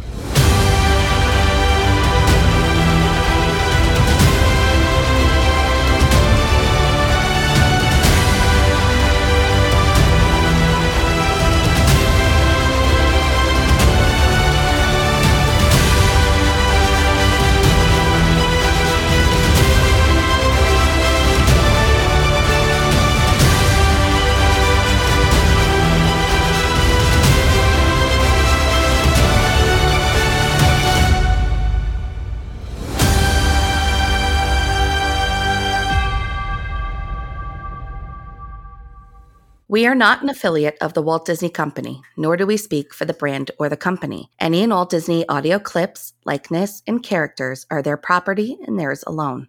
[39.72, 43.06] We are not an affiliate of the Walt Disney Company, nor do we speak for
[43.06, 44.30] the brand or the company.
[44.38, 49.48] Any and all Disney audio clips, likeness, and characters are their property and theirs alone.